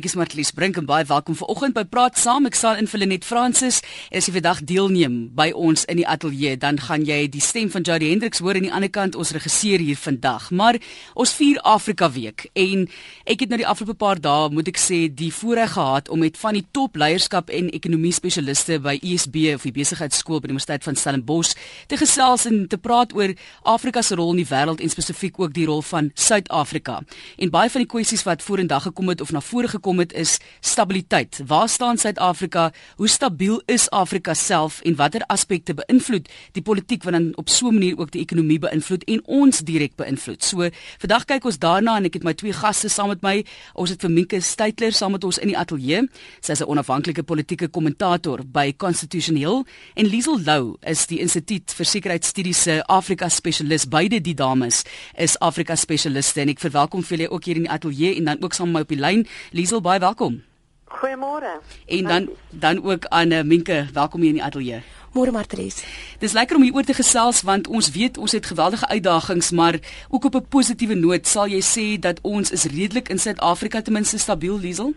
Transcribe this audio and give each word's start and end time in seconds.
Ek 0.00 0.06
is 0.08 0.14
Martlies 0.16 0.48
Brink 0.56 0.78
en 0.80 0.86
baie 0.88 1.04
welkom 1.04 1.34
vanoggend 1.36 1.74
by 1.76 1.82
Praat 1.84 2.16
Saam. 2.16 2.46
Ek 2.48 2.54
staan 2.56 2.78
in 2.80 2.86
vir 2.88 3.02
Lenet 3.02 3.24
Francis. 3.28 3.82
En 4.08 4.16
as 4.16 4.30
jy 4.30 4.32
vandag 4.32 4.62
deelneem 4.64 5.16
by 5.36 5.50
ons 5.52 5.82
in 5.92 5.98
die 6.00 6.06
ateljee, 6.08 6.54
dan 6.56 6.78
gaan 6.80 7.02
jy 7.04 7.26
die 7.28 7.42
stem 7.44 7.68
van 7.68 7.84
Jody 7.84 8.08
Hendricks 8.08 8.40
hoor 8.40 8.56
aan 8.56 8.64
die 8.64 8.72
ander 8.72 8.88
kant 8.88 9.18
ons 9.20 9.34
regisseur 9.36 9.84
hier 9.84 9.98
vandag. 10.00 10.46
Maar 10.56 10.78
ons 11.12 11.34
vier 11.36 11.60
Afrika 11.68 12.08
Week 12.14 12.46
en 12.56 12.86
ek 13.28 13.44
het 13.44 13.52
nou 13.52 13.58
die 13.60 13.66
afgelope 13.68 13.98
paar 14.00 14.22
dae, 14.24 14.46
moet 14.48 14.70
ek 14.72 14.80
sê, 14.80 15.02
die 15.12 15.28
voorreg 15.36 15.74
gehad 15.74 16.08
om 16.08 16.24
met 16.24 16.40
van 16.40 16.56
die 16.56 16.64
top 16.72 16.96
leierskap 16.96 17.52
en 17.52 17.68
ekonomie 17.68 18.14
spesialiste 18.16 18.80
by 18.80 18.96
USB 19.04 19.50
of 19.52 19.68
die 19.68 19.74
besigheidskool 19.82 20.40
by 20.40 20.48
die 20.48 20.56
Universiteit 20.56 20.88
van 20.88 20.96
Stellenbosch 20.96 21.52
te 21.92 22.00
gesels 22.00 22.48
en 22.48 22.64
te 22.72 22.80
praat 22.80 23.12
oor 23.12 23.36
Afrika 23.68 24.00
se 24.00 24.16
rol 24.16 24.32
in 24.32 24.40
die 24.46 24.48
wêreld 24.48 24.80
en 24.80 24.96
spesifiek 24.96 25.36
ook 25.44 25.52
die 25.60 25.68
rol 25.68 25.84
van 25.92 26.08
Suid-Afrika. 26.16 27.02
En 27.36 27.52
baie 27.52 27.68
van 27.68 27.84
die 27.84 27.92
kwessies 27.98 28.24
wat 28.24 28.40
vorendag 28.48 28.88
gekom 28.88 29.12
het 29.12 29.20
of 29.20 29.36
na 29.36 29.44
vore 29.44 29.68
gekom 29.68 29.89
gekom 29.90 29.98
het 29.98 30.12
is 30.12 30.38
stabiliteit. 30.60 31.40
Waar 31.46 31.68
staan 31.68 31.98
Suid-Afrika? 31.98 32.70
Hoe 32.96 33.08
stabiel 33.08 33.62
is 33.66 33.90
Afrika 33.90 34.34
self 34.34 34.80
en 34.86 34.94
watter 34.94 35.22
aspekte 35.26 35.74
beïnvloed 35.74 36.28
die 36.52 36.62
politiek 36.62 37.02
wat 37.02 37.12
dan 37.12 37.32
op 37.36 37.48
so 37.48 37.68
'n 37.68 37.74
manier 37.74 37.98
ook 37.98 38.10
die 38.10 38.22
ekonomie 38.22 38.58
beïnvloed 38.58 39.04
en 39.04 39.20
ons 39.26 39.58
direk 39.60 39.96
beïnvloed? 39.96 40.44
So, 40.44 40.68
vandag 40.98 41.24
kyk 41.24 41.44
ons 41.44 41.58
daarna 41.58 41.96
en 41.96 42.04
ek 42.04 42.14
het 42.14 42.22
my 42.22 42.34
twee 42.34 42.52
gaste 42.52 42.88
saam 42.88 43.08
met 43.08 43.22
my. 43.22 43.44
Ons 43.74 43.90
het 43.90 44.00
vir 44.00 44.10
Minke 44.10 44.40
Steytler 44.40 44.92
saam 44.92 45.12
met 45.12 45.24
ons 45.24 45.38
in 45.38 45.48
die 45.48 45.58
ateljee. 45.58 46.08
Sy 46.40 46.52
is 46.52 46.60
'n 46.60 46.68
onafhanklike 46.68 47.22
politieke 47.22 47.68
kommentator 47.68 48.40
by 48.46 48.72
Constitution 48.76 49.36
Hill 49.36 49.64
en 49.94 50.06
Liesel 50.06 50.40
Lou 50.44 50.76
is 50.82 51.06
die 51.06 51.18
Instituut 51.18 51.72
vir 51.72 51.86
Sekuriteitsstudies 51.86 52.62
se 52.62 52.82
Afrika 52.86 53.28
spesialis. 53.28 53.88
Beide 53.88 54.20
die 54.20 54.34
dames 54.34 54.84
is 55.16 55.38
Afrika 55.38 55.74
spesialiste 55.74 56.40
en 56.40 56.48
ek 56.48 56.60
verwelkom 56.60 57.02
vir 57.02 57.18
julle 57.18 57.30
ook 57.30 57.44
hier 57.44 57.56
in 57.56 57.62
die 57.62 57.70
ateljee 57.70 58.16
en 58.16 58.24
dan 58.24 58.42
ook 58.42 58.52
saam 58.52 58.70
met 58.70 58.74
my 58.74 58.80
op 58.80 58.88
die 58.88 59.00
lyn. 59.00 59.26
Liesel 59.56 59.79
Liesel, 59.80 59.98
baie 59.98 60.00
welkom. 60.00 60.42
Goeiemôre. 60.84 61.60
En 61.86 62.04
dan 62.04 62.28
dan 62.50 62.84
ook 62.84 63.06
aan 63.06 63.30
uh, 63.32 63.42
Minke, 63.42 63.86
welkom 63.92 64.20
hier 64.20 64.28
in 64.28 64.34
die 64.34 64.44
ateljee. 64.44 64.82
Môre 65.12 65.30
Martries. 65.30 65.84
Dis 66.18 66.32
lekker 66.32 66.56
om 66.56 66.62
hier 66.62 66.74
oor 66.74 66.84
te 66.84 66.94
gesels 66.94 67.42
want 67.42 67.68
ons 67.68 67.90
weet 67.90 68.18
ons 68.18 68.32
het 68.32 68.46
geweldige 68.46 68.88
uitdagings, 68.88 69.50
maar 69.50 69.78
ook 70.10 70.24
op 70.24 70.34
'n 70.34 70.48
positiewe 70.48 70.94
noot 70.94 71.26
sal 71.26 71.46
jy 71.46 71.62
sê 71.62 71.98
dat 72.00 72.20
ons 72.22 72.50
is 72.50 72.64
redelik 72.64 73.08
in 73.08 73.18
Suid-Afrika 73.18 73.82
ten 73.82 73.92
minste 73.92 74.18
stabiel, 74.18 74.58
Liesel? 74.58 74.92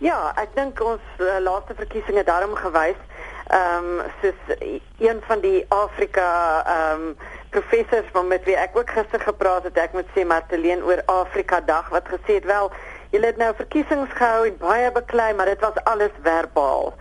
Ja, 0.00 0.32
ek 0.36 0.54
dink 0.54 0.80
ons 0.80 1.02
uh, 1.18 1.40
laaste 1.40 1.74
verkiesings 1.74 2.18
het 2.18 2.26
daarom 2.26 2.54
gewys 2.54 3.00
ehm 3.46 3.84
um, 3.84 4.02
soos 4.20 4.56
een 4.98 5.20
van 5.26 5.40
die 5.40 5.64
Afrika 5.68 6.62
ehm 6.66 7.00
um, 7.00 7.16
professors 7.50 8.06
met 8.28 8.44
wie 8.44 8.56
ek 8.56 8.76
ook 8.76 8.90
gister 8.90 9.20
gepraat 9.20 9.62
het, 9.62 9.76
ek 9.76 9.92
moet 9.92 10.08
sê 10.14 10.26
Marteleen 10.26 10.82
oor 10.84 11.02
Afrika 11.06 11.60
Dag 11.60 11.88
wat 11.88 12.08
gesê 12.08 12.34
het 12.40 12.44
wel 12.44 12.72
Julle 13.10 13.26
het 13.26 13.36
nou 13.36 13.52
verkiesings 13.54 14.12
gehou 14.18 14.46
en 14.46 14.56
baie 14.58 14.92
beklei, 14.92 15.34
maar 15.34 15.46
dit 15.46 15.60
was 15.60 15.78
alles 15.84 16.14
verbaal. 16.22 16.94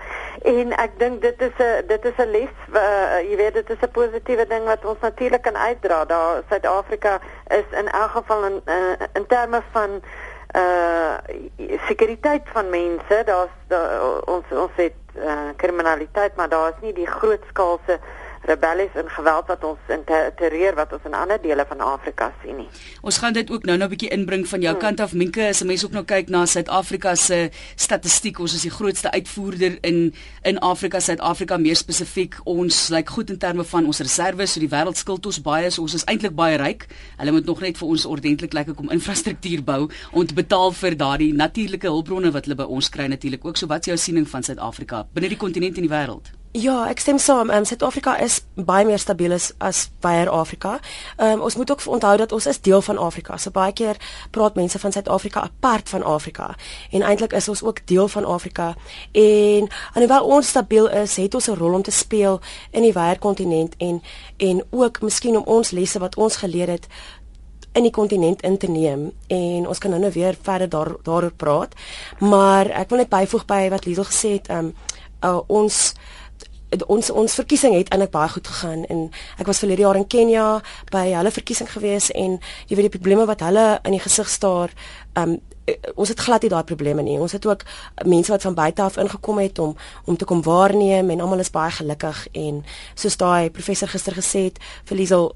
En 0.46 0.76
ek 0.78 1.00
dink 1.00 1.22
dit 1.22 1.42
is 1.42 1.58
'n 1.58 1.88
dit 1.88 2.06
is 2.06 2.18
'n 2.18 2.32
les, 2.32 2.54
uh, 2.74 3.20
jy 3.30 3.36
weet 3.36 3.54
dit 3.54 3.70
is 3.70 3.82
'n 3.82 3.92
positiewe 3.92 4.48
ding 4.48 4.66
wat 4.66 4.86
ons 4.86 5.00
natuurlik 5.00 5.42
kan 5.42 5.58
uitdra. 5.58 6.06
Daar 6.06 6.44
Suid-Afrika 6.50 7.20
is 7.48 7.68
in 7.72 7.90
elk 7.90 8.12
geval 8.12 8.46
in 8.46 8.62
uh, 8.66 9.08
in 9.14 9.26
terme 9.28 9.62
van 9.72 10.02
uh 10.56 11.18
sekuriteit 11.88 12.44
van 12.54 12.70
mense, 12.70 13.22
daar's 13.26 13.56
daar, 13.68 14.22
ons 14.26 14.46
ons 14.50 14.72
het 14.76 14.94
uh, 15.16 15.50
kriminaliteit, 15.56 16.36
maar 16.36 16.50
daar 16.50 16.70
is 16.70 16.82
nie 16.82 16.94
die 16.94 17.08
grootskaalse 17.08 18.00
rebellies 18.46 18.94
en 18.96 19.10
geweld 19.10 19.48
wat 19.48 19.64
ons 19.64 19.94
in 19.94 20.04
terreur 20.36 20.76
wat 20.76 20.94
ons 20.94 21.06
in 21.06 21.14
ander 21.14 21.42
dele 21.42 21.66
van 21.68 21.80
Afrika 21.80 22.32
sien 22.44 22.56
nie. 22.64 22.70
Ons 23.02 23.18
gaan 23.18 23.34
dit 23.34 23.52
ook 23.52 23.64
nou 23.64 23.78
nou 23.78 23.88
'n 23.88 23.98
bietjie 23.98 24.10
inbring 24.10 24.48
van 24.48 24.62
jou 24.62 24.72
hmm. 24.72 24.82
kant 24.82 25.00
af 25.00 25.14
Minke 25.14 25.48
as 25.48 25.64
mense 25.64 25.86
ook 25.86 25.92
nou 25.92 26.04
kyk 26.04 26.30
na 26.30 26.46
Suid-Afrika 26.46 27.16
se 27.16 27.50
statistiek 27.76 28.40
ons 28.40 28.54
is 28.54 28.62
die 28.62 28.72
grootste 28.72 29.12
uitvoerder 29.12 29.78
in 29.82 30.14
in 30.42 30.60
Afrika 30.60 31.00
Suid-Afrika 31.00 31.58
meer 31.58 31.76
spesifiek 31.76 32.36
ons 32.44 32.90
lyk 32.90 33.10
goed 33.10 33.30
in 33.30 33.38
terme 33.38 33.64
van 33.64 33.86
ons 33.86 34.00
reserve 34.00 34.48
so 34.48 34.60
die 34.60 34.70
wêreld 34.70 34.98
skuld 34.98 35.26
ons 35.26 35.42
baie 35.42 35.70
so 35.70 35.82
ons 35.82 35.94
is 35.94 36.04
eintlik 36.04 36.36
baie 36.36 36.58
ryk. 36.58 36.88
Hulle 37.18 37.32
moet 37.32 37.46
nog 37.46 37.60
net 37.60 37.78
vir 37.78 37.88
ons 37.88 38.06
ordentlik 38.06 38.54
lyk 38.54 38.70
ek 38.70 38.80
om 38.80 38.90
infrastruktuur 38.90 39.64
bou 39.64 39.90
om 40.12 40.26
te 40.26 40.34
betaal 40.34 40.72
vir 40.72 40.96
daardie 40.96 41.34
natuurlike 41.34 41.88
hulpbronne 41.88 42.32
wat 42.32 42.46
hulle 42.46 42.56
by 42.56 42.64
ons 42.64 42.90
kry 42.90 43.08
natuurlik 43.08 43.46
ook 43.46 43.58
so 43.58 43.68
wat 43.68 43.80
is 43.80 43.86
jou 43.86 43.98
siening 43.98 44.30
van 44.30 44.44
Suid-Afrika 44.44 45.06
binne 45.14 45.30
die 45.30 45.38
kontinent 45.38 45.78
en 45.78 45.88
die 45.88 45.92
wêreld? 45.92 46.45
Ja, 46.56 46.86
ek 46.88 47.02
stem 47.04 47.18
saam. 47.20 47.50
Um, 47.52 47.66
Suid-Afrika 47.68 48.14
is 48.24 48.38
baie 48.56 48.86
meer 48.88 49.00
stabiel 49.02 49.34
as 49.36 49.50
as 49.60 49.90
baie 50.00 50.24
Afrika. 50.32 50.78
Ehm 51.18 51.34
um, 51.34 51.42
ons 51.44 51.56
moet 51.60 51.72
ook 51.72 51.82
onthou 51.98 52.14
dat 52.18 52.32
ons 52.32 52.46
is 52.48 52.62
deel 52.62 52.82
van 52.82 52.98
Afrika. 52.98 53.36
So 53.38 53.52
baie 53.52 53.74
keer 53.74 54.00
praat 54.32 54.56
mense 54.56 54.80
van 54.80 54.92
Suid-Afrika 54.92 55.42
apart 55.42 55.90
van 55.90 56.04
Afrika. 56.04 56.56
En 56.92 57.02
eintlik 57.02 57.34
is 57.34 57.50
ons 57.50 57.64
ook 57.64 57.84
deel 57.88 58.08
van 58.08 58.26
Afrika. 58.26 58.76
En 59.12 59.68
alhoewel 59.94 60.26
ons 60.26 60.48
stabiel 60.48 60.90
is, 60.90 61.18
het 61.18 61.36
ons 61.36 61.50
'n 61.50 61.60
rol 61.60 61.74
om 61.74 61.82
te 61.82 61.92
speel 61.92 62.40
in 62.72 62.82
die 62.82 62.94
wêreldkontinent 62.94 63.76
en 63.78 64.02
en 64.38 64.64
ook 64.70 65.02
miskien 65.02 65.38
om 65.38 65.44
ons 65.44 65.72
lesse 65.72 66.00
wat 66.00 66.16
ons 66.16 66.36
geleer 66.36 66.68
het 66.68 66.88
in 67.74 67.84
die 67.84 67.92
kontinent 67.92 68.42
in 68.42 68.58
te 68.58 68.68
neem 68.68 69.12
en 69.28 69.68
ons 69.68 69.78
kan 69.78 69.90
nou 69.90 70.02
nou 70.02 70.12
weer 70.12 70.38
verder 70.42 70.70
daar 70.70 70.96
daaroor 71.04 71.32
praat. 71.32 71.74
Maar 72.20 72.66
ek 72.70 72.90
wil 72.90 72.98
net 72.98 73.10
byvoeg 73.10 73.46
by 73.46 73.70
wat 73.70 73.86
Liesel 73.86 74.04
gesê 74.04 74.30
het, 74.30 74.48
ehm 74.48 74.66
um, 74.66 74.76
uh, 75.26 75.40
ons 75.48 75.94
ons 76.84 77.10
ons 77.10 77.36
verkiesing 77.36 77.76
het 77.78 77.90
eintlik 77.90 78.12
baie 78.12 78.30
goed 78.30 78.48
gegaan 78.48 78.86
en 78.86 79.12
ek 79.40 79.48
was 79.48 79.60
verlede 79.64 79.82
jaar 79.82 79.96
in 79.96 80.08
Kenja 80.08 80.62
by 80.92 81.08
hulle 81.14 81.32
verkiesing 81.32 81.70
gewees 81.72 82.12
en 82.12 82.40
jy 82.68 82.76
weet 82.76 82.90
die 82.90 82.98
probleme 82.98 83.26
wat 83.26 83.44
hulle 83.46 83.80
in 83.84 83.96
die 83.96 84.04
gesig 84.04 84.30
staar 84.30 84.74
um 85.16 85.40
ons 85.96 86.10
het 86.10 86.20
glad 86.20 86.44
nie 86.46 86.50
daai 86.54 86.64
probleme 86.64 87.02
nie. 87.02 87.18
Ons 87.18 87.34
het 87.34 87.46
ook 87.46 87.64
mense 88.06 88.32
wat 88.32 88.42
van 88.46 88.54
buite 88.54 88.82
af 88.82 88.98
ingekom 89.02 89.40
het 89.42 89.60
om 89.60 89.76
om 90.06 90.18
te 90.18 90.26
kom 90.26 90.44
waarneem 90.46 91.10
en 91.10 91.22
almal 91.22 91.42
is 91.42 91.50
baie 91.50 91.72
gelukkig 91.72 92.28
en 92.32 92.64
soos 92.94 93.18
daai 93.18 93.50
professor 93.50 93.90
gister 93.90 94.14
gesê 94.14 94.44
het 94.50 94.62
vir 94.86 94.98
Liesel 94.98 95.32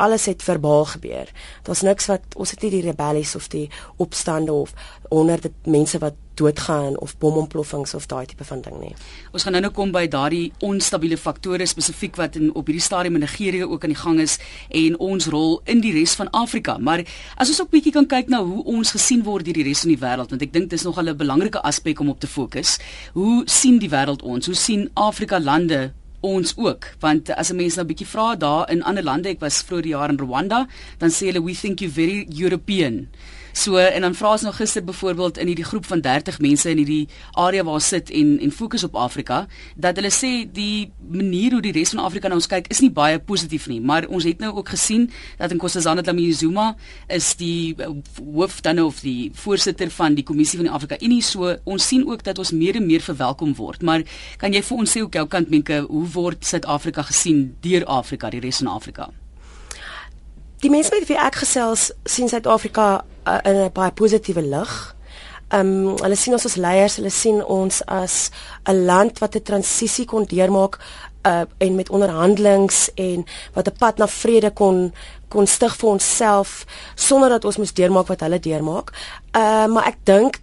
alles 0.00 0.24
het 0.30 0.42
verbaal 0.42 0.84
gebeur. 0.94 1.28
Daar's 1.62 1.84
niks 1.84 2.08
wat 2.08 2.34
ons 2.36 2.54
het 2.54 2.62
nie 2.64 2.70
die 2.70 2.86
rebellies 2.88 3.34
of 3.36 3.48
die 3.52 3.68
opstande 4.00 4.52
of 4.52 4.72
honderde 5.08 5.52
mense 5.64 5.98
wat 6.00 6.16
doodgaan 6.40 6.98
of 6.98 7.18
bomontploffings 7.18 7.94
of 7.94 8.06
daai 8.06 8.24
tipe 8.26 8.44
van 8.44 8.62
ding 8.64 8.78
nie. 8.80 8.94
Ons 9.34 9.44
gaan 9.44 9.52
nou 9.56 9.62
nou 9.66 9.72
kom 9.76 9.92
by 9.92 10.06
daardie 10.08 10.52
onstabiele 10.64 11.18
faktore 11.20 11.66
spesifiek 11.68 12.16
wat 12.16 12.38
in 12.40 12.48
op 12.54 12.70
hierdie 12.70 12.84
stadium 12.84 13.18
in 13.18 13.26
Nigerië 13.26 13.68
ook 13.68 13.84
aan 13.84 13.94
die 13.94 14.00
gang 14.00 14.20
is 14.24 14.38
en 14.82 14.96
ons 15.10 15.28
rol 15.34 15.58
in 15.64 15.84
die 15.84 15.92
res 15.98 16.16
van 16.16 16.30
Afrika. 16.30 16.78
Maar 16.78 17.04
as 17.36 17.52
ons 17.52 17.60
ook 17.60 17.72
bietjie 17.74 17.92
kan 17.92 18.08
kyk 18.08 18.32
na 18.32 18.40
hoe 18.46 18.64
ons 18.64 18.94
gesien 18.96 19.24
word 19.26 19.44
deur 19.44 19.60
die 19.60 19.68
res 19.68 19.84
van 19.84 19.92
die 19.92 20.00
wêreld 20.00 20.32
want 20.32 20.48
ek 20.48 20.56
dink 20.56 20.72
dis 20.72 20.86
nogal 20.88 21.12
'n 21.12 21.20
belangrike 21.20 21.60
aspek 21.60 22.00
om 22.00 22.08
op 22.08 22.20
te 22.20 22.30
fokus. 22.30 22.78
Hoe 23.12 23.42
sien 23.44 23.78
die 23.78 23.90
wêreld 23.90 24.22
ons? 24.22 24.46
Hoe 24.46 24.56
sien 24.56 24.90
Afrika 24.94 25.40
lande 25.40 25.92
ons 26.20 26.54
ook. 26.56 26.86
Want 27.00 27.30
as 27.30 27.50
'n 27.50 27.56
mens 27.56 27.76
nou 27.76 27.84
'n 27.84 27.88
bietjie 27.88 28.06
vra 28.06 28.36
daar 28.36 28.70
in 28.70 28.82
ander 28.82 29.04
lande 29.04 29.28
ek 29.28 29.40
was 29.40 29.62
vroeër 29.62 29.86
jaar 29.86 30.10
in 30.10 30.18
Rwanda 30.18 30.66
dan 30.98 31.10
sê 31.10 31.26
hulle 31.26 31.42
we 31.42 31.54
think 31.54 31.80
you 31.80 31.90
very 31.90 32.26
european 32.36 33.08
So 33.52 33.76
en 33.76 34.00
dan 34.00 34.14
vra 34.14 34.32
ons 34.32 34.42
nog 34.42 34.56
gister 34.56 34.84
byvoorbeeld 34.84 35.38
in 35.38 35.46
hierdie 35.46 35.64
groep 35.64 35.86
van 35.86 36.00
30 36.00 36.38
mense 36.38 36.70
in 36.70 36.76
hierdie 36.76 37.08
area 37.32 37.64
waar 37.64 37.80
sit 37.80 38.10
en 38.10 38.38
en 38.40 38.52
fokus 38.52 38.84
op 38.84 38.94
Afrika 38.94 39.46
dat 39.76 39.96
hulle 39.96 40.10
sê 40.10 40.30
die 40.52 40.92
manier 41.10 41.52
hoe 41.52 41.62
die 41.62 41.72
res 41.72 41.94
van 41.94 42.04
Afrika 42.04 42.28
na 42.28 42.38
ons 42.38 42.48
kyk 42.50 42.68
is 42.70 42.80
nie 42.80 42.90
baie 42.90 43.18
positief 43.18 43.66
nie, 43.68 43.80
maar 43.80 44.06
ons 44.08 44.24
het 44.24 44.38
nou 44.38 44.52
ook 44.56 44.68
gesien 44.74 45.08
dat 45.38 45.50
in 45.50 45.56
Nkosazana 45.56 46.02
Dlamini 46.02 46.32
Zuma 46.32 46.74
is 47.08 47.34
die 47.40 47.74
uh, 47.78 47.90
hoof 48.34 48.60
dan 48.60 48.80
of 48.82 49.00
die 49.04 49.30
voorsitter 49.34 49.90
van 49.90 50.14
die 50.14 50.24
kommissie 50.24 50.60
van 50.60 50.68
die 50.70 50.74
Afrika 50.74 50.98
Unie 51.00 51.22
so 51.22 51.56
ons 51.64 51.86
sien 51.86 52.06
ook 52.08 52.24
dat 52.24 52.38
ons 52.38 52.52
meer 52.52 52.76
en 52.76 52.86
meer 52.86 53.02
verwelkom 53.04 53.54
word. 53.58 53.82
Maar 53.82 54.04
kan 54.38 54.54
jy 54.54 54.62
vir 54.62 54.84
ons 54.84 54.96
sê 54.96 55.02
hoe 55.04 55.10
jou 55.10 55.26
kant 55.30 55.50
menke 55.50 55.82
hoe 55.88 56.06
word 56.14 56.46
Suid-Afrika 56.46 57.02
gesien 57.10 57.50
deur 57.64 57.86
Afrika, 57.86 58.30
die 58.30 58.42
res 58.44 58.62
van 58.62 58.72
Afrika? 58.74 59.10
Die 60.60 60.68
mense 60.68 60.92
met 60.92 61.06
wie 61.08 61.16
ek 61.16 61.38
gesels 61.40 61.86
sien 62.04 62.28
Suid-Afrika 62.28 63.04
uh, 63.24 63.38
in 63.48 63.56
'n 63.64 63.72
baie 63.72 63.92
positiewe 63.96 64.42
lig. 64.44 64.72
Ehm 65.48 65.70
um, 65.88 65.96
hulle 66.04 66.16
sien 66.16 66.36
ons 66.36 66.44
as 66.44 66.56
leiers, 66.60 66.96
hulle 67.00 67.10
sien 67.10 67.40
ons 67.44 67.80
as 67.86 68.30
'n 68.68 68.84
land 68.84 69.18
wat 69.18 69.34
'n 69.36 69.42
transisie 69.42 70.04
kon 70.04 70.24
deurmaak 70.24 70.78
uh 71.24 71.44
en 71.58 71.74
met 71.74 71.90
onderhandelings 71.90 72.90
en 72.94 73.24
wat 73.54 73.68
'n 73.68 73.76
pad 73.78 73.98
na 73.98 74.06
vrede 74.08 74.50
kon 74.50 74.92
kon 75.28 75.46
stig 75.46 75.76
vir 75.76 75.88
onsself 75.88 76.66
sonder 76.94 77.28
dat 77.28 77.44
ons 77.44 77.56
moes 77.56 77.72
deurmaak 77.72 78.06
wat 78.06 78.20
hulle 78.20 78.40
deurmaak. 78.40 78.92
Uh 79.36 79.66
maar 79.66 79.86
ek 79.86 79.96
dink 80.04 80.40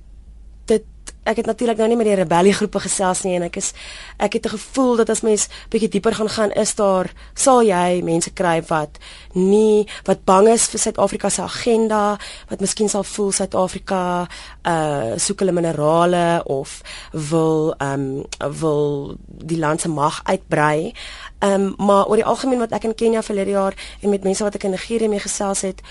ek 1.27 1.41
het 1.43 1.45
natuurlik 1.45 1.77
nou 1.77 1.87
nie 1.91 1.97
met 1.99 2.07
die 2.09 2.15
rebelliegroepe 2.15 2.79
gesels 2.79 3.23
nie 3.25 3.35
en 3.35 3.47
ek 3.49 3.59
is 3.61 3.73
ek 4.17 4.33
het 4.33 4.45
'n 4.45 4.55
gevoel 4.57 4.95
dat 4.95 5.09
as 5.09 5.21
mens 5.21 5.47
bietjie 5.69 5.89
dieper 5.89 6.15
gaan 6.15 6.29
gaan 6.29 6.51
is 6.51 6.75
daar 6.75 7.11
sal 7.35 7.61
jy 7.61 8.01
mense 8.03 8.31
kry 8.33 8.61
wat 8.67 8.97
nie 9.33 9.87
wat 10.05 10.25
bang 10.25 10.47
is 10.47 10.67
vir 10.67 10.79
Suid-Afrika 10.79 11.29
se 11.29 11.41
agenda 11.41 12.17
wat 12.49 12.59
miskien 12.59 12.89
sal 12.89 13.03
voel 13.03 13.31
Suid-Afrika 13.31 14.27
uh 14.63 15.15
soek 15.17 15.39
hulle 15.39 15.51
minerale 15.51 16.43
of 16.45 16.81
wil 17.11 17.73
um 17.81 18.25
wil 18.59 19.15
die 19.27 19.59
land 19.59 19.81
se 19.81 19.89
mag 19.89 20.21
uitbrei. 20.23 20.93
Um 21.39 21.73
maar 21.77 22.07
oor 22.07 22.15
die 22.15 22.25
algemeen 22.25 22.59
wat 22.59 22.71
ek 22.71 22.83
in 22.83 22.95
Kenia 22.95 23.21
verlede 23.21 23.51
jaar 23.51 23.75
en 24.01 24.09
met 24.09 24.23
mense 24.23 24.43
wat 24.43 24.55
ek 24.55 24.63
in 24.63 24.75
Nigerië 24.75 25.07
mee 25.07 25.19
gesels 25.19 25.61
het 25.61 25.81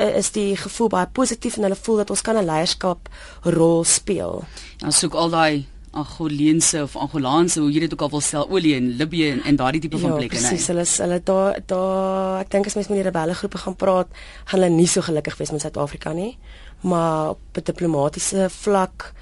is 0.00 0.30
die 0.30 0.56
gevoel 0.56 0.88
baie 0.88 1.06
positief 1.06 1.56
en 1.56 1.62
hulle 1.62 1.76
voel 1.76 1.96
dat 1.96 2.10
ons 2.10 2.22
kan 2.22 2.36
'n 2.36 2.44
leierskap 2.44 3.08
rol 3.42 3.84
speel. 3.84 4.44
Dan 4.78 4.92
soek 4.92 5.14
al 5.14 5.30
daai 5.30 5.66
Angoleense 5.90 6.82
of 6.82 6.96
Angolaanse 6.96 7.60
hoe 7.60 7.70
jy 7.72 7.80
dit 7.80 7.92
ook 7.92 8.02
al 8.06 8.10
wil 8.10 8.20
stel 8.22 8.46
olie 8.50 8.76
in 8.76 8.92
Libië 8.96 9.30
en, 9.30 9.42
en 9.42 9.56
daardie 9.56 9.80
tipe 9.80 9.98
van 9.98 10.10
ja, 10.10 10.16
plekke 10.16 10.38
nee. 10.38 10.46
Presies, 10.46 10.66
hulle 10.70 10.84
hulle 10.86 11.20
daar 11.24 11.58
daar 11.66 12.40
ek 12.44 12.50
dink 12.50 12.66
as 12.66 12.76
mens 12.78 12.88
met 12.88 13.00
die 13.00 13.06
rebelle 13.08 13.34
groepe 13.34 13.58
gaan 13.58 13.76
praat, 13.76 14.06
gaan 14.44 14.60
hulle 14.60 14.70
nie 14.70 14.86
so 14.86 15.02
gelukkig 15.02 15.36
wees 15.40 15.50
met 15.50 15.60
Suid-Afrika 15.60 16.12
nie, 16.14 16.38
maar 16.80 17.34
op 17.34 17.58
'n 17.58 17.66
diplomatiese 17.72 18.46
vlak 18.50 19.12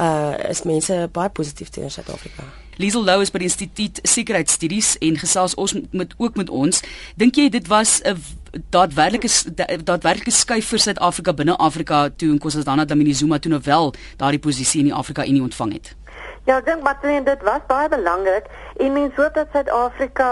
uh 0.00 0.34
is 0.48 0.62
mense 0.62 1.08
baie 1.12 1.28
positief 1.28 1.68
teenoor 1.68 1.90
Suid-Afrika. 1.90 2.42
Liesel 2.76 3.04
Lou 3.04 3.20
is 3.20 3.30
by 3.30 3.38
die 3.38 3.46
Instituut 3.46 4.00
Sekuriteitsstudies 4.02 4.96
en 4.98 5.18
gesels 5.18 5.54
ons 5.54 5.76
met 5.90 6.14
ook 6.16 6.36
met 6.36 6.50
ons. 6.50 6.80
Dink 7.16 7.36
jy 7.36 7.48
dit 7.48 7.66
was 7.66 8.00
'n 8.02 8.16
daadwerklike 8.70 9.28
daadwerklike 9.84 10.30
skuif 10.30 10.68
vir 10.72 10.78
Suid-Afrika 10.78 11.32
binne 11.32 11.56
Afrika 11.58 12.08
toe 12.10 12.34
Nkosazana 12.34 12.86
Dlamini 12.86 13.14
Zuma 13.14 13.38
toe 13.38 13.50
nou 13.50 13.60
wel 13.64 13.94
daardie 14.16 14.40
posisie 14.40 14.80
in 14.80 14.90
die 14.90 14.94
Afrika 14.94 15.26
Unie 15.26 15.42
ontvang 15.42 15.72
het? 15.72 15.94
Ja, 16.44 16.58
ek 16.58 16.66
dink 16.68 16.82
Matleen 16.84 17.24
dit 17.24 17.42
was 17.42 17.64
baie 17.68 17.88
belangrik 17.88 18.46
en 18.76 18.92
mens 18.92 19.16
hoop 19.16 19.34
dat 19.34 19.48
Suid-Afrika 19.52 20.28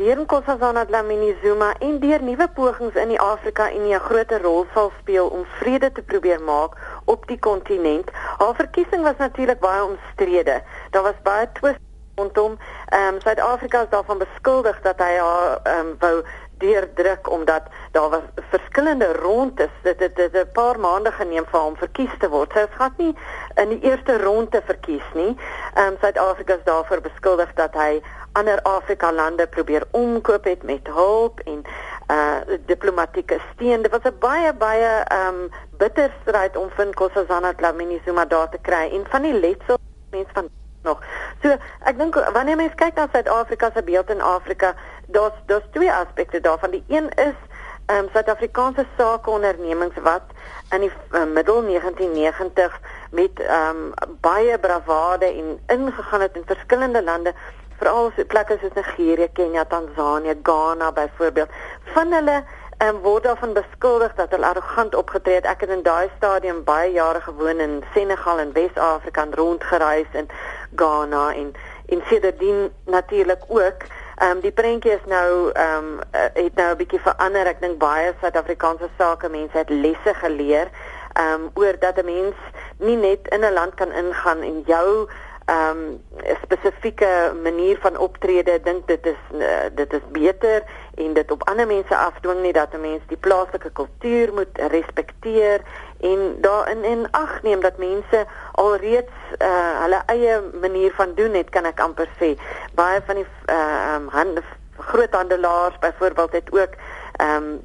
deur 0.00 0.18
Nkosazana 0.24 0.84
Dlamini 0.84 1.36
Zuma 1.42 1.72
en 1.78 2.00
deur 2.02 2.22
nuwe 2.22 2.48
pogings 2.56 2.98
in 2.98 3.14
die 3.14 3.20
Afrika 3.20 3.70
Unie 3.70 3.94
'n 3.94 4.06
groter 4.08 4.42
rol 4.42 4.66
sal 4.74 4.92
speel 5.00 5.28
om 5.28 5.46
vrede 5.60 5.92
te 5.92 6.02
probeer 6.02 6.42
maak 6.42 6.76
op 7.04 7.26
die 7.26 7.38
kontinent. 7.38 8.10
Haar 8.38 8.54
verkiesing 8.54 9.02
was 9.02 9.16
natuurlik 9.18 9.60
baie 9.60 9.84
omstrede. 9.84 10.62
Daar 10.90 11.02
was 11.02 11.22
baie 11.22 11.48
twist 11.52 11.80
rondom. 12.14 12.58
Ehm 12.88 13.14
um, 13.14 13.20
Suid-Afrika 13.20 13.82
is 13.82 13.88
daarvan 13.88 14.18
beskuldig 14.18 14.80
dat 14.82 14.98
hy 14.98 15.14
haar 15.16 15.58
ehm 15.62 15.86
um, 15.86 15.94
wou 15.98 16.22
deurdruk 16.62 17.30
omdat 17.30 17.68
daar 17.92 18.08
was 18.10 18.26
verskillende 18.54 19.12
rondes. 19.12 19.74
Dit 19.82 20.00
het 20.00 20.18
'n 20.18 20.52
paar 20.52 20.78
maande 20.80 21.12
geneem 21.12 21.46
vir 21.50 21.60
hom 21.60 21.76
verkies 21.76 22.14
te 22.18 22.28
word. 22.28 22.52
Sy 22.52 22.58
het 22.58 22.74
glad 22.78 22.96
nie 22.96 23.14
in 23.54 23.68
die 23.68 23.80
eerste 23.90 24.18
ronde 24.22 24.62
verkies 24.64 25.08
nie. 25.14 25.36
Ehm 25.74 25.86
um, 25.86 25.96
Suid-Afrika 26.00 26.54
is 26.54 26.64
daarvoor 26.64 27.00
beskuldig 27.00 27.54
dat 27.54 27.74
hy 27.74 28.02
ander 28.32 28.62
Afrika 28.62 29.12
lande 29.12 29.46
probeer 29.46 29.84
omkoop 29.90 30.44
het 30.44 30.62
met 30.62 30.86
hulp 30.86 31.40
en 31.40 31.62
uh 32.08 32.56
diplomatieke 32.66 33.40
steun. 33.52 33.82
Dit 33.82 33.90
was 33.90 34.04
'n 34.04 34.18
baie 34.18 34.52
baie 34.52 34.90
ehm 35.04 35.28
um, 35.28 35.50
bitter 35.78 36.10
stryd 36.22 36.56
om 36.56 36.70
vir 36.70 36.86
Nkosazana 36.86 37.52
Dlamini 37.54 38.00
Zuma 38.04 38.24
daar 38.24 38.48
te 38.48 38.58
kry 38.58 38.90
en 38.92 39.06
van 39.08 39.22
die 39.22 39.34
letsel 39.34 39.78
mense 40.10 40.32
van 40.32 40.48
nog. 40.82 41.02
So 41.42 41.56
ek 41.86 41.98
dink 41.98 42.14
wanneer 42.34 42.56
mense 42.56 42.76
kyk 42.78 42.98
na 42.98 43.08
Suid-Afrika 43.12 43.70
se 43.74 43.82
beeld 43.82 44.10
in 44.10 44.20
Afrika, 44.20 44.74
daar's 45.12 45.38
daar's 45.46 45.68
twee 45.70 45.92
aspekte 45.92 46.40
daarvan. 46.40 46.70
Die 46.70 46.84
een 46.88 47.08
is 47.08 47.38
ehm 47.86 47.98
um, 47.98 48.08
Suid-Afrikaanse 48.12 48.86
sakeondernemings 48.96 49.96
wat 50.02 50.22
in 50.70 50.80
die 50.80 50.92
uh, 51.10 51.24
middel 51.24 51.62
1990 51.66 52.80
met 53.10 53.40
ehm 53.40 53.76
um, 53.76 53.92
baie 54.20 54.58
bravade 54.58 55.26
en 55.26 55.60
ingegaan 55.66 56.20
het 56.20 56.36
in 56.36 56.42
verskillende 56.46 57.02
lande 57.02 57.34
veral 57.82 58.12
so 58.16 58.24
plekke 58.24 58.58
soos 58.60 58.74
Nigerië, 58.78 59.28
Kenia, 59.32 59.64
Tansanië, 59.64 60.34
Ghana 60.42 60.92
byvoorbeeld. 60.92 61.48
Van 61.94 62.12
hulle 62.12 62.42
en 62.78 63.00
word 63.02 63.22
daarvan 63.22 63.52
beskuldig 63.52 64.14
dat 64.14 64.30
hulle 64.30 64.46
arrogant 64.46 64.94
opgetree 64.94 65.34
het. 65.34 65.46
Ek 65.46 65.60
het 65.60 65.70
in 65.70 65.82
daai 65.86 66.10
stadium 66.16 66.64
baie 66.66 66.92
jare 66.92 67.20
gewoon 67.20 67.60
in 67.62 67.82
Senegal 67.94 68.38
en 68.38 68.52
Wes-Afrika 68.52 69.26
rondgereis 69.30 70.06
in 70.12 70.28
Ghana 70.76 71.34
en 71.34 71.52
en 71.92 72.02
sedertdien 72.08 72.70
natuurlik 72.86 73.42
ook. 73.48 73.84
Ehm 74.22 74.36
um, 74.36 74.40
die 74.40 74.52
prentjie 74.54 74.92
is 74.92 75.06
nou 75.10 75.50
ehm 75.52 75.86
um, 75.86 75.98
het 76.12 76.54
nou 76.54 76.70
'n 76.72 76.76
bietjie 76.76 77.00
verander. 77.00 77.46
Ek 77.46 77.60
dink 77.60 77.78
baie 77.78 78.12
Suid-Afrikaanse 78.20 78.88
sake 78.98 79.28
mense 79.28 79.56
het 79.58 79.70
lesse 79.70 80.14
geleer 80.14 80.70
ehm 81.12 81.40
um, 81.40 81.50
oor 81.54 81.74
dat 81.78 81.98
'n 81.98 82.04
mens 82.04 82.36
nie 82.78 82.96
net 82.96 83.28
in 83.28 83.44
'n 83.44 83.52
land 83.52 83.74
kan 83.74 83.92
ingaan 83.92 84.40
en 84.42 84.62
jou 84.66 85.08
ehm 85.44 85.78
um, 85.78 86.02
spesifieke 86.42 87.32
manier 87.42 87.78
van 87.80 87.96
optrede 87.98 88.60
dink 88.62 88.86
dit 88.86 89.06
is 89.06 89.22
uh, 89.34 89.66
dit 89.74 89.92
is 89.92 90.06
beter 90.12 90.62
en 90.94 91.12
dit 91.12 91.30
op 91.30 91.48
ander 91.48 91.66
mense 91.66 91.96
afdwing 91.96 92.42
nie 92.42 92.52
dat 92.52 92.72
'n 92.72 92.80
mens 92.80 93.02
die 93.06 93.16
plaaslike 93.16 93.70
kultuur 93.70 94.32
moet 94.32 94.58
respekteer 94.70 95.60
en 96.02 96.36
daarin 96.40 96.84
in 96.84 97.06
ag 97.10 97.42
neem 97.42 97.60
dat 97.60 97.76
mense 97.76 98.26
alreeds 98.52 99.14
uh, 99.38 99.82
hulle 99.82 100.02
eie 100.06 100.40
manier 100.60 100.92
van 100.94 101.14
doen 101.14 101.34
het 101.34 101.50
kan 101.50 101.64
ek 101.64 101.80
amper 101.80 102.10
sê. 102.18 102.34
Baie 102.74 103.00
van 103.06 103.22
die 103.22 103.26
ehm 103.46 104.08
uh, 104.10 104.24
um, 104.24 104.42
groothandelaars 104.82 105.78
byvoorbeeld 105.78 106.32
het 106.32 106.48
ook 106.52 106.74
ehm 107.16 107.36
um, 107.36 107.62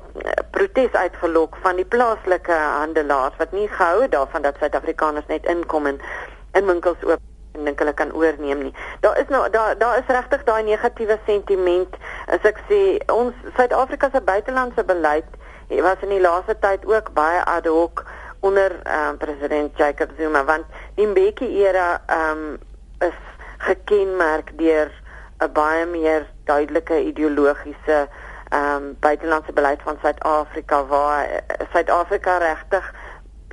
protes 0.52 0.92
uitgelok 0.92 1.58
van 1.62 1.76
die 1.76 1.86
plaaslike 1.86 2.54
handelaars 2.54 3.36
wat 3.38 3.52
nie 3.52 3.68
gehou 3.68 4.02
het 4.02 4.12
daarvan 4.12 4.42
dat 4.42 4.56
Suid-Afrikaners 4.60 5.26
net 5.28 5.46
inkom 5.46 5.86
en 5.86 6.00
in 6.54 6.66
winkels 6.66 7.04
oop 7.04 7.20
en 7.58 7.66
dink 7.66 7.80
hulle 7.80 7.94
kan 7.94 8.14
oorneem 8.14 8.62
nie. 8.68 8.74
Daar 9.00 9.18
is 9.20 9.28
nou 9.34 9.50
daar 9.50 9.78
daar 9.78 9.98
is 9.98 10.14
regtig 10.14 10.44
daai 10.44 10.64
negatiewe 10.64 11.20
sentiment. 11.26 11.96
As 12.28 12.46
ek 12.46 12.62
sê 12.70 12.82
ons 13.12 13.34
Suid-Afrika 13.56 14.10
se 14.14 14.22
buitelandse 14.22 14.84
beleid 14.84 15.26
was 15.70 16.06
in 16.06 16.14
die 16.14 16.22
laaste 16.22 16.56
tyd 16.60 16.86
ook 16.86 17.12
baie 17.14 17.44
ad 17.44 17.66
hoc 17.66 18.06
onder 18.48 18.72
uh, 18.86 19.12
president 19.20 19.78
Jacob 19.78 20.10
Zuma 20.18 20.44
want 20.46 20.66
die 20.96 21.08
Mbeki 21.08 21.48
era 21.66 22.02
um, 22.08 22.58
is 23.00 23.20
gekenmerk 23.68 24.54
deur 24.62 24.92
'n 25.40 25.52
baie 25.54 25.86
meer 25.86 26.26
duidelike 26.46 26.98
ideologiese 27.12 28.08
um, 28.54 28.96
buitelandse 29.00 29.54
beleid 29.54 29.82
van 29.82 29.98
Suid-Afrika 30.02 30.86
waar 30.86 31.28
uh, 31.30 31.68
Suid-Afrika 31.74 32.38
regtig 32.38 32.94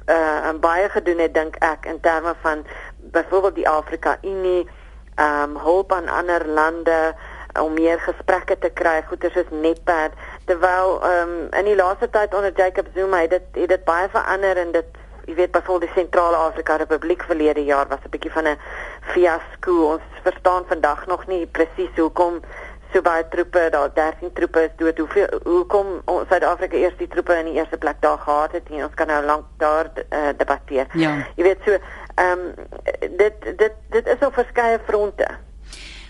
uh, 0.07 0.55
baie 0.61 0.89
gedoen 0.89 1.19
het 1.19 1.35
dink 1.35 1.57
ek 1.57 1.87
in 1.87 2.01
terme 2.01 2.35
van 2.41 2.65
byvoorbeeld 2.99 3.55
die 3.55 3.69
Afrika 3.69 4.19
Unie 4.23 4.69
ehm 5.15 5.51
um, 5.51 5.57
hulp 5.57 5.93
aan 5.93 6.09
ander 6.09 6.47
lande 6.47 7.15
om 7.63 7.75
meer 7.75 8.01
gesprekke 8.01 8.59
te 8.59 8.71
kry 8.75 9.03
goeie 9.07 9.31
soos 9.31 9.51
Netpad 9.51 10.17
terwyl 10.45 11.01
ehm 11.03 11.29
um, 11.29 11.49
in 11.59 11.65
die 11.65 11.77
laaste 11.77 12.11
tyd 12.11 12.35
onder 12.35 12.53
Jacob 12.57 12.87
Zuma 12.95 13.21
het 13.21 13.31
dit 13.31 13.43
het 13.53 13.69
dit 13.69 13.85
baie 13.85 14.09
verander 14.09 14.57
en 14.57 14.73
dit 14.73 15.01
jy 15.25 15.35
weet 15.35 15.51
byvoorbeeld 15.51 15.91
die 15.91 16.01
Sentrale 16.01 16.37
Afrika 16.37 16.77
Republiek 16.77 17.23
verlede 17.23 17.65
jaar 17.65 17.89
was 17.89 18.05
'n 18.05 18.11
bietjie 18.11 18.33
van 18.33 18.49
'n 18.49 18.59
fiasco 19.01 19.75
ons 19.93 20.03
verstaan 20.23 20.65
vandag 20.69 21.07
nog 21.07 21.27
nie 21.27 21.47
presies 21.47 21.97
hoekom 21.97 22.41
so 22.93 23.03
baie 23.03 23.29
troepe 23.29 23.69
daar 23.71 23.91
13 23.95 24.33
troepe 24.33 24.63
is 24.63 24.77
dood 24.77 24.99
hoeveel 24.99 25.41
hoekom 25.45 25.87
Suid-Afrika 26.29 26.77
eers 26.77 26.97
die 26.97 27.09
troepe 27.09 27.35
in 27.35 27.45
die 27.45 27.55
eerste 27.55 27.77
plek 27.77 27.97
daar 28.01 28.19
gehad 28.19 28.53
het 28.53 28.69
en 28.71 28.85
ons 28.85 28.95
kan 28.95 29.07
nou 29.07 29.25
lank 29.25 29.45
daar 29.57 29.91
uh, 30.11 30.29
debatteer 30.37 30.87
ja. 30.93 31.27
jy 31.35 31.43
weet 31.43 31.59
so 31.65 31.79
ehm 32.15 32.39
um, 32.39 32.55
dit 33.17 33.35
dit 33.57 33.73
dit 33.91 34.07
is 34.07 34.27
op 34.27 34.35
verskeie 34.35 34.79
fronte. 34.87 35.27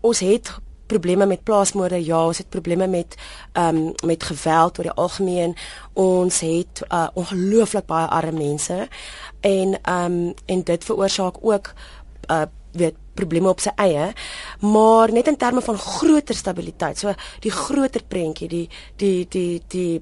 ons 0.00 0.18
het 0.18 0.50
probleme 0.86 1.26
met 1.26 1.42
plaasmoorde, 1.42 2.04
ja, 2.04 2.26
ons 2.26 2.38
het 2.38 2.48
probleme 2.48 2.86
met 2.86 3.14
ehm 3.52 3.76
um, 3.76 3.92
met 4.06 4.22
geweld 4.22 4.78
oor 4.78 4.88
die 4.88 4.98
algemeen. 5.04 5.56
Ons 5.92 6.40
het 6.40 6.82
uh, 6.88 7.08
ongelooflik 7.14 7.86
baie 7.86 8.06
arme 8.06 8.38
mense 8.38 8.88
en 9.40 9.78
ehm 9.82 10.12
um, 10.12 10.34
en 10.46 10.62
dit 10.62 10.84
veroorsaak 10.84 11.36
ook 11.40 11.72
uh 12.30 12.42
weet 12.72 12.94
probleme 13.20 13.52
op 13.52 13.60
sy 13.60 13.72
eie, 13.76 14.10
maar 14.60 15.12
net 15.12 15.28
in 15.30 15.36
terme 15.40 15.62
van 15.64 15.78
groter 15.78 16.34
stabiliteit. 16.34 16.98
So 16.98 17.14
die 17.44 17.54
groter 17.54 18.02
prentjie, 18.08 18.48
die 18.48 18.68
die 18.96 19.26
die 19.28 19.62
die 19.68 20.00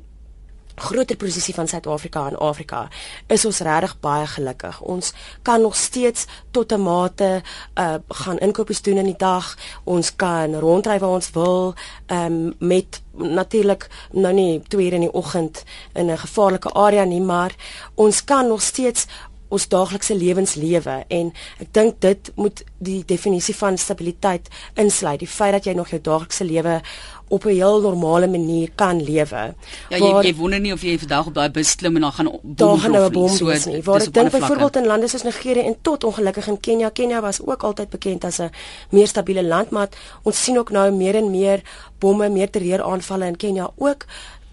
groter 0.78 1.16
posisie 1.16 1.54
van 1.54 1.68
Suid-Afrika 1.68 2.26
in 2.28 2.36
Afrika 2.36 2.86
is 3.26 3.44
ons 3.48 3.60
regtig 3.66 3.96
baie 4.04 4.26
gelukkig. 4.26 4.80
Ons 4.80 5.12
kan 5.42 5.60
nog 5.62 5.76
steeds 5.76 6.26
tot 6.50 6.72
'n 6.72 6.80
mate 6.80 7.42
uh 7.74 7.96
gaan 8.08 8.38
inkopies 8.38 8.82
doen 8.82 8.96
in 8.96 9.04
die 9.04 9.16
dag. 9.18 9.56
Ons 9.84 10.16
kan 10.16 10.54
ronddry 10.54 10.98
waar 10.98 11.18
ons 11.18 11.30
wil 11.30 11.74
um 12.06 12.54
met 12.58 13.02
natuurlik 13.12 13.88
nou 14.12 14.32
nie 14.34 14.62
2 14.68 14.84
ure 14.86 14.94
in 14.94 15.00
die 15.00 15.12
oggend 15.12 15.64
in 15.92 16.10
'n 16.10 16.18
gevaarlike 16.18 16.72
area 16.72 17.04
nie, 17.04 17.20
maar 17.20 17.54
ons 17.94 18.24
kan 18.24 18.48
nog 18.48 18.62
steeds 18.62 19.06
ons 19.48 19.68
daaglikse 19.68 20.14
lewens 20.14 20.54
lewe 20.54 21.04
en 21.08 21.32
ek 21.60 21.72
dink 21.72 22.00
dit 22.00 22.32
moet 22.36 22.64
die 22.78 23.02
definisie 23.06 23.54
van 23.54 23.78
stabiliteit 23.78 24.48
insluit 24.74 25.20
die 25.20 25.30
feit 25.30 25.52
dat 25.52 25.64
jy 25.64 25.74
nog 25.74 25.90
jou 25.90 26.00
daaglikse 26.00 26.44
lewe 26.44 26.80
op 27.28 27.44
'n 27.44 27.48
heel 27.48 27.80
normale 27.80 28.26
manier 28.26 28.70
kan 28.74 29.02
lewe. 29.02 29.54
Ja, 29.88 29.96
jy 29.96 30.22
jy 30.22 30.34
wonder 30.34 30.60
nie 30.60 30.72
of 30.72 30.82
jy 30.82 30.98
vandag 30.98 31.26
op 31.26 31.34
daai 31.34 31.50
bus 31.50 31.74
klim 31.74 31.94
en 31.94 32.00
dan 32.00 32.12
gaan 32.12 32.38
daar 32.42 32.78
gaan 32.78 32.90
nou 32.90 33.06
'n 33.06 33.12
bom 33.12 33.36
wees 33.36 33.64
nie. 33.64 33.82
Waar 33.82 34.00
ek 34.00 34.12
dink 34.14 34.30
byvoorbeeld 34.30 34.76
in 34.76 34.86
lande 34.86 35.08
soos 35.08 35.22
Nigerië 35.22 35.60
en 35.60 35.76
tot 35.82 36.04
ongelukkig 36.04 36.46
in 36.46 36.60
Kenia. 36.60 36.88
Kenia 36.88 37.20
was 37.20 37.40
ook 37.40 37.62
altyd 37.62 37.88
bekend 37.90 38.24
as 38.24 38.38
'n 38.38 38.50
meer 38.90 39.06
stabiele 39.06 39.44
land, 39.44 39.70
maar 39.70 39.88
ons 40.22 40.42
sien 40.42 40.58
ook 40.58 40.70
nou 40.70 40.92
meer 40.92 41.14
en 41.14 41.30
meer 41.30 41.62
bomme, 41.98 42.28
meer 42.28 42.50
terreuraanvalle 42.50 43.26
in 43.26 43.36
Kenia 43.36 43.70
ook. 43.76 44.04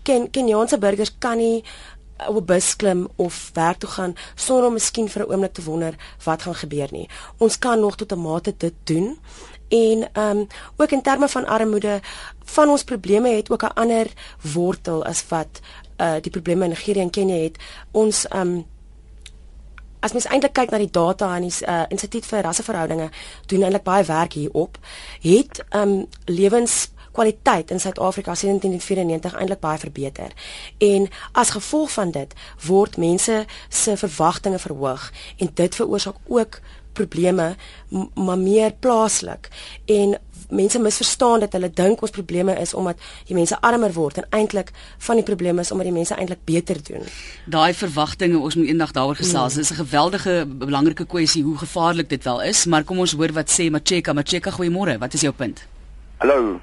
Ken 0.04 0.30
Keniaanse 0.30 0.78
burgers 0.78 1.16
kan 1.20 1.38
nie 1.38 1.64
op 2.28 2.36
'n 2.36 2.46
bus 2.46 2.76
klim 2.76 3.08
of 3.16 3.50
werk 3.54 3.78
toe 3.78 3.90
gaan 3.90 4.16
sonder 4.36 4.68
om 4.68 4.74
miskien 4.74 5.10
vir 5.10 5.22
'n 5.22 5.32
oomblik 5.32 5.54
te 5.54 5.64
wonder 5.64 5.96
wat 6.24 6.42
gaan 6.42 6.56
gebeur 6.56 6.88
nie. 6.92 7.10
Ons 7.38 7.60
kan 7.60 7.80
nog 7.80 7.96
tot 7.96 8.12
'n 8.12 8.22
mate 8.22 8.54
dit 8.58 8.74
doen 8.84 9.20
en 9.68 10.10
ehm 10.14 10.38
um, 10.38 10.48
ook 10.76 10.92
in 10.92 11.02
terme 11.02 11.30
van 11.30 11.46
armoede 11.46 12.00
van 12.44 12.70
ons 12.70 12.84
probleme 12.84 13.30
het 13.30 13.50
ook 13.50 13.64
'n 13.64 13.74
ander 13.74 14.08
wortel 14.54 15.06
as 15.06 15.28
wat 15.28 15.60
uh 15.98 16.16
die 16.22 16.32
probleme 16.32 16.64
in 16.64 16.70
Nigerië 16.70 17.02
en 17.02 17.10
Kenia 17.10 17.44
het. 17.44 17.58
Ons 17.92 18.28
ehm 18.28 18.48
um, 18.48 18.66
as 20.00 20.12
mens 20.12 20.26
eintlik 20.26 20.54
kyk 20.54 20.70
na 20.70 20.78
die 20.78 20.92
data 20.92 21.36
en 21.36 21.42
die 21.42 21.54
uh, 21.68 21.84
Instituut 21.90 22.26
vir 22.26 22.42
Rasseverhoudinge 22.42 23.10
doen 23.46 23.64
eintlik 23.64 23.84
baie 23.84 24.04
werk 24.04 24.34
hierop, 24.34 24.78
het 25.22 25.64
ehm 25.70 25.82
um, 25.82 26.08
lewens 26.26 26.90
kwaliteit 27.16 27.72
in 27.72 27.80
Suid-Afrika 27.80 28.36
sedert 28.36 28.62
1994 28.62 29.40
eintlik 29.40 29.64
baie 29.64 29.80
verbeter. 29.80 30.32
En 30.78 31.08
as 31.32 31.56
gevolg 31.56 31.92
van 31.96 32.12
dit 32.12 32.34
word 32.68 32.98
mense 32.98 33.46
se 33.70 33.98
verwagtinge 33.98 34.60
verhoog 34.60 35.12
en 35.38 35.52
dit 35.54 35.76
veroorsaak 35.76 36.20
ook 36.28 36.60
probleme 36.96 37.56
maar 38.14 38.40
meer 38.40 38.72
plaaslik 38.80 39.50
en 39.86 40.18
mense 40.50 40.80
misverstaan 40.80 41.40
dat 41.40 41.56
hulle 41.58 41.70
dink 41.74 42.02
ons 42.06 42.14
probleme 42.14 42.54
is 42.62 42.74
omdat 42.74 43.02
die 43.28 43.36
mense 43.36 43.58
armer 43.66 43.94
word 43.94 44.20
en 44.22 44.28
eintlik 44.40 44.72
van 45.08 45.20
die 45.20 45.26
probleme 45.26 45.66
is 45.66 45.72
omdat 45.74 45.90
die 45.90 45.96
mense 45.96 46.16
eintlik 46.16 46.44
beter 46.46 46.82
doen. 46.90 47.08
Daai 47.50 47.74
verwagtinge, 47.74 48.38
ons 48.38 48.56
moet 48.56 48.70
eendag 48.70 48.94
daaroor 48.96 49.18
gesels. 49.20 49.58
Dit 49.58 49.64
mm. 49.64 49.68
is 49.70 49.72
'n 49.72 49.82
geweldige 49.84 50.36
belangrike 50.48 51.06
kwessie 51.06 51.44
hoe 51.44 51.58
gevaarlik 51.58 52.10
dit 52.10 52.24
wel 52.24 52.42
is, 52.42 52.66
maar 52.66 52.84
kom 52.84 53.00
ons 53.00 53.12
hoor 53.12 53.34
wat 53.34 53.50
sê 53.50 53.70
Macheka. 53.72 54.14
Macheka, 54.14 54.52
goeiemôre. 54.52 54.98
Wat 54.98 55.14
is 55.14 55.22
jou 55.22 55.34
punt? 55.34 55.66
Hallo. 56.18 56.60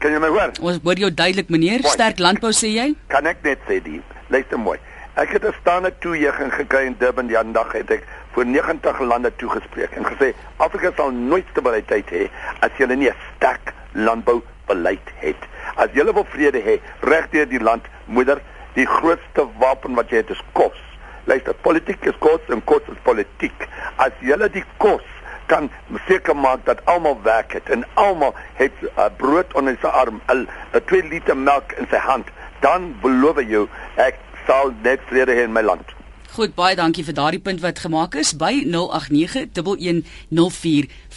Kan 0.00 0.14
jy 0.14 0.20
my 0.22 0.30
hoor? 0.32 0.52
Ons 0.64 0.78
hoor 0.80 1.00
jou 1.02 1.10
duidelik, 1.12 1.50
meneer. 1.52 1.82
Mooi. 1.84 1.92
Sterk 1.92 2.22
landbou 2.24 2.54
sê 2.56 2.70
jy? 2.72 2.86
Kan 3.12 3.26
ek 3.28 3.42
net 3.44 3.60
sê 3.68 3.82
die 3.84 3.98
luister 4.32 4.56
mooi. 4.56 4.78
Ek 5.20 5.34
het 5.36 5.44
'n 5.44 5.52
staande 5.60 5.90
toejuiging 6.00 6.52
gekry 6.54 6.86
in 6.86 6.96
Durban 6.98 7.26
die 7.26 7.36
ander 7.36 7.52
dag 7.52 7.72
het 7.72 7.90
ek 7.90 8.06
voor 8.32 8.46
90 8.46 9.00
lande 9.00 9.30
toegespreek 9.36 9.92
en 9.92 10.04
gesê 10.04 10.32
Afrika 10.56 10.92
sal 10.96 11.10
nooit 11.10 11.44
stabiliteit 11.50 12.08
hê 12.08 12.30
as 12.60 12.70
jy 12.78 12.86
nie 12.86 13.10
'n 13.10 13.16
sterk 13.36 13.74
landboubeleid 13.92 15.08
het. 15.20 15.42
As 15.76 15.90
jy 15.92 16.04
wil 16.04 16.24
vrede 16.24 16.62
hê 16.62 16.80
regdeur 17.00 17.48
die 17.48 17.60
land, 17.60 17.84
moeder, 18.06 18.40
die 18.74 18.86
grootste 18.86 19.48
wapen 19.58 19.94
wat 19.94 20.08
jy 20.10 20.16
het 20.16 20.30
is 20.30 20.42
kos. 20.52 20.80
Luister, 21.24 21.54
politiek 21.54 22.04
is 22.06 22.16
kos 22.18 22.40
en 22.48 22.64
kos 22.64 22.82
is 22.88 22.98
politiek. 23.02 23.68
As 23.96 24.12
jy 24.20 24.48
die 24.48 24.64
kos 24.78 25.04
kan 25.50 25.70
seker 26.06 26.36
maak 26.36 26.64
dat 26.64 26.82
almal 26.84 27.18
werk 27.26 27.52
het 27.58 27.70
en 27.74 27.84
almal 27.94 28.34
het 28.60 28.72
uh, 28.86 29.10
brood 29.16 29.54
onder 29.58 29.76
sy 29.82 29.92
arm, 30.02 30.20
'n 30.30 30.46
2 30.86 31.08
liter 31.12 31.36
melk 31.36 31.72
in 31.82 31.86
sy 31.90 31.98
hand, 31.98 32.26
dan 32.60 32.94
beloof 33.02 33.42
ek 33.42 33.48
jou 33.48 33.64
ek 33.96 34.20
sal 34.46 34.74
net 34.82 35.00
vrede 35.10 35.34
hê 35.34 35.48
in 35.48 35.52
my 35.52 35.62
land. 35.62 35.96
Goed, 36.30 36.54
baie 36.54 36.76
dankie 36.78 37.02
vir 37.02 37.14
daardie 37.18 37.42
punt 37.42 37.58
wat 37.60 37.80
gemaak 37.82 38.14
is 38.14 38.30
by 38.38 38.62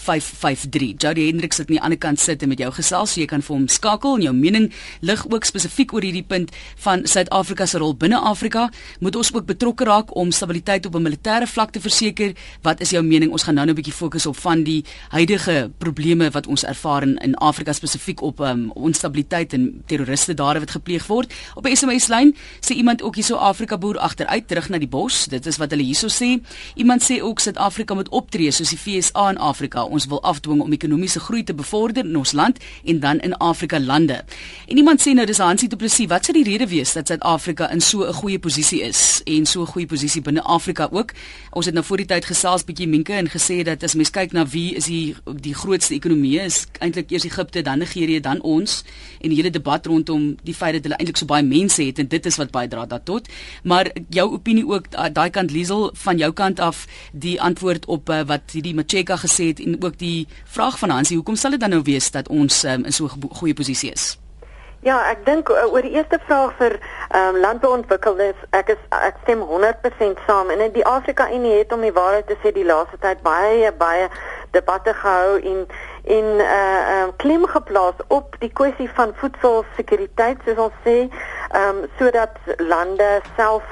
089104553. 0.04 0.98
Jody 0.98 1.28
Hendrik 1.28 1.54
sit 1.54 1.68
aan 1.68 1.76
die 1.76 1.82
ander 1.82 1.98
kant 1.98 2.20
sit 2.20 2.42
en 2.44 2.52
met 2.52 2.60
jou 2.60 2.72
gesels, 2.74 3.14
so 3.14 3.22
jy 3.22 3.28
kan 3.30 3.44
vir 3.46 3.56
hom 3.56 3.68
skakel 3.72 4.18
en 4.18 4.26
jou 4.28 4.34
mening 4.36 4.70
lig 5.02 5.24
ook 5.30 5.48
spesifiek 5.48 5.94
oor 5.96 6.06
hierdie 6.06 6.26
punt 6.28 6.52
van 6.84 7.06
Suid-Afrika 7.08 7.66
se 7.70 7.80
rol 7.82 7.96
binne 8.00 8.20
Afrika. 8.20 8.70
Moet 9.00 9.16
ons 9.20 9.34
ook 9.34 9.48
betrokke 9.50 9.88
raak 9.88 10.14
om 10.20 10.32
stabiliteit 10.32 10.86
op 10.86 10.96
'n 10.96 11.08
militêre 11.08 11.48
vlak 11.48 11.72
te 11.72 11.80
verseker? 11.80 12.34
Wat 12.62 12.82
is 12.82 12.90
jou 12.90 13.04
mening? 13.04 13.32
Ons 13.32 13.44
gaan 13.44 13.56
nou 13.56 13.68
'n 13.68 13.76
bietjie 13.76 13.94
fokus 13.94 14.26
op 14.26 14.38
van 14.38 14.64
die 14.64 14.84
huidige 15.10 15.72
probleme 15.78 16.32
wat 16.32 16.48
ons 16.48 16.64
ervaar 16.64 17.04
in, 17.04 17.18
in 17.18 17.36
Afrika 17.36 17.74
spesifiek 17.74 18.22
op 18.22 18.40
um, 18.40 18.72
onstabiliteit 18.72 19.54
en 19.54 19.84
terroriste 19.86 20.34
dade 20.34 20.60
wat 20.60 20.72
gepleeg 20.72 21.08
word. 21.08 21.34
Op 21.56 21.66
'n 21.66 21.76
SMS 21.76 22.08
lyn 22.08 22.36
sê 22.60 22.76
iemand 22.76 23.02
ook 23.02 23.16
hierso 23.16 23.36
Afrika 23.36 23.78
boer 23.78 23.98
agteruit 23.98 24.48
terug 24.48 24.70
na 24.70 24.78
die 24.78 24.88
bos. 24.88 25.26
Dit 25.26 25.46
is 25.46 25.58
wat 25.58 25.72
hulle 25.72 25.84
hierso 25.84 26.08
sê. 26.08 26.42
Iemand 26.76 27.04
sê 27.04 27.22
ook 27.22 27.40
Suid-Afrika 27.40 27.94
moet 27.94 28.10
optree 28.10 28.52
soos 28.52 28.70
die 28.70 28.78
FSA 28.78 29.30
in 29.30 29.38
Afrika 29.38 29.84
ons 29.94 30.08
wil 30.12 30.22
afdwing 30.24 30.62
om 30.62 30.74
ekonomiese 30.76 31.22
groei 31.24 31.44
te 31.44 31.54
bevorder 31.54 32.06
in 32.06 32.18
ons 32.18 32.34
land 32.38 32.60
en 32.84 33.00
dan 33.00 33.20
in 33.20 33.36
Afrika 33.38 33.80
lande. 33.80 34.24
En 34.68 34.78
iemand 34.78 35.02
sê 35.02 35.14
nou 35.14 35.26
dis 35.30 35.42
Hansie 35.44 35.70
Du 35.70 35.78
Plessis, 35.78 36.10
wat 36.12 36.26
sou 36.26 36.36
die 36.36 36.46
rede 36.48 36.68
wees 36.68 36.94
dat 36.98 37.08
Suid-Afrika 37.08 37.70
in 37.72 37.82
so 37.82 38.04
'n 38.08 38.14
goeie 38.14 38.40
posisie 38.40 38.82
is 38.82 39.22
en 39.26 39.46
so 39.46 39.62
'n 39.62 39.72
goeie 39.74 39.88
posisie 39.88 40.22
binne 40.22 40.42
Afrika 40.42 40.90
ook? 40.92 41.14
Ons 41.52 41.66
het 41.66 41.74
nou 41.74 41.86
voor 41.86 41.98
die 41.98 42.06
tyd 42.06 42.26
gesels 42.26 42.64
bietjie 42.64 42.88
Minke 42.88 43.14
en 43.14 43.30
gesê 43.30 43.64
dat 43.64 43.84
as 43.84 43.94
mens 43.96 44.10
kyk 44.10 44.32
na 44.32 44.46
wie 44.46 44.76
is 44.76 44.86
die 44.86 45.16
die 45.42 45.54
grootste 45.54 45.94
ekonomie 45.94 46.40
is 46.40 46.66
eintlik 46.80 47.12
eers 47.12 47.24
Egipte, 47.24 47.62
dan 47.62 47.80
Nigerië, 47.80 48.20
dan 48.20 48.42
ons 48.42 48.84
en 49.22 49.30
die 49.30 49.38
hele 49.38 49.50
debat 49.50 49.86
rondom 49.86 50.36
die 50.44 50.54
feit 50.54 50.74
dat 50.74 50.84
hulle 50.84 50.98
eintlik 50.98 51.18
so 51.18 51.26
baie 51.26 51.44
mense 51.44 51.84
het 51.84 52.00
en 52.00 52.08
dit 52.08 52.26
is 52.26 52.38
wat 52.38 52.52
bydra 52.52 52.86
daartot. 52.86 53.28
Maar 53.64 53.92
jou 54.10 54.32
opinie 54.34 54.66
ook 54.68 54.90
daai 54.92 55.30
kant 55.30 55.52
Liesel 55.52 55.92
van 55.94 56.18
jou 56.18 56.32
kant 56.32 56.60
af 56.60 56.88
die 57.12 57.42
antwoord 57.42 57.86
op 57.86 58.10
uh, 58.10 58.22
wat 58.28 58.56
hierdie 58.56 58.76
Macheka 58.76 59.18
gesê 59.22 59.52
het 59.52 59.60
en 59.64 59.78
ook 59.86 59.98
die 59.98 60.28
vraag 60.46 60.80
van 60.80 60.90
Hansie, 60.90 61.18
hoekom 61.18 61.36
sal 61.36 61.52
dit 61.52 61.60
dan 61.60 61.70
nou 61.70 61.82
wees 61.82 62.12
dat 62.12 62.28
ons 62.28 62.64
um, 62.64 62.86
in 62.86 62.94
so 62.94 63.06
'n 63.06 63.30
goeie 63.32 63.54
posisie 63.54 63.92
is? 63.92 64.18
Ja, 64.84 64.98
ek 65.08 65.22
dink 65.26 65.48
uh, 65.48 65.64
oor 65.72 65.86
die 65.86 65.94
eerste 65.96 66.18
vraag 66.28 66.58
vir 66.60 66.74
ehm 66.76 67.36
um, 67.36 67.38
landbouontwikkeling, 67.40 68.36
ek 68.52 68.74
is 68.74 68.82
ek 68.90 69.16
stem 69.22 69.40
100% 69.48 70.24
saam 70.28 70.50
en 70.52 70.64
die 70.74 70.84
Afrika 70.86 71.30
Unie 71.32 71.54
het 71.56 71.72
om 71.72 71.86
die 71.86 71.94
waarheid 71.96 72.28
te 72.28 72.36
sê 72.44 72.52
die 72.52 72.66
laaste 72.68 73.00
tyd 73.00 73.22
baie 73.24 73.72
baie 73.80 74.10
debatte 74.52 74.92
gehou 74.94 75.40
en 75.40 75.62
en 76.18 76.28
eh 76.40 76.50
uh, 76.50 76.98
um, 77.04 77.16
klem 77.16 77.48
geplaas 77.48 78.04
op 78.08 78.36
die 78.44 78.52
kwessie 78.52 78.90
van 79.00 79.16
voedselsekuriteit 79.22 80.44
soos 80.44 80.60
ons 80.68 80.84
sê, 80.84 80.98
ehm 81.08 81.64
um, 81.70 81.88
sodat 82.00 82.36
lande 82.58 83.22
self 83.38 83.64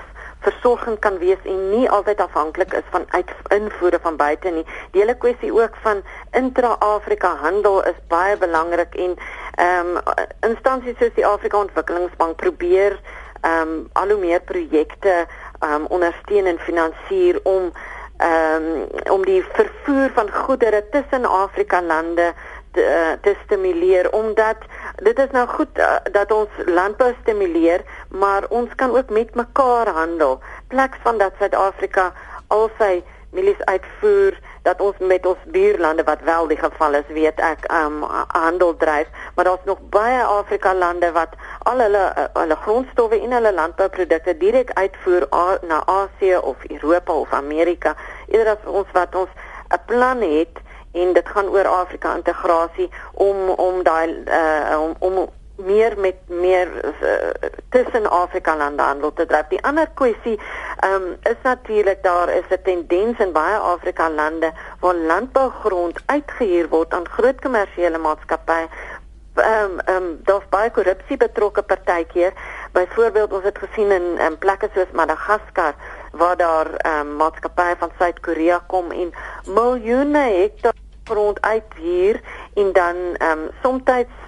versorgend 0.41 0.99
kan 0.99 1.17
wees 1.21 1.41
en 1.45 1.69
nie 1.69 1.89
altyd 1.89 2.21
afhanklik 2.21 2.73
is 2.73 2.87
van 2.89 3.05
invoere 3.49 3.99
van 4.01 4.15
buite 4.17 4.49
nie. 4.49 4.65
Die 4.91 5.01
hele 5.01 5.15
kwessie 5.17 5.53
ook 5.53 5.75
van 5.81 6.01
intra-Afrika 6.31 7.35
handel 7.41 7.83
is 7.83 7.99
baie 8.07 8.37
belangrik 8.37 8.95
en 8.95 9.17
ehm 9.55 9.97
um, 9.97 10.13
instansies 10.49 10.97
soos 10.97 11.13
die 11.15 11.25
Afrika 11.25 11.57
Ontwikkelingsbank 11.57 12.35
probeer 12.35 12.99
ehm 13.41 13.61
um, 13.61 13.89
al 13.93 14.09
hoe 14.09 14.19
meer 14.19 14.41
projekte 14.41 15.25
ehm 15.59 15.73
um, 15.73 15.85
ondersteun 15.89 16.45
en 16.45 16.59
finansier 16.59 17.39
om 17.43 17.71
ehm 18.17 18.71
um, 18.71 19.13
om 19.17 19.25
die 19.25 19.43
vervoer 19.53 20.09
van 20.13 20.31
goedere 20.31 20.83
tussen 20.89 21.25
Afrika 21.25 21.81
lande 21.81 22.33
te, 22.71 22.81
uh, 22.81 23.17
te 23.21 23.35
stimuleer 23.43 24.11
omdat 24.11 24.57
dit 25.01 25.19
is 25.19 25.31
nou 25.31 25.47
goed 25.47 25.77
uh, 25.77 25.95
dat 26.13 26.31
ons 26.31 26.49
landbou 26.65 27.13
stimuleer, 27.21 27.81
maar 28.09 28.45
ons 28.49 28.69
kan 28.75 28.93
ook 28.97 29.09
met 29.09 29.35
mekaar 29.35 29.87
handel. 29.87 30.39
Pleks 30.67 30.97
van 31.03 31.17
dat 31.17 31.33
Suid-Afrika 31.39 32.11
al 32.47 32.69
sy 32.77 33.01
mielies 33.31 33.59
uitvoer 33.65 34.37
dat 34.61 34.81
ons 34.83 34.97
met 34.99 35.25
ons 35.25 35.45
buurlande 35.55 36.03
wat 36.03 36.21
wel 36.27 36.47
die 36.51 36.59
geval 36.59 36.93
is, 36.99 37.07
weet 37.15 37.39
ek, 37.41 37.63
um 37.73 38.03
handel 38.35 38.75
dryf, 38.77 39.07
maar 39.35 39.47
daar's 39.47 39.65
nog 39.65 39.79
baie 39.89 40.23
Afrika 40.23 40.73
lande 40.75 41.11
wat 41.15 41.37
al 41.69 41.79
hulle 41.79 42.03
uh, 42.11 42.25
hulle 42.33 42.57
grondstowwe 42.65 43.21
en 43.21 43.37
hulle 43.39 43.53
landbouprodukte 43.53 44.35
direk 44.37 44.73
uitvoer 44.73 45.27
na 45.67 45.81
Asië 45.85 46.37
of 46.37 46.57
Europa 46.67 47.13
of 47.13 47.33
Amerika. 47.33 47.95
Eerder 48.27 48.53
as 48.57 48.67
ons 48.67 48.91
wat 48.93 49.15
ons 49.15 49.31
'n 49.71 49.81
plan 49.85 50.21
het 50.21 50.61
en 50.91 51.13
dit 51.13 51.29
gaan 51.29 51.49
oor 51.49 51.67
Afrika 51.67 52.15
integrasie 52.15 52.89
om 53.13 53.49
om 53.49 53.83
daai 53.83 54.23
uh, 54.25 54.79
om 54.79 54.95
om 54.99 55.29
meer 55.55 55.93
met 55.97 56.15
meer 56.27 56.67
uh, 56.83 57.49
tussen 57.69 58.09
Afrika 58.09 58.55
lande 58.57 58.81
handel 58.81 59.13
te 59.13 59.25
dryf. 59.25 59.47
Die 59.49 59.63
ander 59.63 59.89
kwessie 59.93 60.39
um, 60.85 61.15
is 61.23 61.37
natuurlik 61.43 62.03
daar 62.03 62.29
is 62.29 62.49
'n 62.49 62.61
tendens 62.63 63.19
in 63.19 63.31
baie 63.31 63.57
Afrika 63.57 64.09
lande 64.09 64.51
waar 64.79 64.95
landbougrond 64.95 65.99
uitgehuur 66.05 66.67
word 66.69 66.93
aan 66.93 67.07
groot 67.07 67.41
kommersiële 67.41 67.97
maatskappye. 67.97 68.67
Ehm 69.35 69.63
um, 69.63 69.79
ehm 69.79 70.03
um, 70.03 70.19
daar's 70.23 70.49
baie 70.49 70.71
korrupsie 70.71 71.17
betrokke 71.17 71.61
partykeer. 71.61 72.33
Byvoorbeeld 72.71 73.33
ons 73.33 73.43
het 73.43 73.57
gesien 73.57 73.91
in 73.91 74.19
in 74.19 74.37
plekke 74.37 74.69
soos 74.73 74.91
Madagaskar 74.91 75.73
waar 76.11 76.37
daar 76.37 76.73
ehm 76.75 77.07
um, 77.07 77.15
maatskappye 77.15 77.75
van 77.79 77.91
Suid-Korea 77.97 78.63
kom 78.67 78.91
en 78.91 79.13
miljoene 79.45 80.17
hektaar 80.17 80.73
grond 81.03 81.41
uithuur 81.41 82.21
en 82.53 82.73
dan 82.73 82.95
ehm 83.17 83.39
um, 83.39 83.49
soms 83.61 83.83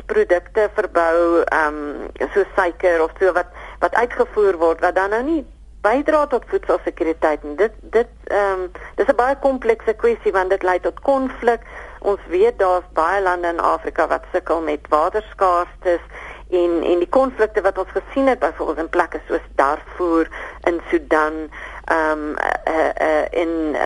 produkte 0.06 0.70
verbou 0.74 1.42
ehm 1.44 1.76
um, 1.76 2.30
so 2.34 2.44
suiker 2.56 3.04
of 3.04 3.12
so 3.20 3.32
wat 3.32 3.48
wat 3.80 3.94
uitgevoer 3.96 4.58
word 4.58 4.80
wat 4.80 4.96
dan 4.96 5.10
nou 5.10 5.24
nie 5.24 5.46
bydra 5.84 6.26
tot 6.32 6.44
voedselsekuriteit 6.48 7.44
en 7.44 7.56
dit 7.56 7.74
dit 7.96 8.12
ehm 8.24 8.62
um, 8.66 8.72
dis 8.96 9.10
'n 9.12 9.16
baie 9.16 9.36
komplekse 9.40 9.94
kwessie 10.04 10.32
want 10.32 10.50
dit 10.50 10.64
lei 10.64 10.80
tot 10.80 11.00
konflik. 11.00 11.62
Ons 12.00 12.20
weet 12.28 12.60
daar's 12.60 12.88
baie 12.94 13.22
lande 13.22 13.48
in 13.48 13.60
Afrika 13.60 14.08
wat 14.08 14.24
sukkel 14.32 14.62
met 14.62 14.88
waterskaarstes 14.90 16.04
en 16.50 16.72
en 16.92 17.00
die 17.04 17.10
konflikte 17.20 17.62
wat 17.62 17.78
ons 17.78 17.92
gesien 17.98 18.28
het 18.28 18.40
byvoorbeeld 18.40 18.86
in 18.86 18.90
plekke 18.90 19.22
soos 19.28 19.46
Darfur 19.56 20.30
in 20.64 20.82
Sudan 20.90 21.50
ehm 21.86 22.12
um, 22.12 22.36
uh, 22.38 22.74
uh, 22.74 22.92
uh, 23.08 23.26
in 23.32 23.76
uh, 23.76 23.86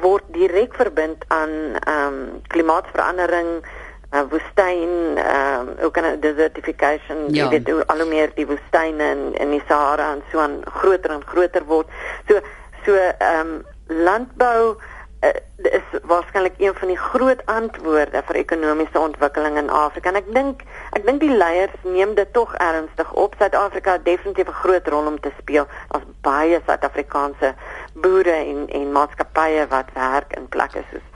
word 0.00 0.24
direk 0.34 0.74
verbind 0.74 1.24
aan 1.28 1.50
ehm 1.80 2.06
um, 2.06 2.42
klimaatsverandering 2.46 3.50
uh, 4.12 4.22
woestyn 4.30 5.16
ehm 5.16 5.68
um, 5.68 5.84
ook 5.84 5.96
'n 5.98 6.20
desertification 6.20 7.16
ja. 7.28 7.44
jy 7.44 7.48
weet 7.48 7.86
al 7.86 7.98
hoe 7.98 8.08
meer 8.08 8.30
die 8.34 8.46
woestyne 8.46 9.04
in 9.10 9.34
in 9.34 9.50
die 9.50 9.62
Sahara 9.68 10.12
en 10.12 10.22
so 10.32 10.38
aan 10.38 10.60
groter 10.64 11.10
en 11.10 11.24
groter 11.24 11.64
word 11.64 11.88
so 12.28 12.40
so 12.84 12.94
ehm 12.94 13.40
um, 13.40 13.64
landbou 13.86 14.76
uh, 15.20 15.30
is 15.56 16.00
waarskynlik 16.02 16.54
een 16.58 16.74
van 16.74 16.88
die 16.88 16.98
groot 16.98 17.46
antwoorde 17.46 18.22
vir 18.26 18.36
ekonomiese 18.36 19.00
ontwikkeling 19.00 19.56
in 19.56 19.70
Afrika 19.70 20.08
en 20.08 20.20
ek 20.20 20.28
dink 20.34 20.62
ek 20.98 21.06
dink 21.06 21.20
die 21.20 21.36
leiers 21.36 21.74
neem 21.82 22.14
dit 22.14 22.32
tog 22.32 22.54
ernstig 22.54 23.12
op 23.12 23.34
Suid-Afrika 23.38 23.96
het 23.96 24.04
definitief 24.04 24.48
'n 24.48 24.60
groot 24.62 24.88
rol 24.88 25.06
om 25.06 25.20
te 25.20 25.32
speel 25.38 25.66
as 25.88 26.04
baie 26.20 26.60
Suid-Afrikaanse 26.66 27.54
boere 27.92 28.36
en 28.36 28.68
en 28.68 28.92
maatskappye 28.92 29.66
wat 29.68 29.90
werk 29.94 30.36
in 30.36 30.48
plekke 30.48 30.84
soos 30.90 31.06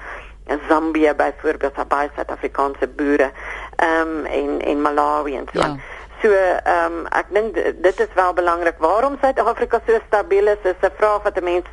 in 0.50 0.60
Zambia 0.68 1.14
byvoorbeeld 1.14 1.74
daar 1.74 1.86
baie 1.86 2.10
Suid-Afrikaanse 2.14 2.88
boere 2.88 3.30
ehm 3.76 4.08
um, 4.08 4.24
en 4.24 4.60
en 4.60 4.82
Malawi 4.82 5.36
en 5.36 5.46
so. 5.52 5.60
Ja. 5.60 5.76
So 6.22 6.28
ehm 6.28 6.92
um, 6.92 7.06
ek 7.16 7.26
dink 7.32 7.54
dit 7.82 8.00
is 8.00 8.12
wel 8.14 8.32
belangrik. 8.32 8.76
Waarom 8.78 9.16
Suid-Afrika 9.20 9.80
so 9.86 9.98
stabiel 10.06 10.46
is 10.46 10.62
is 10.62 10.80
'n 10.80 10.92
vraag 10.96 11.22
wat 11.22 11.36
'n 11.40 11.44
mens 11.44 11.66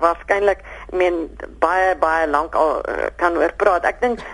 waarskynlik 0.00 0.60
ek 0.88 0.96
meen 0.96 1.28
baie 1.60 1.94
baie 2.00 2.26
lank 2.26 2.54
al 2.56 2.80
uh, 2.80 3.08
kan 3.20 3.36
oor 3.36 3.52
praat. 3.60 3.84
Ek 3.84 4.00
dink 4.00 4.24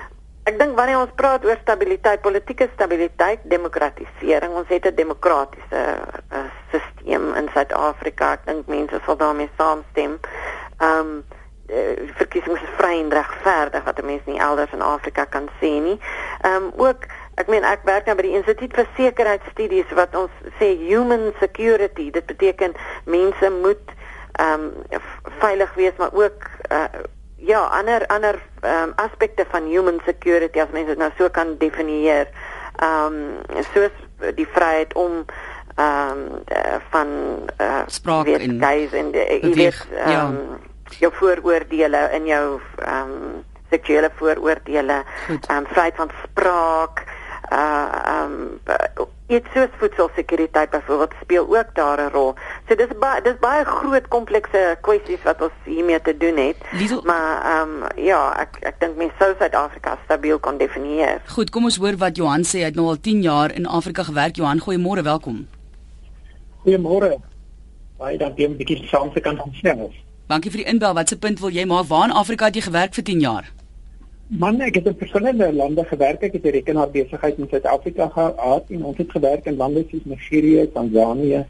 ek 0.44 0.58
dink 0.60 0.76
wanneer 0.76 1.00
ons 1.00 1.14
praat 1.16 1.44
oor 1.48 1.56
stabiliteit, 1.62 2.20
politieke 2.20 2.68
stabiliteit, 2.74 3.40
demokratisering, 3.48 4.52
ons 4.52 4.68
het 4.68 4.86
'n 4.86 4.94
demokratiese 4.94 5.80
uh, 6.30 6.44
stelsel 6.68 7.32
in 7.40 7.48
Suid-Afrika. 7.54 8.32
Ek 8.32 8.46
dink 8.46 8.68
mense 8.68 9.00
sal 9.06 9.16
daarmee 9.16 9.50
saamstem. 9.56 10.20
Ehm 10.78 11.00
um, 11.00 11.24
verkiesings 12.18 12.60
is 12.60 12.74
vry 12.76 12.98
en 13.00 13.08
regverdig 13.08 13.84
wat 13.84 14.02
mense 14.04 14.28
nie 14.28 14.38
elders 14.38 14.72
in 14.76 14.82
Afrika 14.84 15.24
kan 15.24 15.48
sê 15.60 15.80
nie. 15.80 15.98
Ehm 16.42 16.68
um, 16.68 16.72
ook 16.76 17.08
ek 17.40 17.48
meen 17.48 17.64
ek 17.64 17.86
werk 17.88 18.06
nou 18.06 18.14
by 18.16 18.26
die 18.28 18.36
Instituut 18.36 18.74
vir 18.76 18.86
Sekuriteitsstudies 18.96 19.94
wat 19.96 20.14
ons 20.14 20.30
sê 20.60 20.74
human 20.76 21.32
security. 21.40 22.10
Dit 22.10 22.26
beteken 22.26 22.76
mense 23.04 23.50
moet 23.50 23.93
ehm 24.34 24.60
um, 24.60 25.00
veilig 25.38 25.74
wees 25.74 25.96
maar 25.98 26.12
ook 26.12 26.48
uh, 26.72 26.84
ja, 27.36 27.60
ander 27.60 28.06
ander 28.06 28.38
um, 28.62 28.92
aspekte 28.96 29.44
van 29.50 29.62
human 29.62 30.00
security 30.04 30.60
as 30.60 30.72
mense 30.72 30.94
dit 30.94 30.98
nou 30.98 31.10
so 31.18 31.28
kan 31.28 31.56
definieer. 31.58 32.28
Ehm 32.76 33.18
um, 33.56 33.64
soos 33.72 33.94
die 34.34 34.48
vryheid 34.48 34.94
om 34.94 35.24
ehm 35.74 36.18
um, 36.18 36.44
van 36.90 37.08
uh, 37.60 37.82
spraak 37.86 38.26
en 38.26 38.60
guys 38.60 38.92
en 38.92 39.10
jy 39.12 39.40
weet 39.42 39.86
ehm 39.96 40.10
ja. 40.10 40.30
jou 40.98 41.12
vooroordeele 41.12 42.08
in 42.12 42.26
jou 42.26 42.60
ehm 42.78 43.10
um, 43.10 43.44
seksuele 43.70 44.10
vooroordeele, 44.14 45.02
ehm 45.28 45.56
um, 45.56 45.66
vryheid 45.66 45.96
van 45.96 46.10
spraak, 46.22 47.04
uh 47.52 47.88
ehm 48.04 48.32
um, 48.32 49.12
iets 49.26 49.48
soos 49.54 49.68
voedselsekuriteit 49.78 50.70
byvoorbeeld 50.70 51.12
speel 51.22 51.56
ook 51.56 51.74
daar 51.74 52.00
'n 52.00 52.12
rol. 52.12 52.34
So 52.68 52.74
dis 52.74 52.92
baie 52.98 53.22
dis 53.22 53.38
baie 53.40 53.64
groot 53.64 54.08
komplekse 54.08 54.78
kwessies 54.80 55.22
wat 55.22 55.42
ons 55.42 55.52
hiermee 55.64 56.00
te 56.02 56.16
doen 56.16 56.36
het. 56.36 56.56
Liesel, 56.72 57.00
maar 57.04 57.42
ehm 57.44 57.82
um, 57.82 58.04
ja, 58.04 58.36
ek 58.40 58.56
ek 58.60 58.80
dink 58.80 58.96
mense 58.96 59.14
sou 59.18 59.34
Suid-Afrika 59.38 59.98
stabiel 60.04 60.38
kon 60.38 60.58
definieer. 60.58 61.20
Goed, 61.26 61.50
kom 61.50 61.64
ons 61.64 61.76
hoor 61.76 61.96
wat 61.96 62.16
Johan 62.16 62.44
sê. 62.44 62.58
Hy 62.58 62.64
het 62.64 62.74
nou 62.74 62.86
al 62.86 63.00
10 63.00 63.22
jaar 63.22 63.54
in 63.54 63.66
Afrika 63.66 64.02
gewerk. 64.02 64.36
Johan, 64.36 64.60
goeiemôre, 64.60 65.02
welkom. 65.02 65.48
Goeiemôre. 66.64 67.16
Baie 67.98 68.18
dankie 68.18 68.46
om 68.46 68.52
'n 68.52 68.56
bietjie 68.56 68.86
saam 68.86 69.12
te 69.12 69.20
kan 69.20 69.40
gesels. 69.40 69.94
Dankie 70.26 70.50
vir 70.50 70.60
die 70.62 70.70
inbel. 70.72 70.94
Watse 70.94 71.18
punt 71.18 71.40
wil 71.40 71.50
jy 71.50 71.64
maak? 71.64 71.86
Waar 71.86 72.04
in 72.04 72.14
Afrika 72.14 72.44
het 72.44 72.54
jy 72.54 72.60
gewerk 72.60 72.94
vir 72.94 73.04
10 73.04 73.20
jaar? 73.20 73.52
Man, 74.28 74.56
ek 74.64 74.78
het 74.78 74.86
in 74.88 74.94
verskillende 74.96 75.50
lande 75.52 75.84
gewerk. 75.84 76.22
Ek 76.22 76.32
het 76.32 76.44
'n 76.44 76.56
rekenaarbesigheid 76.56 77.38
in 77.38 77.48
Suid-Afrika 77.48 78.08
gehad 78.08 78.64
en 78.70 78.84
ons 78.84 78.96
het 78.96 79.10
gewerk 79.10 79.44
in 79.44 79.56
lande 79.56 79.84
soos 79.90 80.04
Nigerië, 80.04 80.72
Tanzanië, 80.72 81.44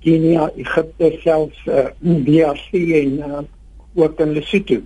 Kenia, 0.00 0.50
Egipte, 0.56 1.16
selfs 1.22 1.66
uh, 1.66 1.86
DRC 2.00 2.72
en 2.72 3.18
uh, 3.18 3.38
ook 3.94 4.20
in 4.20 4.32
Lesotho. 4.32 4.80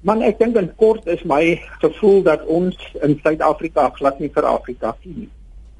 Man, 0.00 0.22
ek 0.22 0.38
dink 0.38 0.56
in 0.56 0.74
kort 0.76 1.06
is 1.06 1.24
my 1.24 1.56
gevoel 1.80 2.22
dat 2.22 2.44
ons 2.44 2.76
in 3.02 3.18
Suid-Afrika 3.22 3.88
glad 3.96 4.20
nie 4.20 4.30
vir 4.30 4.44
Afrika 4.44 4.96
sien 5.02 5.16
nie. 5.16 5.30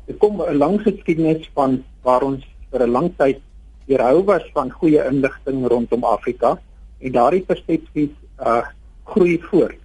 Dit 0.06 0.16
kom 0.16 0.40
'n 0.40 0.56
lang 0.56 0.80
geskiedenis 0.80 1.50
van 1.52 1.84
waar 2.02 2.22
ons 2.22 2.44
vir 2.70 2.86
'n 2.86 2.90
lang 2.90 3.12
tyd 3.16 3.40
weerhou 3.86 4.24
was 4.24 4.48
van 4.54 4.70
goeie 4.70 5.04
inligting 5.04 5.66
rondom 5.68 6.04
Afrika 6.04 6.58
en 7.00 7.12
daardie 7.12 7.44
persepsies 7.44 8.16
uh 8.40 8.64
groei 9.06 9.38
voort. 9.50 9.78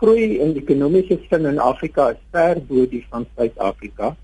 Groei 0.00 0.38
in 0.40 0.56
ekonomiese 0.56 1.18
sin 1.28 1.46
in 1.46 1.58
Afrika 1.60 2.10
is 2.14 2.20
ver 2.32 2.60
bo 2.68 2.86
die 2.88 3.02
van 3.10 3.26
Suid-Afrika. 3.36 4.14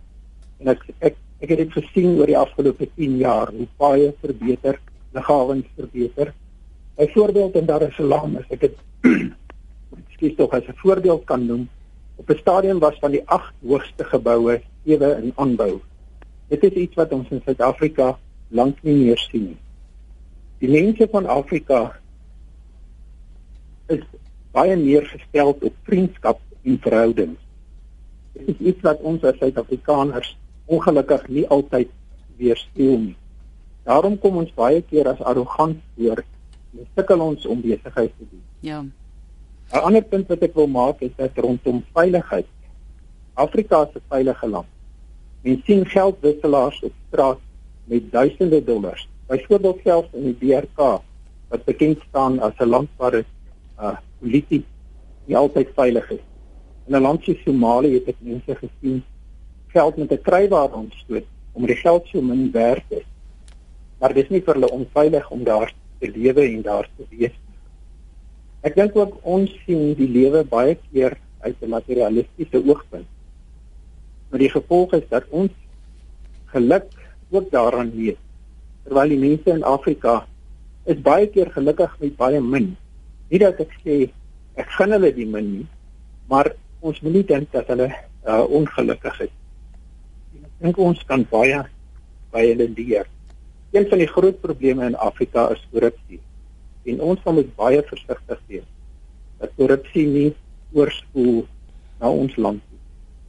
En 0.61 0.73
ek 0.73 0.85
ek 0.99 1.17
ek 1.45 1.51
het 1.53 1.61
dit 1.61 1.73
gesien 1.77 2.15
oor 2.17 2.31
die 2.31 2.39
afgelope 2.39 2.89
10 2.97 3.19
jaar 3.21 3.51
hoe 3.53 3.67
baie 3.81 4.13
verbeter, 4.23 4.79
liggawens 5.13 5.67
verbeter. 5.77 6.33
Byvoorbeeld 6.97 7.59
in 7.61 7.67
Dar 7.69 7.85
es 7.85 7.95
Salaam 7.99 8.39
as 8.41 8.49
ek 8.57 8.65
dit 8.65 8.79
skielik 10.15 10.39
tog 10.39 10.57
as 10.57 10.65
'n 10.65 10.81
voorbeeld 10.81 11.27
kan 11.29 11.45
noem, 11.47 11.69
op 12.17 12.31
'n 12.31 12.41
stadium 12.41 12.79
was 12.81 12.97
van 13.01 13.11
die 13.11 13.23
8 13.29 13.53
hoogste 13.61 14.05
geboue 14.05 14.61
ewe 14.85 15.11
in 15.23 15.33
aanbou. 15.37 15.81
Dit 16.49 16.65
is 16.65 16.73
iets 16.73 16.95
wat 16.95 17.13
ons 17.13 17.29
in 17.31 17.43
Suid-Afrika 17.45 18.17
lank 18.49 18.83
nie 18.83 18.97
meer 18.97 19.19
sien 19.19 19.45
nie. 19.53 19.61
Die 20.59 20.71
mense 20.71 21.09
van 21.11 21.27
Afrika 21.27 22.01
is 23.93 24.03
baie 24.57 24.77
meer 24.77 25.07
gestel 25.07 25.53
op 25.53 25.75
vriendskap 25.89 26.41
en 26.63 26.79
verhoudings. 26.83 27.41
Dit 28.33 28.49
is 28.49 28.67
iets 28.73 28.83
wat 28.87 29.01
ons 29.01 29.25
as 29.25 29.39
Suid-Afrikaners 29.41 30.37
ongelukkig 30.67 31.29
nie 31.29 31.47
altyd 31.49 31.93
weerspieël 32.41 32.99
nie. 32.99 33.17
Daarom 33.87 34.19
kom 34.19 34.41
ons 34.43 34.53
baie 34.57 34.83
keer 34.83 35.09
as 35.09 35.23
arrogant 35.23 35.79
voor 35.97 36.25
en 36.77 36.89
sukkel 36.99 37.23
ons 37.23 37.47
om 37.47 37.61
besigheid 37.63 38.13
te 38.19 38.25
doen. 38.31 38.43
Ja. 38.61 38.81
'n 39.73 39.83
Ander 39.83 40.03
punt 40.03 40.29
wat 40.29 40.43
ek 40.43 40.55
wil 40.55 40.67
maak 40.67 41.01
is 41.01 41.15
dat 41.17 41.39
rondom 41.39 41.85
veiligheid. 41.93 42.47
Afrika 43.35 43.83
is 43.83 43.95
'n 43.95 44.03
veilige 44.09 44.49
land. 44.49 44.67
Mens 45.43 45.65
sien 45.65 45.87
geldwisselaars 45.87 46.83
op 46.83 46.93
straat 47.09 47.39
met 47.85 48.13
duisende 48.13 48.65
dollars. 48.65 49.09
Byvoorbeeld 49.27 49.81
selfs 49.85 50.13
in 50.13 50.25
die 50.25 50.39
DRK 50.39 51.03
wat 51.49 51.65
bekend 51.65 51.99
staan 52.09 52.39
as 52.41 52.59
'n 52.59 52.69
land 52.69 52.89
waar 52.97 53.11
dit 53.11 53.27
uh 53.81 53.97
polities 54.21 54.65
nie 55.27 55.37
altyd 55.37 55.73
veilig 55.75 56.11
is. 56.11 56.25
In 56.87 56.97
'n 56.97 57.03
land 57.03 57.23
soos 57.23 57.43
Somalië 57.45 57.95
het 57.95 58.09
ek 58.09 58.21
mense 58.21 58.55
gesien 58.55 59.03
geld 59.75 59.97
met 59.97 60.13
'n 60.13 60.23
kruiwaar 60.23 60.73
ontstoot 60.73 61.27
om 61.53 61.67
die 61.67 61.77
geld 61.77 62.07
so 62.07 62.21
min 62.23 62.51
werd 62.53 62.85
is. 62.89 63.09
Maar 63.99 64.15
dit 64.15 64.25
is 64.25 64.31
nie 64.31 64.43
vir 64.45 64.55
hulle 64.55 64.71
onveilig 64.71 65.31
om 65.31 65.45
daar 65.45 65.75
te 65.99 66.11
lewe 66.11 66.43
en 66.43 66.63
daar 66.63 66.89
te 66.97 67.05
wees. 67.11 67.37
Ek 68.61 68.75
dink 68.75 68.97
ook 68.97 69.19
ons 69.23 69.51
sien 69.65 69.95
die 69.95 70.09
lewe 70.09 70.45
baie 70.45 70.77
keer 70.91 71.17
uit 71.41 71.57
'n 71.61 71.69
materialistiese 71.69 72.63
oogpunt. 72.67 73.09
Maar 74.31 74.39
die 74.39 74.51
gevolg 74.51 74.93
is 74.93 75.09
dat 75.09 75.25
ons 75.31 75.53
geluk 76.45 76.87
ook 77.31 77.51
daaraan 77.51 77.91
weet. 77.91 78.19
Terwyl 78.85 79.09
die 79.09 79.19
mense 79.19 79.51
in 79.51 79.63
Afrika 79.63 80.27
is 80.85 81.01
baie 81.01 81.27
keer 81.27 81.51
gelukkig 81.51 81.97
met 82.01 82.17
baie 82.17 82.41
min. 82.41 82.77
Nie 83.31 83.41
dat 83.43 83.61
ek 83.61 83.73
sê 83.85 84.11
ek 84.57 84.71
gun 84.79 84.95
hulle 84.97 85.13
die 85.13 85.27
min 85.27 85.51
nie, 85.53 85.67
maar 86.31 86.53
ons 86.81 87.01
moet 87.03 87.13
nie 87.19 87.27
dink 87.27 87.51
dat 87.53 87.69
hulle 87.73 87.89
uh, 87.91 88.45
ongelukkig 88.45 89.21
is. 89.27 89.35
Ek 90.43 90.63
dink 90.63 90.79
ons 90.79 91.03
kan 91.09 91.27
baie 91.31 91.65
baie 92.33 92.53
hulle 92.53 92.69
leer. 92.77 93.07
een 93.77 93.89
van 93.89 93.99
die 93.99 94.09
groot 94.09 94.41
probleme 94.41 94.87
in 94.87 94.97
Afrika 94.97 95.49
is 95.53 95.67
korrupsie. 95.73 96.21
En 96.85 97.01
ons 97.01 97.25
moet 97.25 97.49
baie 97.59 97.83
versigtig 97.83 98.41
wees 98.47 98.69
dat 99.41 99.53
korrupsie 99.59 100.07
nie 100.09 100.29
oorspoel 100.73 101.43
na 102.01 102.09
ons 102.09 102.37
land 102.41 102.63
nie. 102.71 102.81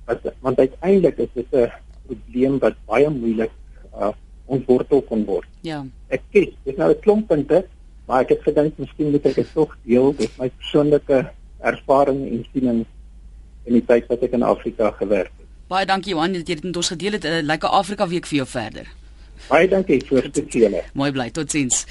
Want, 0.07 0.29
want 0.45 0.59
uiteindelik 0.59 1.17
is 1.25 1.33
dit 1.33 1.51
'n 1.51 1.71
probleem 2.07 2.59
wat 2.59 2.75
baie 2.85 3.09
moeilik 3.09 3.51
uh, 3.99 4.13
ontwortel 4.45 5.01
kon 5.01 5.25
word. 5.25 5.49
Ja. 5.61 5.83
Ek 6.07 6.23
kies, 6.31 6.53
dis 6.63 6.77
nou 6.77 6.91
'n 6.91 6.99
klomp 6.99 7.27
punte, 7.27 7.65
maar 8.07 8.23
ek 8.23 8.35
het 8.35 8.45
gedink 8.47 8.77
miskien 8.81 9.11
moet 9.11 9.25
ek 9.25 9.35
dit 9.41 9.49
tog 9.53 9.73
deel 9.83 10.13
met 10.19 10.39
my 10.39 10.49
persoonlike 10.59 11.23
ervaring 11.71 12.21
en 12.27 12.45
siening 12.53 12.85
in 13.67 13.75
die 13.75 13.83
tyd 13.85 14.07
wat 14.11 14.23
ek 14.23 14.37
in 14.37 14.45
Afrika 14.47 14.91
gewerk 14.99 15.31
het. 15.35 15.47
Baie 15.67 15.85
dankie 15.85 16.13
Johan 16.13 16.37
dat 16.37 16.47
jy 16.47 16.55
dit 16.55 16.69
met 16.69 16.79
ons 16.79 16.93
gedeel 16.93 17.17
het. 17.19 17.23
'n 17.23 17.27
uh, 17.27 17.41
Lekker 17.43 17.69
Afrika 17.69 18.07
week 18.07 18.25
vir 18.25 18.37
jou 18.37 18.47
verder. 18.47 18.87
Baie 19.49 19.67
dankie 19.67 19.99
vir 20.05 20.31
dit 20.31 20.53
julle. 20.53 20.83
Mooi 20.93 21.11
bly. 21.11 21.29
Totsiens. 21.29 21.85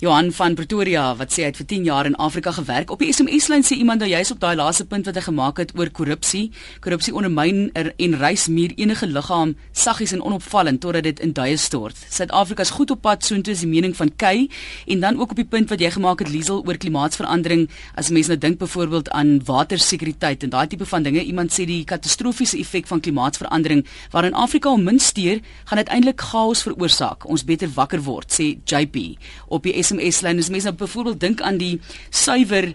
Johan 0.00 0.30
van 0.32 0.54
Pretoria 0.56 1.10
wat 1.12 1.34
sê 1.34 1.42
hy 1.42 1.48
het 1.50 1.58
vir 1.60 1.66
10 1.68 1.82
jaar 1.84 2.06
in 2.08 2.14
Afrika 2.16 2.54
gewerk. 2.56 2.88
Op 2.88 3.02
die 3.04 3.10
SMS-lyn 3.12 3.60
sê 3.68 3.76
iemand 3.76 4.00
nou 4.00 4.06
jy's 4.08 4.30
op 4.32 4.38
daai 4.40 4.54
laaste 4.56 4.86
punt 4.88 5.04
wat 5.04 5.18
hy 5.18 5.22
gemaak 5.26 5.58
het 5.60 5.74
oor 5.76 5.90
korrupsie. 5.92 6.46
Korrupsie 6.80 7.12
ondermyn 7.12 7.66
er, 7.76 7.90
en 8.00 8.16
reis 8.16 8.46
meer 8.48 8.72
enige 8.80 9.04
liggaam 9.04 9.52
saggies 9.76 10.14
en 10.16 10.22
onopvallend 10.24 10.80
totdat 10.80 11.04
dit 11.04 11.20
in 11.20 11.34
duie 11.36 11.58
stort. 11.60 12.00
Suid-Afrika 12.08 12.64
is 12.64 12.72
goed 12.78 12.94
op 12.94 13.02
pad 13.04 13.26
soontoe 13.28 13.52
is 13.52 13.60
die 13.60 13.68
mening 13.68 13.92
van 13.98 14.08
Kay 14.16 14.46
en 14.88 15.04
dan 15.04 15.20
ook 15.20 15.34
op 15.36 15.42
die 15.42 15.44
punt 15.44 15.68
wat 15.68 15.84
jy 15.84 15.92
gemaak 15.92 16.24
het 16.24 16.32
Liesel 16.32 16.64
oor 16.64 16.80
klimaatsverandering. 16.80 17.66
As 17.92 18.08
mense 18.08 18.32
nou 18.32 18.40
dink 18.40 18.56
byvoorbeeld 18.64 19.12
aan 19.12 19.44
watersekuriteit 19.44 20.48
en 20.48 20.54
daai 20.56 20.64
tipe 20.72 20.88
van 20.88 21.04
dinge, 21.04 21.20
iemand 21.20 21.52
sê 21.52 21.68
die 21.68 21.84
katastrofiese 21.84 22.56
effek 22.56 22.88
van 22.88 23.04
klimaatsverandering 23.04 23.84
waarin 24.16 24.32
Afrika 24.32 24.72
om 24.72 24.88
min 24.88 24.98
steur, 25.10 25.44
gaan 25.68 25.84
uiteindelik 25.84 26.24
chaos 26.32 26.64
veroorsaak. 26.64 27.28
Ons 27.28 27.44
beter 27.44 27.68
wakker 27.76 28.00
word, 28.08 28.32
sê 28.32 28.56
JP 28.64 29.20
op 29.52 29.68
die 29.68 29.76
SMS 29.98 30.22
lyn. 30.22 30.38
As 30.38 30.50
mense 30.50 30.70
nou 30.70 30.76
byvoorbeeld 30.76 31.20
dink 31.20 31.40
aan 31.40 31.58
die 31.58 31.80
suiwer 32.10 32.74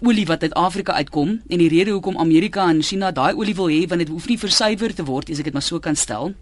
olie 0.00 0.26
wat 0.26 0.42
uit 0.42 0.54
Afrika 0.54 0.92
uitkom 0.92 1.40
en 1.48 1.58
die 1.58 1.68
rede 1.68 1.90
hoekom 1.90 2.16
Amerika 2.18 2.68
en 2.68 2.82
China 2.82 3.10
daai 3.12 3.34
olie 3.34 3.54
wil 3.54 3.68
hê 3.72 3.84
want 3.88 4.00
dit 4.04 4.08
hoef 4.08 4.26
nie 4.28 4.38
versuiwer 4.38 4.94
te 4.94 5.04
word 5.04 5.30
as 5.30 5.38
ek 5.38 5.50
dit 5.50 5.56
maar 5.56 5.64
so 5.64 5.78
kan 5.80 5.96
stel 5.96 6.34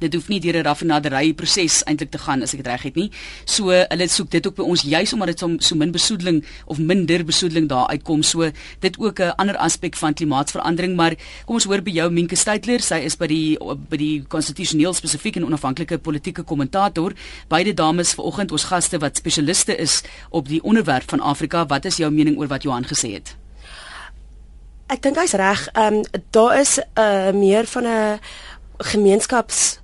dit 0.00 0.14
hoef 0.14 0.28
nie 0.28 0.40
deur 0.40 0.56
'n 0.56 0.64
raffinaderye 0.64 1.34
proses 1.34 1.82
eintlik 1.84 2.10
te 2.10 2.18
gaan 2.18 2.42
as 2.42 2.54
ek 2.54 2.62
dit 2.62 2.66
reg 2.66 2.82
het 2.82 2.96
nie. 2.96 3.10
So 3.44 3.70
hulle 3.70 4.08
soek 4.08 4.30
dit 4.30 4.46
ook 4.46 4.56
by 4.56 4.62
ons 4.62 4.82
juis 4.82 5.12
omdat 5.12 5.28
dit 5.28 5.38
so, 5.38 5.56
so 5.58 5.74
min 5.74 5.92
besoedeling 5.92 6.44
of 6.66 6.78
minder 6.78 7.24
besoedeling 7.24 7.68
daar 7.68 7.88
uitkom. 7.88 8.22
So 8.22 8.50
dit 8.80 8.98
ook 8.98 9.20
'n 9.20 9.34
ander 9.36 9.56
aspek 9.56 9.96
van 9.96 10.14
klimaatsverandering, 10.14 10.96
maar 10.96 11.14
kom 11.46 11.54
ons 11.54 11.64
hoor 11.64 11.82
by 11.82 11.90
jou 11.90 12.10
Minke 12.10 12.36
Steytler, 12.36 12.80
sy 12.80 13.04
is 13.04 13.16
by 13.16 13.26
die 13.26 13.58
by 13.88 13.96
die 13.96 14.24
konstitusioneel 14.28 14.94
spesifiek 14.94 15.36
en 15.36 15.44
onafhanklike 15.44 15.98
politieke 15.98 16.42
kommentator. 16.42 17.12
Beide 17.48 17.74
dames 17.74 18.14
vanoggend 18.14 18.52
ons 18.52 18.64
gaste 18.64 18.98
wat 18.98 19.16
spesialiste 19.16 19.76
is 19.76 20.02
op 20.30 20.48
die 20.48 20.62
onderwerp 20.62 21.10
van 21.10 21.20
Afrika. 21.20 21.66
Wat 21.66 21.84
is 21.84 21.96
jou 21.96 22.10
mening 22.10 22.38
oor 22.38 22.48
wat 22.48 22.62
Johan 22.62 22.84
gesê 22.84 23.12
het? 23.12 23.36
Ek 24.90 25.02
dink 25.02 25.16
hy's 25.16 25.36
reg. 25.38 25.68
Ehm 25.72 25.94
um, 25.94 26.02
daar 26.30 26.60
is 26.60 26.78
'n 26.78 27.00
uh, 27.00 27.32
meer 27.32 27.66
van 27.66 27.86
'n 27.86 28.18
gemeenskaps 28.78 29.78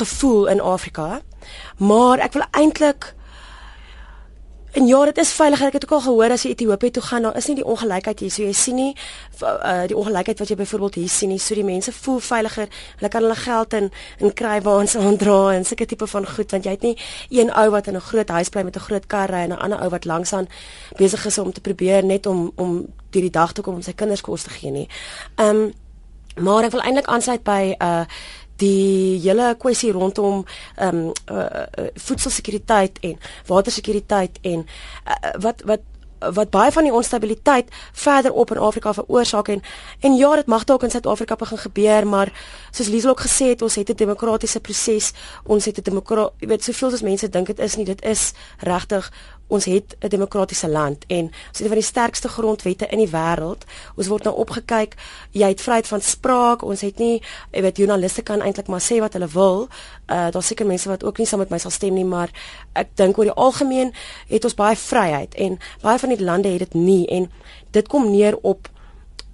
gevoel 0.00 0.46
in 0.46 0.60
Afrika. 0.60 1.20
Maar 1.78 2.18
ek 2.18 2.32
wil 2.32 2.46
eintlik 2.50 3.14
En 4.74 4.86
ja, 4.86 5.04
dit 5.04 5.18
is 5.18 5.32
veiliger. 5.32 5.66
Ek 5.66 5.72
het 5.72 5.84
ook 5.84 5.92
al 5.92 6.00
gehoor 6.00 6.32
as 6.34 6.42
jy 6.42 6.50
Ethiopië 6.50 6.90
toe 6.90 7.02
gaan, 7.02 7.22
daar 7.22 7.36
is 7.36 7.46
nie 7.46 7.54
die 7.54 7.64
ongelykheid 7.64 8.20
hier. 8.20 8.30
So 8.30 8.42
jy 8.42 8.52
sien 8.58 8.74
nie 8.74 8.96
uh, 9.42 9.84
die 9.86 9.94
ongelykheid 9.96 10.40
wat 10.42 10.50
jy 10.50 10.56
byvoorbeeld 10.58 10.98
hier 10.98 11.12
sien 11.14 11.30
nie. 11.30 11.38
So 11.38 11.54
die 11.54 11.66
mense 11.66 11.94
voel 11.94 12.18
veiliger. 12.18 12.66
Hulle 12.98 13.10
kan 13.12 13.22
hulle 13.22 13.36
geld 13.38 13.76
in 13.78 13.86
in 14.18 14.34
krywaans 14.34 14.96
aandra 15.02 15.52
en 15.52 15.64
sulke 15.64 15.86
tipe 15.86 16.08
van 16.10 16.26
goed 16.26 16.56
want 16.56 16.66
jy 16.66 16.74
het 16.74 16.82
nie 16.82 16.96
een 17.30 17.54
ou 17.54 17.68
wat 17.70 17.86
in 17.86 17.94
'n 17.94 18.02
groot 18.08 18.28
huis 18.28 18.48
bly 18.48 18.62
met 18.66 18.76
'n 18.76 18.86
groot 18.88 19.06
kar 19.06 19.30
ry 19.30 19.46
en 19.46 19.54
'n 19.54 19.62
ander 19.62 19.78
ou 19.78 19.88
wat 19.94 20.04
langsaan 20.04 20.48
besig 20.96 21.26
is 21.26 21.38
om 21.38 21.52
te 21.52 21.60
probeer 21.60 22.04
net 22.04 22.26
om 22.26 22.50
om 22.56 22.86
deur 23.10 23.22
die 23.22 23.30
dag 23.30 23.52
toe 23.52 23.64
kom 23.64 23.74
om 23.74 23.82
sy 23.82 23.92
kinders 23.92 24.20
kos 24.20 24.42
te 24.42 24.50
gee 24.50 24.70
nie. 24.70 24.88
Ehm 25.36 25.56
um, 25.56 25.72
maar 26.36 26.64
ek 26.64 26.70
wil 26.70 26.82
eintlik 26.82 27.06
aansluit 27.06 27.42
by 27.42 27.74
uh 27.78 28.04
die 28.56 29.20
hele 29.20 29.54
kwessie 29.58 29.92
rondom 29.92 30.44
ehm 30.76 30.96
um, 30.96 31.12
uh, 31.30 31.38
uh, 31.38 31.86
voedselsekuriteit 31.94 32.98
en 33.00 33.18
watersekuriteit 33.46 34.38
en 34.42 34.66
uh, 35.06 35.34
wat 35.40 35.62
wat 35.64 35.80
wat 36.32 36.50
baie 36.50 36.72
van 36.72 36.86
die 36.86 36.92
onstabiliteit 36.92 37.68
verder 37.92 38.32
op 38.32 38.50
in 38.50 38.58
Afrika 38.58 38.92
veroorsaak 38.94 39.48
en 39.48 39.62
en 40.00 40.14
ja 40.16 40.34
dit 40.34 40.46
mag 40.46 40.64
dalk 40.64 40.82
in 40.82 40.90
Suid-Afrika 40.90 41.36
begin 41.36 41.58
gebeur 41.58 42.06
maar 42.06 42.32
soos 42.70 42.88
Liesel 42.88 43.10
ook 43.10 43.20
gesê 43.26 43.48
het 43.52 43.62
ons 43.62 43.74
het 43.74 43.90
'n 43.90 43.96
demokratiese 43.96 44.60
proses 44.60 45.12
ons 45.44 45.64
het 45.64 45.78
'n 45.78 45.82
demokra 45.82 46.30
jy 46.38 46.46
weet 46.46 46.64
soveel 46.64 46.92
as 46.92 47.02
mense 47.02 47.28
dink 47.28 47.46
dit 47.46 47.58
is 47.58 47.76
nie 47.76 47.84
dit 47.84 48.02
is 48.04 48.32
regtig 48.58 49.12
ons 49.46 49.64
het 49.64 49.96
'n 50.00 50.08
demokratiese 50.08 50.68
land 50.68 51.04
en 51.06 51.24
ons 51.24 51.58
het 51.58 51.60
een 51.60 51.66
van 51.66 51.76
die 51.76 51.86
sterkste 51.86 52.28
grondwette 52.28 52.86
in 52.86 52.98
die 52.98 53.10
wêreld. 53.10 53.64
Ons 53.96 54.06
word 54.06 54.22
nou 54.22 54.36
opgekyk. 54.36 54.94
Jy 55.30 55.48
het 55.48 55.60
vryheid 55.60 55.86
van 55.86 56.00
spraak. 56.00 56.62
Ons 56.62 56.80
het 56.80 56.98
nie, 56.98 57.22
jy 57.50 57.60
weet, 57.60 57.76
joernaliste 57.76 58.22
kan 58.22 58.40
eintlik 58.40 58.66
maar 58.66 58.80
sê 58.80 58.98
wat 58.98 59.12
hulle 59.12 59.28
wil. 59.28 59.68
Uh 60.06 60.30
daar's 60.30 60.46
seker 60.46 60.66
mense 60.66 60.88
wat 60.88 61.04
ook 61.04 61.18
nie 61.18 61.26
saam 61.26 61.38
met 61.38 61.50
my 61.50 61.58
sal 61.58 61.70
stem 61.70 61.94
nie, 61.94 62.04
maar 62.04 62.30
ek 62.72 62.88
dink 62.94 63.18
oor 63.18 63.24
die 63.24 63.32
algemeen 63.32 63.92
het 64.28 64.44
ons 64.44 64.54
baie 64.54 64.76
vryheid 64.76 65.34
en 65.34 65.58
baie 65.82 65.98
van 65.98 66.08
die 66.08 66.24
lande 66.24 66.48
het 66.48 66.58
dit 66.58 66.74
nie 66.74 67.06
en 67.06 67.30
dit 67.70 67.88
kom 67.88 68.10
neer 68.10 68.38
op 68.42 68.68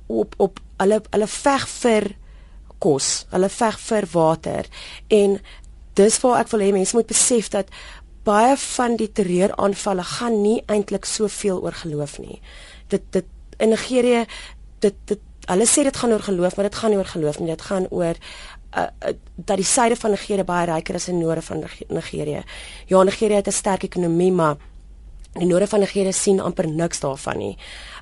op 0.07 0.35
op 0.37 0.61
hulle 0.77 1.01
hulle 1.11 1.27
veg 1.27 1.69
vir 1.69 2.17
kos. 2.79 3.27
Hulle 3.31 3.49
veg 3.49 3.79
vir 3.79 4.07
water 4.13 4.67
en 5.09 5.41
dis 5.95 6.21
waar 6.23 6.41
ek 6.41 6.51
wil 6.53 6.61
hê 6.61 6.73
mense 6.73 6.97
moet 6.97 7.07
besef 7.07 7.49
dat 7.49 7.69
baie 8.25 8.57
van 8.57 8.97
die 8.97 9.13
terreuraanvalle 9.13 10.05
gaan 10.05 10.43
nie 10.43 10.63
eintlik 10.67 11.05
soveel 11.05 11.63
oor 11.63 11.73
geloof 11.73 12.19
nie. 12.19 12.41
Dit 12.89 13.03
dit 13.11 13.27
in 13.59 13.69
Nigerië 13.69 14.27
dit 14.81 14.95
dit 15.05 15.21
hulle 15.51 15.67
sê 15.67 15.83
dit 15.83 15.97
gaan 15.97 16.13
oor 16.13 16.23
geloof, 16.23 16.57
maar 16.57 16.69
dit 16.69 16.79
gaan 16.79 16.91
nie 16.91 16.99
oor 16.99 17.13
geloof 17.13 17.39
nie. 17.41 17.49
Dit 17.51 17.63
gaan 17.63 17.87
oor 17.91 18.15
uh, 18.77 18.83
uh, 18.83 19.15
dat 19.35 19.57
die 19.57 19.67
suide 19.67 19.97
van 19.97 20.11
Nigerië 20.11 20.45
baie 20.45 20.67
ryker 20.71 20.95
is 20.95 21.09
as 21.09 21.13
die 21.13 21.19
noorde 21.19 21.43
van 21.43 21.65
Nigerië. 21.89 22.43
Ja, 22.87 23.03
Nigerië 23.03 23.41
het 23.41 23.49
'n 23.49 23.53
sterk 23.53 23.83
ekonomie, 23.83 24.33
maar 24.33 24.57
die 25.33 25.47
noorde 25.47 25.67
van 25.67 25.81
Nigerië 25.81 26.13
sien 26.13 26.41
amper 26.41 26.69
niks 26.69 27.01
daarvan 27.01 27.39
nie. 27.39 27.57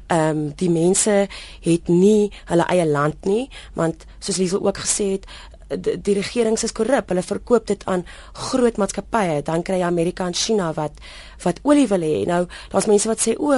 Ehm 0.07 0.37
um, 0.37 0.53
die 0.57 0.71
mense 0.71 1.29
het 1.61 1.89
nie 1.89 2.33
hulle 2.45 2.65
eie 2.73 2.87
land 2.87 3.25
nie, 3.25 3.51
want 3.75 4.05
soos 4.19 4.37
Liesel 4.37 4.67
ook 4.67 4.79
gesê 4.79 5.11
het, 5.11 5.27
die, 5.69 5.97
die 6.01 6.15
regerings 6.19 6.65
is 6.67 6.75
korrup. 6.77 7.11
Hulle 7.13 7.23
verkoop 7.23 7.69
dit 7.71 7.85
aan 7.91 8.05
groot 8.49 8.79
maatskappye. 8.81 9.41
Dan 9.47 9.65
kry 9.67 9.81
jy 9.83 9.89
Amerika 9.89 10.27
en 10.27 10.37
China 10.37 10.73
wat 10.77 11.01
wat 11.45 11.61
olie 11.63 11.87
wil 11.91 12.03
hê. 12.03 12.25
Nou, 12.27 12.45
daar's 12.73 12.89
mense 12.91 13.09
wat 13.09 13.23
sê 13.23 13.37
o, 13.39 13.55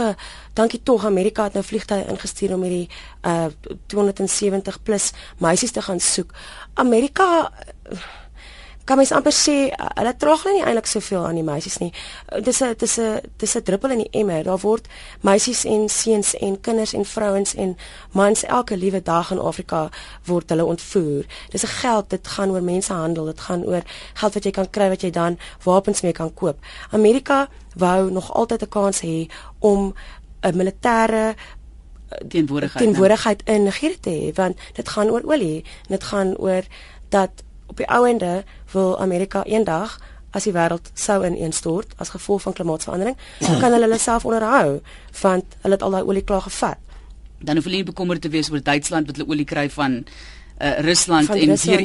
dankie 0.59 0.83
tog 0.85 1.07
Amerika 1.09 1.47
het 1.49 1.57
nou 1.57 1.65
vliegtye 1.65 2.05
ingestuur 2.13 2.57
om 2.59 2.67
hierdie 2.67 2.89
uh 3.27 3.49
270 3.93 4.83
plus 4.83 5.13
meisies 5.39 5.73
te 5.73 5.83
gaan 5.83 6.01
soek. 6.01 6.35
Amerika 6.75 7.29
uh, 7.49 8.03
kan 8.85 8.97
mens 8.97 9.13
amper 9.13 9.33
sê 9.33 9.57
hulle 9.99 10.13
traag 10.19 10.45
nie 10.45 10.63
eintlik 10.65 10.87
soveel 10.87 11.27
aan 11.27 11.39
die 11.39 11.47
meisies 11.47 11.79
nie. 11.79 11.93
Dis 12.43 12.61
'n 12.63 12.75
dis 12.79 12.99
'n 12.99 13.21
dis 13.37 13.57
'n 13.57 13.63
druppel 13.63 13.91
in 13.91 13.99
die 13.99 14.11
emmer. 14.21 14.43
Daar 14.45 14.59
word 14.59 14.89
meisies 15.21 15.65
en 15.65 15.89
seuns 15.89 16.35
en 16.35 16.61
kinders 16.61 16.93
en 16.93 17.05
vrouens 17.05 17.55
en 17.55 17.77
mans 18.13 18.45
elke 18.45 18.77
liewe 18.77 19.03
dag 19.03 19.31
in 19.31 19.39
Afrika 19.39 19.91
word 20.25 20.49
hulle 20.49 20.65
ontvoer. 20.65 21.25
Dis 21.51 21.63
'n 21.63 21.67
geld, 21.67 22.11
dit 22.11 22.29
gaan 22.29 22.51
oor 22.51 22.63
mensenhandel, 22.63 23.25
dit 23.25 23.41
gaan 23.41 23.65
oor 23.65 23.83
geld 24.15 24.35
wat 24.35 24.45
jy 24.45 24.51
kan 24.51 24.71
kry 24.71 24.89
wat 24.89 25.03
jy 25.03 25.11
dan 25.11 25.39
wapens 25.65 26.01
mee 26.01 26.13
kan 26.13 26.35
koop. 26.35 26.59
Amerika 26.91 27.49
wou 27.77 28.11
nog 28.11 28.33
altyd 28.33 28.63
'n 28.63 28.69
kans 28.69 29.01
hê 29.01 29.31
om 29.59 29.95
'n 30.41 30.57
militêre 30.57 31.35
teenwoordigheid 32.29 32.85
teenwoordigheid 32.85 33.43
in 33.45 33.63
Nigerië 33.63 34.01
te 34.01 34.11
hê 34.11 34.35
want 34.35 34.59
dit 34.73 34.89
gaan 34.89 35.11
oor 35.11 35.23
olie, 35.25 35.65
dit 35.89 36.05
gaan 36.05 36.37
oor 36.37 36.63
dat 37.09 37.31
op 37.71 37.79
die 37.79 37.89
ou 37.89 38.05
ende 38.09 38.41
wil 38.75 38.97
Amerika 39.01 39.45
eendag 39.47 39.99
as 40.37 40.47
die 40.47 40.55
wêreld 40.55 40.91
sou 40.95 41.23
ineenstort 41.27 41.95
as 42.03 42.13
gevolg 42.15 42.45
van 42.47 42.55
klimaatsverandering, 42.55 43.17
kan 43.41 43.73
hulle 43.75 43.87
hulle 43.87 43.99
self 43.99 44.27
onderhou 44.29 44.79
want 45.23 45.57
hulle 45.63 45.79
het 45.79 45.87
al 45.87 45.97
daai 45.97 46.05
olie 46.07 46.27
klaar 46.27 46.45
gevat. 46.47 46.79
Dan 47.41 47.59
hoef 47.59 47.67
hulle 47.67 47.81
nie 47.81 47.89
bekommerd 47.89 48.23
te 48.23 48.31
wees 48.31 48.51
oor 48.53 48.63
Duitsland 48.63 49.11
wat 49.11 49.19
hulle 49.19 49.31
olie 49.31 49.49
kry 49.49 49.67
van 49.75 50.05
uh, 50.61 50.79
Rusland 50.87 51.27
van 51.27 51.41
en 51.41 51.57
hier 51.59 51.83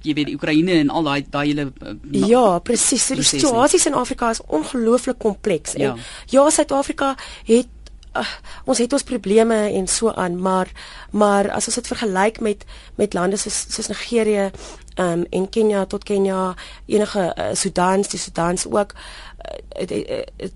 jy 0.00 0.14
weet 0.14 0.32
Oekraïne 0.36 0.78
en 0.80 0.90
al 0.90 1.08
daai 1.08 1.20
daai 1.28 1.46
hele 1.50 1.68
uh, 1.72 1.94
Ja, 2.30 2.58
presies. 2.64 3.10
Die 3.12 3.26
situasies 3.26 3.86
in 3.90 3.98
Afrika 3.98 4.30
is 4.30 4.40
ongelooflik 4.46 5.18
kompleks 5.18 5.76
en 5.76 5.86
ja, 5.88 5.94
ja 6.32 6.48
Suid-Afrika 6.50 7.14
het 7.48 7.81
uh, 8.16 8.26
ons 8.64 8.78
het 8.78 8.92
ons 8.92 9.02
probleme 9.02 9.54
en 9.72 9.86
so 9.86 10.12
aan, 10.12 10.40
maar 10.40 10.70
maar 11.10 11.50
as 11.50 11.66
ons 11.66 11.74
dit 11.74 11.86
vergelyk 11.86 12.40
met 12.40 12.64
met 12.94 13.14
lande 13.14 13.36
soos 13.36 13.64
soos 13.68 13.88
Nigerië 13.88 14.50
um, 14.96 15.26
en 15.30 15.48
Kenia 15.48 15.84
tot 15.84 16.04
Kenia, 16.04 16.54
enige 16.86 17.34
uh, 17.38 17.54
Sudan, 17.54 18.02
die 18.02 18.18
Sudans 18.18 18.66
ook 18.66 18.92
uh, 18.92 19.58
het, 19.68 19.90
het, 19.90 20.30
het, 20.36 20.52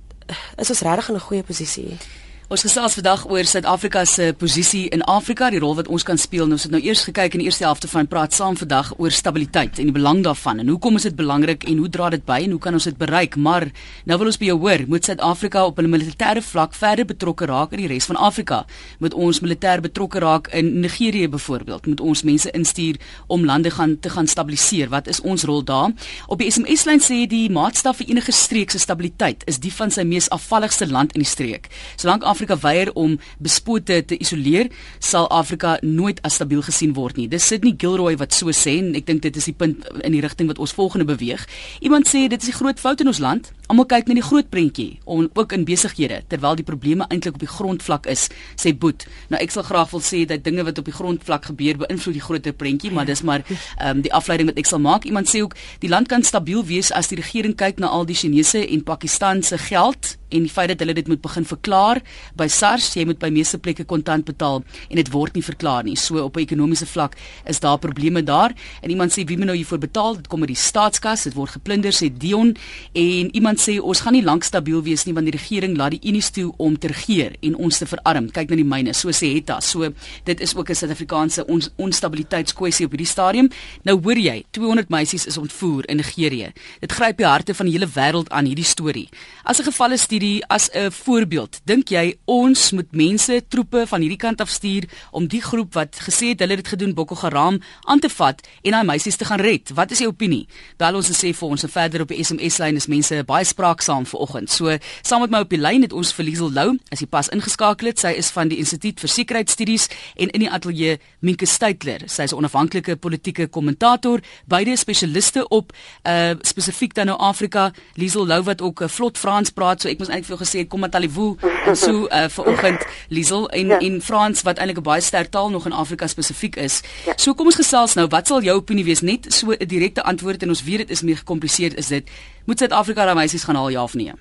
is 0.56 0.70
ons 0.70 0.80
regtig 0.80 1.08
in 1.08 1.14
'n 1.14 1.20
goeie 1.28 1.42
posisie. 1.42 1.98
Ons 2.46 2.62
gesels 2.62 2.94
vandag 2.94 3.24
oor 3.26 3.42
Suid-Afrika 3.42 4.04
se 4.06 4.28
posisie 4.38 4.84
in 4.94 5.00
Afrika, 5.10 5.48
die 5.50 5.58
rol 5.58 5.72
wat 5.74 5.88
ons 5.90 6.04
kan 6.06 6.14
speel. 6.14 6.44
Nou 6.46 6.54
ons 6.54 6.62
het 6.68 6.70
nou 6.70 6.78
eers 6.78 7.00
gekyk 7.08 7.34
in 7.34 7.40
die 7.42 7.48
eerste 7.48 7.64
helfte 7.66 7.88
van 7.90 8.06
praat 8.06 8.36
saam 8.36 8.54
vandag 8.54 8.92
oor 9.02 9.10
stabiliteit 9.10 9.80
en 9.82 9.88
die 9.88 9.94
belang 9.96 10.20
daarvan 10.22 10.62
en 10.62 10.68
hoekom 10.70 10.94
is 10.94 11.08
dit 11.08 11.16
belangrik 11.18 11.66
en 11.66 11.80
hoe 11.82 11.90
dra 11.90 12.12
dit 12.14 12.22
by 12.22 12.36
en 12.44 12.54
hoe 12.54 12.60
kan 12.62 12.78
ons 12.78 12.86
dit 12.86 12.94
bereik? 13.00 13.34
Maar 13.34 13.66
nou 14.06 14.18
wil 14.20 14.30
ons 14.30 14.38
by 14.38 14.46
jou 14.52 14.56
hoor, 14.62 14.84
moet 14.86 15.10
Suid-Afrika 15.10 15.64
op 15.66 15.80
'n 15.82 15.90
militêre 15.90 16.40
vlak 16.40 16.74
verder 16.74 17.04
betrokke 17.04 17.46
raak 17.50 17.72
in 17.72 17.80
die 17.82 17.88
res 17.88 18.06
van 18.06 18.16
Afrika? 18.16 18.64
Moet 19.00 19.14
ons 19.14 19.40
militêr 19.40 19.82
betrokke 19.82 20.18
raak 20.20 20.46
in 20.54 20.80
Nigerië 20.80 21.28
byvoorbeeld? 21.28 21.86
Moet 21.86 22.00
ons 22.00 22.22
mense 22.22 22.50
instuur 22.50 22.96
om 23.26 23.44
lande 23.44 23.70
gaan 23.70 23.98
te 23.98 24.08
gaan 24.10 24.26
stabiliseer? 24.26 24.88
Wat 24.88 25.08
is 25.08 25.20
ons 25.20 25.42
rol 25.42 25.64
daar? 25.64 25.90
Op 26.26 26.38
die 26.38 26.50
SMS-lyn 26.50 27.00
sê 27.00 27.26
die 27.26 27.50
maatstaf 27.50 27.96
vir 27.96 28.06
enige 28.06 28.32
streek 28.32 28.70
se 28.70 28.78
stabiliteit 28.78 29.42
is 29.46 29.58
die 29.58 29.72
van 29.72 29.90
sy 29.90 30.02
mees 30.02 30.30
afvalligste 30.30 30.86
land 30.86 31.12
in 31.12 31.20
die 31.20 31.28
streek. 31.28 31.66
Solank 31.96 32.22
Afrika 32.36 32.58
weier 32.60 32.90
om 32.92 33.16
bespote 33.40 34.02
te 34.04 34.16
isoleer, 34.20 34.68
sal 35.00 35.24
Afrika 35.32 35.78
nooit 35.80 36.18
as 36.26 36.36
stabiel 36.36 36.60
gesien 36.66 36.92
word 36.96 37.16
nie. 37.16 37.28
Dis 37.32 37.46
Sydney 37.48 37.72
Gilroy 37.80 38.18
wat 38.20 38.36
so 38.36 38.52
sê 38.52 38.74
en 38.82 38.92
ek 38.98 39.06
dink 39.08 39.22
dit 39.24 39.36
is 39.40 39.48
die 39.48 39.54
punt 39.56 39.86
in 40.04 40.12
die 40.12 40.20
rigting 40.20 40.50
wat 40.50 40.60
ons 40.60 40.74
volgende 40.76 41.06
beweeg. 41.08 41.46
Iemand 41.80 42.10
sê 42.10 42.26
dit 42.28 42.36
is 42.36 42.50
die 42.50 42.56
groot 42.56 42.80
fout 42.82 43.00
in 43.00 43.08
ons 43.08 43.22
land. 43.24 43.48
Almal 43.72 43.88
kyk 43.88 44.10
na 44.10 44.18
die 44.18 44.26
groot 44.26 44.50
prentjie 44.52 44.98
om 45.08 45.30
ook 45.32 45.54
in 45.56 45.64
besighede 45.66 46.20
terwyl 46.28 46.58
die 46.58 46.66
probleme 46.66 47.06
eintlik 47.08 47.38
op 47.38 47.46
die 47.46 47.50
grondvlak 47.50 48.10
is, 48.12 48.26
sê 48.60 48.74
Boet. 48.76 49.06
Nou 49.32 49.40
ek 49.40 49.54
sal 49.54 49.64
graag 49.66 49.94
wil 49.94 50.04
sê 50.04 50.26
dat 50.28 50.44
dinge 50.44 50.66
wat 50.68 50.82
op 50.82 50.90
die 50.90 50.94
grondvlak 50.94 51.48
gebeur 51.48 51.80
beïnvloed 51.86 52.18
die 52.18 52.24
groter 52.26 52.54
prentjie, 52.54 52.92
maar 52.92 53.08
dis 53.08 53.24
maar 53.24 53.46
ehm 53.48 53.96
um, 53.96 54.04
die 54.04 54.12
afleiding 54.12 54.52
wat 54.52 54.60
ek 54.60 54.68
sal 54.68 54.82
maak. 54.84 55.08
Iemand 55.08 55.32
sê 55.32 55.40
ook 55.46 55.56
die 55.80 55.90
land 55.90 56.12
kan 56.12 56.22
stabiel 56.22 56.66
wees 56.68 56.92
as 56.92 57.08
die 57.08 57.18
regering 57.22 57.56
kyk 57.56 57.80
na 57.80 57.88
al 57.88 58.04
die 58.06 58.18
Chinese 58.18 58.60
en 58.60 58.84
Pakistan 58.84 59.42
se 59.42 59.58
geld 59.58 60.16
en 60.28 60.46
die 60.46 60.50
feit 60.50 60.68
dat 60.68 60.80
hulle 60.82 60.94
dit 60.94 61.08
moet 61.08 61.20
begin 61.22 61.44
verklaar 61.44 62.00
by 62.36 62.46
SARS, 62.50 62.94
jy 62.94 63.04
moet 63.06 63.18
by 63.18 63.30
meeste 63.30 63.58
plekke 63.58 63.84
kontant 63.84 64.26
betaal 64.26 64.62
en 64.90 64.96
dit 64.96 65.10
word 65.12 65.34
nie 65.34 65.44
verklaar 65.44 65.84
nie. 65.84 65.96
So 65.96 66.22
op 66.24 66.36
'n 66.36 66.40
ekonomiese 66.40 66.86
vlak 66.86 67.16
is 67.44 67.60
daar 67.60 67.78
probleme 67.78 68.22
daar. 68.22 68.54
En 68.82 68.90
iemand 68.90 69.12
sê 69.12 69.24
wie 69.24 69.36
moet 69.36 69.46
nou 69.46 69.56
hiervoor 69.56 69.78
betaal? 69.78 70.16
Dit 70.16 70.28
kom 70.28 70.40
uit 70.40 70.48
die 70.48 70.56
staatskas, 70.56 71.22
dit 71.22 71.34
word 71.34 71.50
geplunder 71.50 71.92
sê 71.92 72.10
Dion 72.10 72.56
en 72.92 73.34
iemand 73.34 73.58
sê 73.58 73.80
ons 73.80 74.00
gaan 74.00 74.12
nie 74.12 74.22
lank 74.22 74.44
stabiel 74.44 74.82
wees 74.82 75.04
nie 75.04 75.14
want 75.14 75.26
die 75.26 75.38
regering 75.38 75.76
laat 75.76 75.90
die 75.90 76.08
Unies 76.08 76.30
toe 76.30 76.52
om 76.56 76.78
te 76.78 76.88
regeer 76.88 77.36
en 77.40 77.56
ons 77.56 77.78
te 77.78 77.86
verarm. 77.86 78.30
Kyk 78.30 78.50
na 78.50 78.56
die 78.56 78.64
myne, 78.64 78.94
so 78.94 79.08
sê 79.08 79.34
Hetta. 79.34 79.60
So 79.60 79.92
dit 80.24 80.40
is 80.40 80.54
ook 80.56 80.70
'n 80.70 80.74
Suid-Afrikaanse 80.74 81.46
ons 81.46 81.70
onstabiliteitskwessie 81.76 82.86
op 82.86 82.90
hierdie 82.90 83.06
stadium. 83.06 83.48
Nou 83.84 84.00
hoor 84.02 84.18
jy, 84.18 84.44
200 84.50 84.88
meisies 84.88 85.26
is 85.26 85.38
ontvoer 85.38 85.88
in 85.88 85.96
Nigerië. 85.96 86.52
Dit 86.80 86.92
gryp 86.92 87.16
die 87.16 87.26
harte 87.26 87.54
van 87.54 87.66
die 87.66 87.74
hele 87.76 87.88
wêreld 87.88 88.30
aan 88.30 88.44
hierdie 88.44 88.64
storie. 88.64 89.08
As 89.44 89.58
'n 89.58 89.64
geval 89.64 89.92
is 89.92 90.06
studie 90.16 90.46
as 90.46 90.70
'n 90.72 90.90
voorbeeld. 90.90 91.60
Dink 91.64 91.88
jy 91.88 92.16
ons 92.24 92.70
moet 92.70 92.92
mense, 92.92 93.42
troepe 93.48 93.86
van 93.86 94.00
hierdie 94.00 94.18
kant 94.18 94.40
af 94.40 94.48
stuur 94.48 94.84
om 95.10 95.26
die 95.26 95.42
groep 95.42 95.74
wat 95.74 95.96
gesê 96.08 96.28
het 96.28 96.40
hulle 96.40 96.54
het 96.54 96.64
dit 96.64 96.68
gedoen 96.68 96.94
Boko 96.94 97.14
Haram 97.14 97.60
aan 97.80 97.98
te 98.00 98.08
vat 98.08 98.48
en 98.62 98.70
daai 98.70 98.84
meisies 98.84 99.16
te 99.16 99.24
gaan 99.24 99.40
red? 99.40 99.70
Wat 99.74 99.90
is 99.90 99.98
jou 99.98 100.08
opinie? 100.08 100.46
Bel 100.76 100.94
ons 100.94 101.08
en 101.08 101.14
sê 101.14 101.34
vir 101.34 101.48
ons 101.48 101.62
en 101.62 101.68
verder 101.68 102.00
op 102.00 102.08
die 102.08 102.24
SMS 102.24 102.58
lyn 102.58 102.76
is 102.76 102.86
mense 102.86 103.24
baie 103.24 103.44
spraaksaam 103.44 104.06
vanoggend. 104.06 104.50
So 104.50 104.78
saam 105.02 105.20
met 105.20 105.30
my 105.30 105.38
op 105.38 105.50
die 105.50 105.58
lyn 105.58 105.82
het 105.82 105.92
ons 105.92 106.12
vir 106.12 106.24
Liesel 106.24 106.52
Lou, 106.52 106.78
as 106.90 107.00
jy 107.00 107.06
pas 107.06 107.28
ingeskakel 107.28 107.86
het, 107.86 107.98
sy 107.98 108.08
is 108.08 108.30
van 108.30 108.48
die 108.48 108.58
Instituut 108.58 109.00
vir 109.00 109.08
Sekuriteitsstudies 109.08 109.88
en 110.16 110.30
in 110.30 110.40
die 110.40 110.50
ateljee 110.50 110.98
Minke 111.20 111.46
Steytler. 111.46 112.00
Sy 112.06 112.22
is 112.22 112.32
'n 112.32 112.36
onafhanklike 112.36 112.96
politieke 112.96 113.48
kommentator, 113.48 114.20
beide 114.46 114.76
spesialiste 114.76 115.48
op 115.48 115.72
uh 116.04 116.34
spesifiek 116.40 116.94
dan 116.94 117.06
nou 117.06 117.18
Afrika. 117.18 117.72
Liesel 117.94 118.26
Lou 118.26 118.42
wat 118.42 118.60
ook 118.60 118.80
'n 118.80 118.84
uh, 118.84 118.88
vlot 118.88 119.18
Frans 119.18 119.50
praat, 119.50 119.80
so 119.80 119.88
ek 119.88 119.98
moet 120.06 120.14
eintlik 120.14 120.38
vir 120.38 120.46
gesê 120.46 120.66
kom 120.68 120.80
met 120.80 120.94
Alivu 120.94 121.34
en 121.66 121.76
so 121.76 122.06
uh, 122.06 122.26
vir 122.28 122.50
oggend 122.52 122.86
Liesel 123.08 123.48
en 123.50 123.66
ja. 123.74 123.78
en 123.78 124.00
Frans 124.02 124.42
wat 124.42 124.58
eintlik 124.58 124.78
'n 124.78 124.86
baie 124.86 125.00
sterk 125.00 125.30
taal 125.30 125.50
nog 125.50 125.66
in 125.66 125.72
Afrika 125.72 126.06
spesifiek 126.06 126.56
is. 126.56 126.82
Ja. 127.06 127.12
So 127.16 127.34
kom 127.34 127.46
ons 127.46 127.56
gesels 127.56 127.94
nou, 127.94 128.06
wat 128.08 128.26
sal 128.26 128.42
jou 128.42 128.56
opinie 128.56 128.84
wees 128.84 129.00
net 129.00 129.32
so 129.32 129.50
'n 129.50 129.66
direkte 129.66 130.02
antwoord 130.02 130.42
en 130.42 130.48
ons 130.48 130.62
weet 130.62 130.78
dit 130.78 130.90
is 130.90 131.02
meer 131.02 131.16
gekompliseerd 131.16 131.74
is 131.78 131.86
dit. 131.86 132.08
Moet 132.44 132.58
Suid-Afrika 132.58 133.04
daai 133.04 133.14
meisies 133.14 133.44
gaan 133.44 133.56
haal 133.56 133.68
ja 133.68 133.82
of 133.82 133.94
nee? 133.94 134.12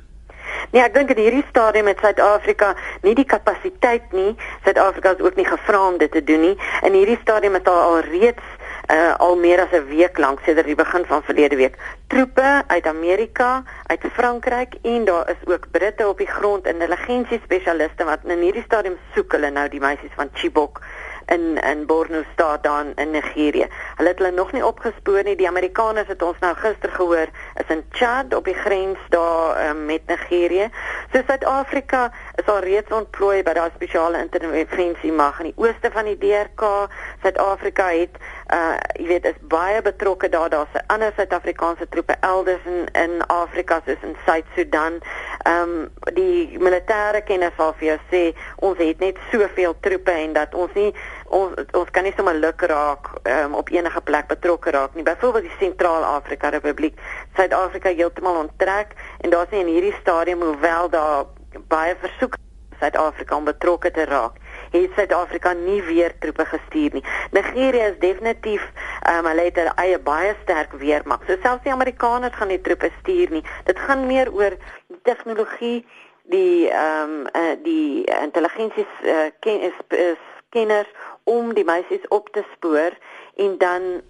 Nee, 0.71 0.81
ek 0.81 0.93
dink 0.93 1.11
in 1.13 1.21
hierdie 1.21 1.45
stadium 1.49 1.85
met 1.85 1.99
Suid-Afrika 2.01 2.73
nie 3.05 3.13
die 3.15 3.25
kapasiteit 3.25 4.11
nie. 4.11 4.35
Suid-Afrika 4.63 5.13
is 5.15 5.21
ook 5.21 5.35
nie 5.35 5.45
gevra 5.45 5.87
om 5.87 5.97
dit 5.97 6.11
te 6.11 6.23
doen 6.23 6.41
nie. 6.41 6.55
In 6.81 6.93
hierdie 6.97 7.19
stadium 7.21 7.55
is 7.55 7.63
daar 7.63 7.83
al 7.83 7.99
reeds 7.99 8.54
uh, 8.91 9.15
al 9.17 9.35
meer 9.35 9.61
as 9.61 9.71
'n 9.71 9.87
week 9.87 10.17
lank 10.17 10.39
sedert 10.45 10.65
die 10.65 10.75
begin 10.75 11.05
van 11.05 11.23
verlede 11.23 11.55
week 11.55 11.77
troepe 12.07 12.63
uit 12.67 12.87
Amerika, 12.87 13.63
uit 13.87 14.01
Frankryk 14.13 14.73
en 14.81 15.05
daar 15.05 15.29
is 15.29 15.53
ook 15.53 15.71
Britte 15.71 16.07
op 16.07 16.17
die 16.17 16.27
grond 16.27 16.67
intelligensie 16.67 17.39
spesialiste 17.43 18.03
wat 18.03 18.19
in 18.23 18.39
hierdie 18.39 18.63
stadium 18.63 18.97
soek 19.13 19.31
hulle 19.31 19.49
nou 19.49 19.69
die 19.69 19.79
meisies 19.79 20.15
van 20.15 20.29
Chibok 20.33 20.81
in 21.25 21.57
in 21.61 21.85
Borno 21.85 22.23
staat 22.33 22.63
dan 22.63 22.91
in 22.95 23.11
Nigerië. 23.11 23.67
Hulle 23.95 24.09
het 24.09 24.17
hulle 24.17 24.31
nog 24.31 24.51
nie 24.51 24.65
opgespoor 24.65 25.23
nie. 25.23 25.35
Die 25.35 25.47
Amerikaners 25.47 26.07
het 26.07 26.21
ons 26.21 26.39
nou 26.39 26.55
gister 26.55 26.91
gehoor 26.91 27.27
is 27.53 27.67
in 27.67 27.83
Chad 27.89 28.35
op 28.35 28.45
die 28.45 28.53
grens 28.53 28.99
daar 29.09 29.69
um, 29.69 29.85
met 29.85 30.05
Nigerië. 30.05 30.69
So 31.13 31.21
Suid-Afrika 31.27 32.11
is 32.35 32.45
al 32.45 32.59
reeds 32.59 32.91
ontplooi 32.91 33.43
by 33.43 33.53
daai 33.53 33.69
spesiale 33.75 34.21
intervensie 34.21 35.11
mag 35.11 35.39
in 35.39 35.51
die 35.51 35.57
ooste 35.57 35.91
van 35.91 36.05
die 36.05 36.17
DRK. 36.17 36.87
Suid-Afrika 37.21 37.89
het 37.89 38.21
uh 38.53 38.77
jy 38.93 39.07
weet 39.07 39.25
is 39.25 39.37
baie 39.49 39.81
betrokke 39.81 40.29
daar 40.29 40.49
daar's 40.49 40.75
ander 40.87 41.13
Suid-Afrikaanse 41.15 41.87
troepe 41.89 42.15
elders 42.21 42.65
in 42.65 42.85
in 42.93 43.21
Afrika 43.27 43.81
soos 43.85 44.03
in 44.03 44.15
Suid-Sudan. 44.25 44.99
Ehm 45.43 45.69
um, 45.69 45.89
die 46.13 46.59
militêre 46.59 47.23
kenners 47.25 47.55
sal 47.57 47.73
vir 47.79 47.87
jou 47.87 47.97
sê 48.11 48.21
ons 48.67 48.77
het 48.77 48.99
net 48.99 49.17
soveel 49.31 49.75
troepe 49.79 50.11
en 50.11 50.33
dat 50.33 50.53
ons 50.53 50.73
nie 50.73 50.93
ons 51.25 51.57
ons 51.73 51.89
kan 51.91 52.03
nie 52.03 52.13
sommer 52.15 52.37
luk 52.37 52.61
raak 52.61 53.09
um, 53.23 53.55
op 53.55 53.69
enige 53.73 54.01
plek 54.01 54.27
betrokke 54.27 54.71
raak 54.71 54.93
nie. 54.95 55.03
Byvoorbeeld 55.03 55.49
die 55.49 55.57
Sentraal-Afrika 55.59 56.49
Republiek, 56.49 57.01
Suid-Afrika 57.35 57.89
heeltemal 57.89 58.43
onttrek 58.45 58.93
en 59.21 59.29
daar's 59.29 59.49
nie 59.49 59.65
in 59.65 59.73
hierdie 59.73 59.97
stadium 60.01 60.41
hoewel 60.41 60.89
daar 60.89 61.25
baie 61.67 61.95
versoek 61.99 62.37
Suid-Afrika 62.79 63.35
om 63.35 63.49
betrokke 63.49 63.91
te 63.91 64.05
raak 64.05 64.37
het 64.81 64.91
Suid-Afrika 64.95 65.53
nie 65.53 65.81
weer 65.83 66.13
troepe 66.19 66.45
gestuur 66.45 66.93
nie. 66.93 67.03
Nigerië 67.31 67.83
is 67.91 67.99
definitief 67.99 68.63
um, 69.09 69.25
hulle 69.25 69.41
het 69.41 69.57
'n 69.57 69.75
eie 69.75 69.99
baie 69.99 70.35
sterk 70.43 70.71
weermag. 70.71 71.19
So 71.27 71.35
selfs 71.41 71.63
die 71.63 71.71
Amerikaners 71.71 72.35
gaan 72.35 72.47
nie 72.47 72.61
troepe 72.61 72.91
stuur 72.99 73.29
nie. 73.29 73.43
Dit 73.63 73.79
gaan 73.79 74.07
meer 74.07 74.33
oor 74.33 74.57
tegnologie, 75.03 75.85
die 76.23 76.69
ehm 76.69 77.09
um, 77.09 77.27
uh, 77.33 77.55
die 77.63 78.03
intelligensies 78.21 78.93
uh, 79.03 79.29
ken 79.39 79.61
is, 79.61 79.77
is 79.89 80.21
kenners 80.49 80.89
om 81.23 81.53
die 81.53 81.65
meisies 81.65 82.07
op 82.07 82.29
te 82.29 82.43
spoor 82.53 82.91
en 83.35 83.57
dan 83.57 84.01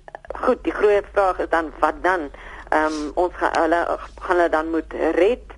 goed, 0.42 0.64
die 0.64 0.74
groot 0.74 1.06
vraag 1.12 1.40
is 1.40 1.50
dan 1.50 1.74
wat 1.80 2.04
dan? 2.04 2.32
Ehm 2.70 2.86
um, 2.86 3.12
ons 3.14 3.34
gaan 3.36 3.62
hulle 3.62 3.82
gaan 3.86 4.38
hulle 4.38 4.50
dan 4.50 4.70
moet 4.70 4.94
red 4.94 5.54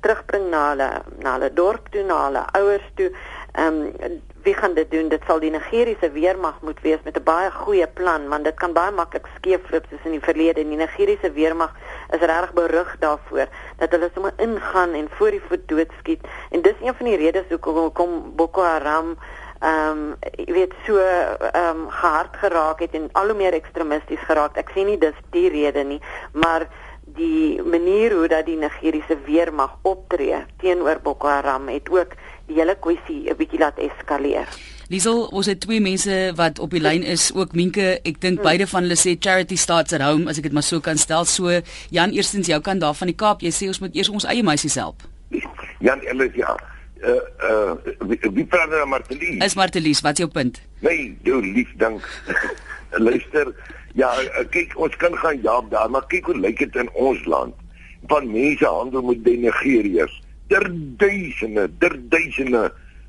terugbring 0.00 0.50
na 0.50 0.62
hulle 0.70 0.88
na 1.18 1.32
hulle 1.36 1.50
dorp 1.52 1.88
toe 1.90 2.04
na 2.06 2.18
hulle 2.26 2.42
ouers 2.58 2.88
toe. 2.94 3.10
Ehm 3.52 3.92
um, 4.00 4.20
wie 4.42 4.54
gaan 4.54 4.74
dit 4.74 4.90
doen? 4.90 5.08
Dit 5.08 5.22
sal 5.26 5.40
die 5.40 5.50
Nigeriese 5.50 6.10
weermag 6.10 6.60
moet 6.60 6.80
wees 6.80 7.02
met 7.04 7.16
'n 7.18 7.22
baie 7.22 7.50
goeie 7.50 7.86
plan, 7.86 8.28
want 8.28 8.44
dit 8.44 8.54
kan 8.54 8.72
baie 8.72 8.90
maklik 8.90 9.26
skeefloop 9.36 9.84
soos 9.90 10.04
in 10.04 10.10
die 10.10 10.20
verlede. 10.20 10.64
Die 10.64 10.76
Nigeriese 10.76 11.32
weermag 11.32 11.74
is 12.10 12.20
regtig 12.20 12.52
berug 12.52 12.96
daarvoor 12.98 13.46
dat 13.76 13.90
hulle 13.90 14.10
sommer 14.14 14.32
ingaan 14.36 14.92
en 14.92 15.08
voor 15.10 15.30
die 15.30 15.42
voet 15.48 15.68
doodskiet. 15.68 16.20
En 16.50 16.62
dis 16.62 16.80
een 16.80 16.94
van 16.94 17.06
die 17.06 17.16
redes 17.16 17.44
hoekom 17.48 17.92
kom 17.92 18.32
Boko 18.36 18.62
Haram 18.62 19.16
ehm 19.60 19.98
um, 19.98 20.16
jy 20.36 20.52
weet 20.52 20.72
so 20.86 20.96
ehm 20.98 21.76
um, 21.76 21.90
gehard 21.90 22.36
geraak 22.36 22.80
het 22.80 22.94
en 22.94 23.08
al 23.12 23.26
hoe 23.26 23.36
meer 23.36 23.52
ekstremisties 23.52 24.24
geraak. 24.26 24.56
Ek 24.56 24.70
sien 24.74 24.86
nie 24.86 24.98
dis 24.98 25.18
die 25.30 25.48
rede 25.48 25.84
nie, 25.84 26.00
maar 26.32 26.66
die 27.04 27.62
manier 27.62 28.14
hoe 28.14 28.28
dat 28.28 28.46
die 28.46 28.56
Nigeriese 28.56 29.16
weermag 29.26 29.76
optree 29.82 30.44
teenoor 30.62 31.00
Boko 31.02 31.28
Haram 31.28 31.68
het 31.68 31.90
ook 31.90 32.14
die 32.52 32.60
hele 32.60 32.76
kwessie 32.84 33.30
'n 33.30 33.36
bietjie 33.36 33.58
laat 33.58 33.78
eskaleer. 33.78 34.48
Liesel, 34.92 35.24
ons 35.32 35.46
het 35.46 35.60
twee 35.60 35.80
mense 35.80 36.32
wat 36.36 36.58
op 36.58 36.70
die 36.70 36.80
lyn 36.80 37.02
is, 37.02 37.30
ook 37.34 37.54
Minke. 37.56 38.00
Ek 38.04 38.20
dink 38.20 38.40
hmm. 38.40 38.44
beide 38.44 38.66
van 38.66 38.84
hulle 38.84 38.98
sê 38.98 39.16
charity 39.16 39.56
starts 39.56 39.92
at 39.92 40.02
home, 40.04 40.28
as 40.28 40.36
ek 40.36 40.50
dit 40.50 40.52
maar 40.52 40.66
so 40.66 40.80
kan 40.80 40.98
stel. 40.98 41.24
So 41.24 41.60
Jan, 41.90 42.12
eerstens 42.12 42.46
jou 42.46 42.60
kant 42.60 42.80
daar 42.80 42.94
van 42.94 43.08
die 43.08 43.16
Kaap, 43.16 43.40
jy 43.40 43.50
sê 43.50 43.70
ons 43.72 43.80
moet 43.80 43.96
eers 43.96 44.10
ons 44.12 44.28
eie 44.28 44.42
meisies 44.42 44.76
help. 44.76 45.02
Jan, 45.80 46.02
Ellis, 46.04 46.34
ja. 46.34 46.56
Uh 47.02 47.18
uh 47.42 47.72
wie, 48.06 48.18
wie 48.20 48.44
praat 48.44 48.70
nou 48.70 48.86
Martelies? 48.86 49.40
Is 49.44 49.56
Martelies, 49.58 50.02
wat 50.02 50.12
is 50.12 50.26
jou 50.26 50.30
punt? 50.30 50.60
Nee, 50.80 51.16
jou 51.24 51.40
lief 51.42 51.72
dank. 51.76 52.04
Luister, 53.06 53.54
ja, 53.94 54.12
uh, 54.12 54.44
kyk, 54.50 54.76
ons 54.76 54.96
kan 54.96 55.16
gaan 55.18 55.40
jaag 55.42 55.72
daar, 55.72 55.90
maar 55.90 56.06
kyk 56.12 56.28
hoe 56.30 56.36
lyk 56.38 56.58
dit 56.58 56.76
in 56.76 56.90
ons 56.92 57.24
land. 57.24 57.56
Van 58.10 58.28
mense 58.30 58.66
handel 58.66 59.02
met 59.08 59.24
die 59.24 59.38
Nigeriërs 59.38 60.21
der 60.52 60.68
duisende, 61.00 61.66
der 61.80 61.96
duisende 62.12 62.66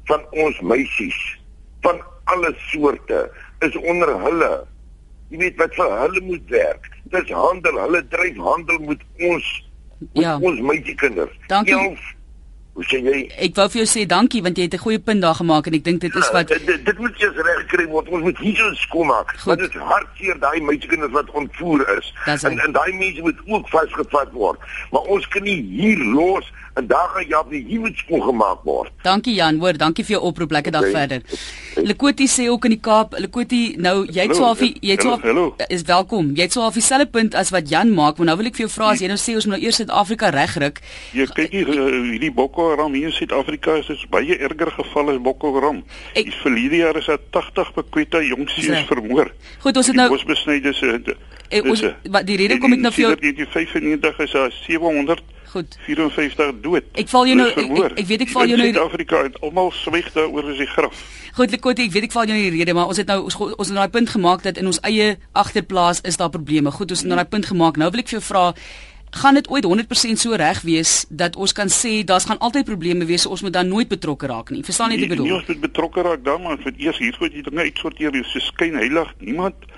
van 0.10 0.24
ons 0.32 0.60
meisies 0.62 1.20
van 1.84 2.00
alle 2.32 2.54
soorte 2.70 3.26
is 3.68 3.76
onder 3.84 4.12
hulle. 4.24 4.54
Jy 5.34 5.42
weet 5.42 5.60
wat 5.60 5.76
vir 5.76 5.94
hulle 6.00 6.24
moet 6.24 6.50
werk. 6.54 6.90
Dis 7.12 7.32
handel, 7.36 7.80
hulle 7.84 8.02
dryf 8.14 8.40
handel 8.48 8.80
met 8.88 9.04
ons 9.20 9.52
met 10.04 10.24
ja. 10.26 10.34
ons 10.40 10.60
meisiekinders. 10.60 11.32
Dankie. 11.48 11.76
Elf, 11.76 12.02
Hoe 12.74 12.86
sê 12.90 12.98
jy? 13.06 13.20
Ek 13.46 13.54
wou 13.54 13.68
vir 13.70 13.84
jou 13.84 13.90
sê 13.90 14.04
dankie 14.10 14.42
want 14.42 14.58
jy 14.58 14.66
het 14.66 14.74
'n 14.74 14.82
goeie 14.82 15.00
punt 15.00 15.22
daar 15.22 15.38
gemaak 15.38 15.68
en 15.68 15.76
ek 15.78 15.84
dink 15.84 16.02
dit 16.02 16.16
is 16.16 16.30
wat 16.34 16.50
ja, 16.50 16.58
dit, 16.58 16.86
dit 16.86 16.98
moet 16.98 17.22
eers 17.22 17.36
reg 17.36 17.60
gekry 17.68 17.86
word. 17.88 18.10
Ons 18.10 18.24
moet 18.24 18.38
hier 18.38 18.56
so 18.56 18.74
skoon 18.74 19.08
maak. 19.08 19.30
Want 19.46 19.60
dit 19.60 19.70
is 19.70 19.82
hartseer 19.82 20.40
daai 20.40 20.62
meisiekinders 20.62 21.14
wat 21.14 21.30
ontvoer 21.32 21.86
is. 21.98 22.14
En 22.26 22.60
en 22.60 22.72
daai 22.72 22.94
mense 22.94 23.22
moet 23.22 23.38
ook 23.46 23.70
vasgevat 23.70 24.32
word. 24.32 24.60
Maar 24.92 25.02
ons 25.02 25.28
kan 25.28 25.44
nie 25.44 25.62
hier 25.62 26.02
los 26.02 26.50
en 26.74 26.88
daar 26.88 27.10
gaan 27.14 27.46
nie 27.50 27.66
hier 27.68 27.80
moet 27.80 27.98
skoon 27.98 28.22
gemaak 28.22 28.64
word. 28.64 28.92
Dankie 29.02 29.34
Jan, 29.34 29.60
hoor, 29.60 29.78
dankie 29.78 30.06
vir 30.06 30.16
jou 30.16 30.24
oproep. 30.30 30.52
Lekker 30.52 30.72
dag 30.72 30.82
okay. 30.88 30.94
verder. 30.94 31.22
Lekoti 31.76 32.28
sê 32.28 32.48
ook 32.50 32.66
in 32.66 32.74
die 32.76 32.82
Kaap, 32.82 33.14
Lekoti, 33.18 33.76
nou 33.78 34.06
jy 34.06 34.26
het 34.28 34.36
swaaf, 34.36 34.62
jy 34.64 34.96
het 34.96 35.06
swaaf 35.06 35.22
is 35.68 35.86
welkom. 35.90 36.32
Jy 36.34 36.48
het 36.48 36.58
swaaf 36.58 36.74
dieselfde 36.78 37.10
punt 37.14 37.38
as 37.38 37.54
wat 37.54 37.70
Jan 37.70 37.94
maak, 37.94 38.18
maar 38.18 38.32
nou 38.32 38.38
wil 38.42 38.50
ek 38.50 38.58
vir 38.58 38.66
jou 38.66 38.74
vra 38.74 38.92
as 38.94 39.04
jy 39.04 39.12
nou 39.12 39.20
sê 39.22 39.38
ons 39.38 39.46
moet 39.46 39.58
nou 39.58 39.62
eers 39.66 39.82
Suid-Afrika 39.84 40.32
regryk. 40.34 40.82
Jy 41.14 41.28
kyk 41.38 41.54
hier 41.54 41.70
hierdie 41.70 42.34
Boko 42.64 42.76
Haram 42.78 42.94
hier 42.94 43.08
in 43.08 43.12
Suid-Afrika 43.12 43.76
is 43.76 43.88
dit 43.92 44.04
baie 44.10 44.38
erger 44.40 44.72
geval 44.72 45.10
as 45.12 45.20
Boko 45.20 45.52
Haram. 45.58 45.82
Ek, 46.16 46.30
die 46.30 46.38
verlede 46.40 46.80
jaar 46.80 46.96
is 46.96 47.10
daar 47.10 47.20
80 47.36 47.74
bekweta 47.76 48.22
jong 48.24 48.48
seuns 48.54 48.88
vermoor. 48.88 49.32
Goed, 49.66 49.80
ons 49.82 49.90
het 49.92 49.98
nou 50.00 50.08
ons 50.16 50.24
besnyde 50.30 50.72
se 50.78 50.94
ons 51.60 51.84
wat 52.10 52.26
die 52.26 52.38
rede 52.40 52.58
kom 52.64 52.74
ek 52.74 52.80
nou 52.82 52.92
vir 52.96 53.04
jou 53.04 53.12
in 53.20 53.50
95 53.52 54.22
is 54.26 54.36
daar 54.38 54.56
700 54.64 55.20
Goed. 55.54 55.76
54 55.86 56.54
dood. 56.64 56.88
Ek 56.98 57.12
val 57.12 57.28
jou 57.30 57.36
nou 57.38 57.50
ek, 57.52 57.60
ek, 57.62 57.98
ek 58.02 58.08
weet 58.10 58.24
ek 58.26 58.32
val 58.34 58.48
jou 58.50 58.56
nou 58.58 58.70
in 58.72 58.74
Suid-Afrika 58.74 59.20
en 59.28 59.36
almal 59.46 59.70
swyg 59.84 60.08
daaroor 60.16 60.48
as 60.50 60.64
die 60.64 60.70
graf. 60.72 61.04
Goed, 61.36 61.52
Lekoti, 61.54 61.90
ek 61.90 61.94
weet 61.94 62.08
ek 62.08 62.16
val 62.16 62.32
jou 62.32 62.38
in 62.40 62.48
die 62.48 62.56
rede, 62.56 62.74
maar 62.74 62.90
ons 62.90 62.98
het 62.98 63.12
nou 63.12 63.20
ons, 63.28 63.38
ons 63.44 63.60
het 63.60 63.76
nou 63.76 63.84
daai 63.84 63.94
punt 63.94 64.10
gemaak 64.16 64.48
dat 64.48 64.58
in 64.58 64.72
ons 64.72 64.80
eie 64.88 65.12
agterplaas 65.38 66.02
is 66.10 66.18
daar 66.18 66.32
probleme. 66.34 66.74
Goed, 66.74 66.96
ons 66.96 67.04
het 67.04 67.12
nou 67.12 67.20
daai 67.20 67.30
punt 67.30 67.52
gemaak. 67.52 67.78
Nou 67.78 67.92
wil 67.94 68.02
ek 68.02 68.10
vir 68.10 68.18
jou 68.18 68.26
vra 68.32 68.48
gaan 69.14 69.38
dit 69.38 69.50
ooit 69.50 69.66
100% 69.66 70.18
so 70.18 70.34
reg 70.34 70.62
wees 70.66 71.06
dat 71.10 71.36
ons 71.36 71.54
kan 71.54 71.70
sê 71.70 72.02
daar's 72.04 72.26
gaan 72.26 72.42
altyd 72.42 72.66
probleme 72.66 73.06
wees 73.06 73.26
ons 73.30 73.42
moet 73.46 73.54
dan 73.54 73.68
nooit 73.70 73.88
betrokke 73.88 74.28
raak 74.28 74.50
nie. 74.50 74.64
Verstaan 74.66 74.92
jy 74.92 75.04
wat 75.04 75.06
ek 75.06 75.14
bedoel? 75.14 75.30
nie 75.30 75.36
ons 75.38 75.52
moet 75.52 75.62
betrokke 75.68 76.02
raak 76.02 76.26
dan 76.26 76.42
maar 76.42 76.58
vir 76.64 76.74
eers 76.78 76.98
hier 76.98 77.18
moet 77.22 77.38
jy 77.38 77.46
dinge 77.46 77.68
uitsorteer 77.70 78.18
jy 78.18 78.44
skyn 78.50 78.80
heilig 78.82 79.14
niemand 79.20 79.70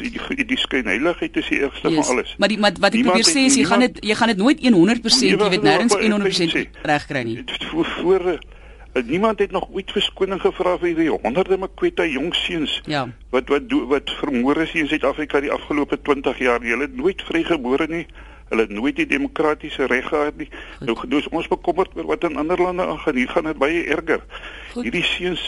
die, 0.00 0.46
die 0.48 0.58
skyn 0.58 0.90
heiligheid 0.90 1.38
is 1.38 1.52
die 1.52 1.60
eerste 1.60 1.92
yes. 1.92 2.00
van 2.00 2.16
alles. 2.16 2.34
Maar 2.38 2.52
die 2.52 2.58
maar 2.58 2.74
wat 2.82 2.98
ek 2.98 3.06
probeer 3.06 3.28
sê 3.28 3.46
is 3.50 3.58
jy 3.60 3.68
gaan 3.68 3.86
dit 3.86 4.02
jy 4.02 4.18
gaan 4.18 4.34
dit 4.34 4.42
nooit 4.42 4.66
100% 4.66 5.30
jy 5.30 5.38
weet 5.54 5.66
nêrens 5.66 5.94
100% 5.94 6.84
reg 6.90 7.08
kry 7.10 7.24
nie. 7.30 7.38
voor 7.70 7.86
voor 8.00 8.28
eh, 8.34 9.02
niemand 9.04 9.38
het 9.38 9.50
nog 9.54 9.68
ooit 9.70 9.90
verskoning 9.92 10.40
gevra 10.42 10.76
vir 10.82 10.94
die 10.98 11.10
honderde 11.14 11.58
Makweta 11.58 12.06
jong 12.10 12.34
seuns 12.34 12.80
ja. 12.90 13.06
wat 13.30 13.48
wat 13.48 13.70
wat 13.94 14.14
vermoor 14.20 14.62
is 14.66 14.74
in 14.74 14.88
Suid-Afrika 14.90 15.40
die 15.40 15.52
afgelope 15.52 16.00
20 16.02 16.38
jaar. 16.38 16.60
Hulle 16.60 16.88
het 16.88 16.96
nooit 16.96 17.22
vrygebore 17.22 17.86
nie 17.86 18.06
Hulle 18.48 18.66
het 18.66 18.74
nooit 18.76 18.96
die 18.96 19.06
demokratiese 19.06 19.86
reg 19.90 20.08
gehad 20.08 20.36
nie. 20.36 20.48
Goed. 20.50 20.86
Nou 20.86 20.96
gedoos 20.98 21.28
ons 21.28 21.48
bekommerd 21.48 21.96
oor 21.96 22.10
wat 22.12 22.24
in 22.28 22.36
ander 22.40 22.60
lande 22.60 22.86
aangaan. 22.86 23.16
Hier 23.16 23.28
gaan 23.28 23.48
dit 23.50 23.58
baie 23.58 23.84
erger. 23.84 24.24
Goed. 24.72 24.82
Hierdie 24.82 25.04
seuns 25.04 25.46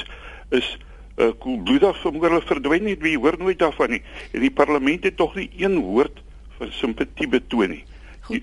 is 0.55 0.71
uh, 1.17 1.31
koelbloedig 1.39 2.01
vermoor 2.01 2.31
hulle 2.31 2.47
verdwyn 2.47 2.89
nie. 2.89 2.97
Wie 3.01 3.19
hoor 3.19 3.39
nooit 3.39 3.59
daarvan 3.59 3.97
nie. 3.97 4.03
En 4.33 4.41
die 4.41 4.53
parlement 4.53 5.05
het 5.05 5.17
tog 5.17 5.35
nie 5.35 5.51
een 5.57 5.79
woord 5.79 6.23
van 6.59 6.73
simpatie 6.73 7.29
betoon 7.29 7.77
nie. 7.77 7.85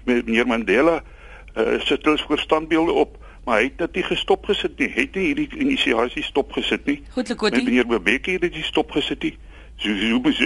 Meneer 0.05 0.47
Mandela 0.47 1.01
uh, 1.01 1.79
sit 1.83 2.05
hulle 2.05 2.21
voor 2.27 2.39
standbeelde 2.39 2.91
op 2.91 3.19
maar 3.43 3.59
hy 3.59 3.63
het 3.67 3.77
dit 3.77 3.99
nie 3.99 4.03
gestop 4.07 4.45
gesit 4.47 4.77
nie. 4.79 4.89
Het 4.93 5.17
nie 5.17 5.25
hierdie 5.31 5.49
inisiasie 5.65 6.23
stop 6.23 6.53
gesit 6.55 6.85
nie. 6.87 7.01
Goed, 7.15 7.27
Lekoti. 7.27 7.63
Meneer 7.63 7.87
Bebeke 7.87 8.37
het 8.37 8.45
dit 8.45 8.61
stop 8.63 8.91
gesit 8.95 9.23
nie. 9.23 9.33
So 9.75 9.95
so 9.95 10.19
moet 10.19 10.39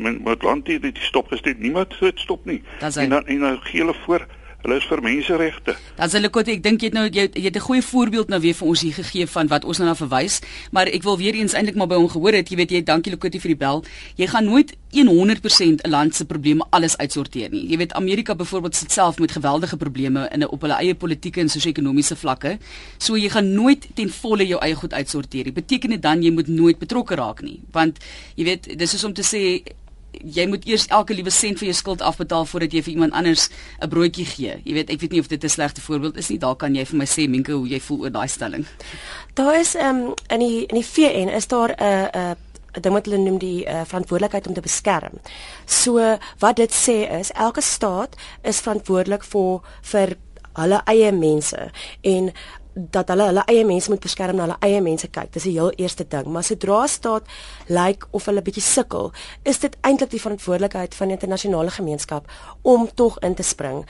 met 0.00 0.24
met 0.24 0.42
land 0.42 0.66
hier 0.66 0.80
dit 0.80 0.98
stop 0.98 1.28
gestel. 1.28 1.54
Niemand 1.58 1.98
het 1.98 2.20
stop 2.20 2.44
nie. 2.44 2.62
En 2.94 3.08
dan 3.08 3.26
en 3.26 3.40
dan 3.40 3.60
gee 3.60 3.80
hulle 3.80 3.94
voor 3.94 4.26
Hulle 4.66 4.80
is 4.80 4.86
vir 4.90 4.98
menseregte. 4.98 5.76
Dan 5.94 6.10
sê 6.10 6.18
Lekot, 6.18 6.48
ek 6.50 6.62
dink 6.64 6.82
jy 6.82 6.88
het 6.88 6.94
nou 6.96 7.04
jy, 7.06 7.28
jy 7.30 7.44
het 7.46 7.54
'n 7.54 7.62
goeie 7.62 7.82
voorbeeld 7.86 8.28
nou 8.28 8.40
weer 8.42 8.54
vir 8.54 8.66
ons 8.66 8.80
hier 8.82 8.94
gegee 8.94 9.26
van 9.26 9.46
wat 9.46 9.64
ons 9.64 9.78
nou 9.78 9.86
na 9.86 9.94
verwys, 9.94 10.40
maar 10.72 10.88
ek 10.90 11.04
wil 11.04 11.16
weer 11.16 11.34
eens 11.34 11.54
eintlik 11.54 11.76
maar 11.76 11.86
by 11.86 11.94
hom 11.94 12.08
gehoor 12.08 12.34
het, 12.34 12.50
jy 12.50 12.56
weet 12.56 12.70
jy 12.70 12.82
dankie 12.82 13.12
Lekot 13.12 13.30
vir 13.30 13.54
die 13.54 13.56
bel. 13.56 13.84
Jy 14.16 14.26
gaan 14.26 14.44
nooit 14.44 14.74
100% 14.90 15.82
'n 15.86 15.90
land 15.90 16.14
se 16.14 16.24
probleme 16.24 16.66
alles 16.70 16.96
uitsorteer 16.96 17.50
nie. 17.50 17.68
Jy 17.70 17.76
weet 17.76 17.92
Amerika 17.92 18.34
byvoorbeeld 18.34 18.74
sit 18.74 18.90
self 18.92 19.18
met 19.18 19.30
geweldige 19.30 19.76
probleme 19.76 20.28
in 20.32 20.48
op 20.48 20.60
hulle 20.60 20.74
eie 20.74 20.94
politieke 20.94 21.40
en 21.40 21.48
sosio-ekonomiese 21.48 22.16
vlakke. 22.16 22.58
So 22.98 23.16
jy 23.16 23.28
gaan 23.28 23.54
nooit 23.54 23.86
ten 23.94 24.10
volle 24.10 24.46
jou 24.46 24.60
eie 24.60 24.74
goed 24.74 24.92
uitsorteer. 24.92 25.44
Dit 25.44 25.54
beteken 25.54 25.90
dit 25.90 26.02
dan 26.02 26.22
jy 26.22 26.30
moet 26.32 26.48
nooit 26.48 26.78
betrokke 26.78 27.14
raak 27.14 27.42
nie, 27.42 27.60
want 27.70 27.98
jy 28.34 28.44
weet 28.44 28.78
dis 28.78 28.94
is 28.94 29.04
om 29.04 29.12
te 29.12 29.22
sê 29.22 29.62
jy 30.24 30.46
moet 30.46 30.66
eers 30.66 30.86
elke 30.86 31.14
liewe 31.14 31.30
sent 31.30 31.58
van 31.58 31.66
jou 31.66 31.76
skuld 31.76 32.02
afbetaal 32.02 32.46
voordat 32.46 32.72
jy 32.72 32.82
vir 32.82 32.92
iemand 32.92 33.12
anders 33.12 33.48
'n 33.80 33.88
broodjie 33.88 34.26
gee. 34.26 34.60
Jy 34.64 34.72
weet, 34.72 34.90
ek 34.90 35.00
weet 35.00 35.10
nie 35.10 35.20
of 35.20 35.28
dit 35.28 35.44
'n 35.44 35.48
slegte 35.48 35.80
voorbeeld 35.80 36.16
is 36.16 36.28
nie. 36.28 36.38
Daar 36.38 36.56
kan 36.56 36.74
jy 36.74 36.84
vir 36.84 36.96
my 36.96 37.04
sê 37.04 37.28
Minke 37.28 37.52
hoe 37.52 37.68
jy 37.68 37.80
voel 37.80 38.00
oor 38.00 38.10
daai 38.10 38.28
stelling. 38.28 38.66
Daar 39.34 39.60
is 39.60 39.74
ehm 39.74 39.96
um, 39.96 40.14
in 40.28 40.38
die 40.38 40.66
in 40.66 40.74
die 40.74 40.84
VN 40.84 41.28
is 41.28 41.46
daar 41.46 41.70
'n 41.70 41.82
uh, 41.82 42.08
'n 42.12 42.18
uh, 42.18 42.34
ding 42.82 42.94
wat 42.94 43.06
hulle 43.06 43.18
noem 43.18 43.38
die 43.38 43.64
uh, 43.64 43.84
verantwoordelikheid 43.84 44.46
om 44.46 44.54
te 44.54 44.60
beskerm. 44.60 45.20
So 45.64 46.18
wat 46.38 46.56
dit 46.56 46.72
sê 46.72 47.18
is 47.18 47.32
elke 47.32 47.60
staat 47.60 48.16
is 48.42 48.60
verantwoordelik 48.60 49.24
vir 49.24 49.60
vir 49.82 50.16
hulle 50.56 50.80
eie 50.84 51.12
mense 51.12 51.70
en 52.00 52.32
dat 52.76 53.08
hulle 53.08 53.30
hulle 53.30 53.42
eie 53.48 53.64
mense 53.64 53.90
moet 53.90 54.02
beskerm 54.04 54.36
en 54.36 54.44
hulle 54.44 54.56
eie 54.60 54.80
mense 54.84 55.08
kyk. 55.08 55.32
Dis 55.32 55.46
die 55.48 55.54
heel 55.56 55.72
eerste 55.80 56.04
ding. 56.08 56.28
Maar 56.32 56.44
sodra 56.44 56.82
staat 56.86 57.24
lyk 57.66 57.78
like, 57.78 58.08
of 58.10 58.28
hulle 58.28 58.42
bietjie 58.44 58.64
sukkel, 58.64 59.12
is 59.48 59.62
dit 59.64 59.76
eintlik 59.80 60.12
die 60.12 60.20
verantwoordelikheid 60.20 60.94
van 60.94 61.08
die 61.08 61.16
internasionale 61.16 61.72
gemeenskap 61.72 62.28
om 62.62 62.88
tog 62.94 63.18
in 63.24 63.34
te 63.34 63.42
spring. 63.42 63.84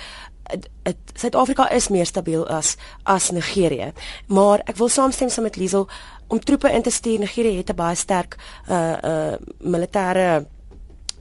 Suid-Afrika 1.19 1.67
is 1.75 1.89
meer 1.91 2.07
stabiel 2.07 2.47
as 2.47 2.77
as 3.03 3.33
Nigerië. 3.35 3.93
Maar 4.27 4.63
ek 4.71 4.79
wil 4.79 4.89
saamstem 4.89 5.29
saam 5.29 5.49
met 5.51 5.59
Liesel 5.59 5.89
om 6.31 6.39
troepe 6.39 6.71
in 6.71 6.83
te 6.83 6.91
stuur. 6.91 7.19
Nigerië 7.19 7.57
het 7.57 7.71
'n 7.71 7.75
baie 7.75 7.97
sterk 7.97 8.37
uh 8.71 8.95
uh 9.03 9.35
militêre 9.59 10.47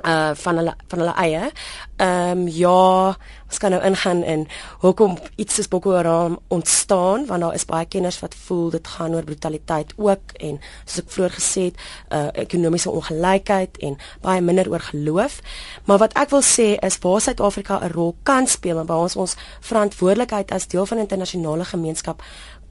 uh 0.05 0.31
van 0.33 0.55
hulle 0.57 0.75
van 0.87 0.99
hulle 0.99 1.15
eie. 1.15 1.51
Ehm 1.97 2.37
um, 2.37 2.47
ja, 2.47 3.15
ons 3.55 3.63
kan 3.63 3.71
nou 3.71 3.83
ingaan 3.87 4.23
in 4.23 4.41
hoekom 4.83 5.15
iets 5.39 5.55
soos 5.55 5.69
Boko 5.71 5.93
Haram 5.95 6.39
ontstaan 6.51 7.25
want 7.29 7.41
daar 7.41 7.53
is 7.55 7.65
baie 7.65 7.87
kenners 7.87 8.19
wat 8.19 8.35
voel 8.35 8.69
dit 8.73 8.87
gaan 8.87 9.15
oor 9.15 9.23
brutaliteit 9.23 9.93
ook 9.95 10.33
en 10.43 10.57
soos 10.83 11.03
ek 11.05 11.13
vroeër 11.15 11.35
gesê 11.37 11.63
het, 11.69 11.77
uh 12.11 12.27
ekonomiese 12.45 12.91
ongelykheid 12.91 13.79
en 13.87 13.95
baie 14.21 14.41
minder 14.41 14.67
oor 14.69 14.83
geloof. 14.83 15.39
Maar 15.87 16.01
wat 16.03 16.17
ek 16.19 16.33
wil 16.35 16.43
sê 16.43 16.67
is 16.83 16.99
waar 17.03 17.21
Suid-Afrika 17.21 17.79
'n 17.79 17.93
rol 17.95 18.15
kan 18.23 18.47
speel 18.47 18.79
en 18.79 18.85
waar 18.85 19.07
ons 19.07 19.15
ons 19.15 19.35
verantwoordelikheid 19.61 20.51
as 20.51 20.67
deel 20.67 20.85
van 20.85 20.97
internasionale 20.97 21.65
gemeenskap 21.65 22.23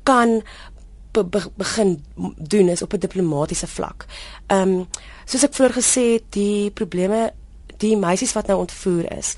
kan 0.03 0.43
be, 1.13 1.25
be, 1.25 1.41
begin 1.57 2.05
doen 2.37 2.69
is 2.69 2.83
op 2.83 2.93
'n 2.93 2.99
diplomatisiese 2.99 3.73
vlak. 3.73 4.07
Ehm 4.47 4.69
um, 4.69 4.89
soos 5.25 5.45
ek 5.45 5.55
vroeër 5.55 5.73
gesê 5.81 6.05
het, 6.13 6.25
die 6.29 6.71
probleme 6.71 7.33
die 7.85 7.97
meisies 7.97 8.33
wat 8.33 8.47
nou 8.47 8.59
ontvoer 8.65 9.09
is. 9.17 9.35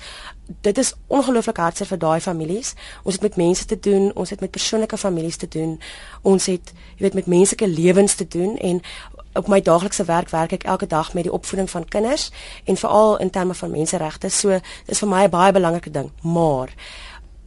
Dit 0.61 0.77
is 0.77 0.93
ongelooflik 1.07 1.57
hartseer 1.57 1.87
vir 1.87 1.99
daai 1.99 2.19
families. 2.19 2.73
Ons 3.03 3.13
het 3.13 3.23
met 3.23 3.35
mense 3.35 3.65
te 3.65 3.79
doen, 3.79 4.11
ons 4.15 4.29
het 4.29 4.39
met 4.39 4.51
persoonlike 4.51 4.97
families 4.97 5.37
te 5.37 5.47
doen. 5.47 5.79
Ons 6.21 6.45
het, 6.45 6.73
jy 6.95 7.07
weet, 7.07 7.13
met 7.13 7.25
menslike 7.25 7.67
lewens 7.67 8.15
te 8.15 8.27
doen 8.27 8.57
en 8.57 8.81
op 9.37 9.47
my 9.47 9.61
daaglikse 9.61 10.03
werk 10.03 10.29
werk 10.29 10.51
ek 10.51 10.63
elke 10.63 10.87
dag 10.87 11.13
met 11.13 11.27
die 11.27 11.33
opvoeding 11.33 11.69
van 11.69 11.85
kinders 11.85 12.31
en 12.65 12.77
veral 12.77 13.17
in 13.17 13.29
terme 13.29 13.53
van 13.53 13.71
menseregte. 13.71 14.29
So 14.29 14.59
dis 14.85 14.99
vir 14.99 15.09
my 15.09 15.23
'n 15.23 15.29
baie 15.29 15.51
belangrike 15.51 15.91
ding, 15.91 16.11
maar 16.21 16.73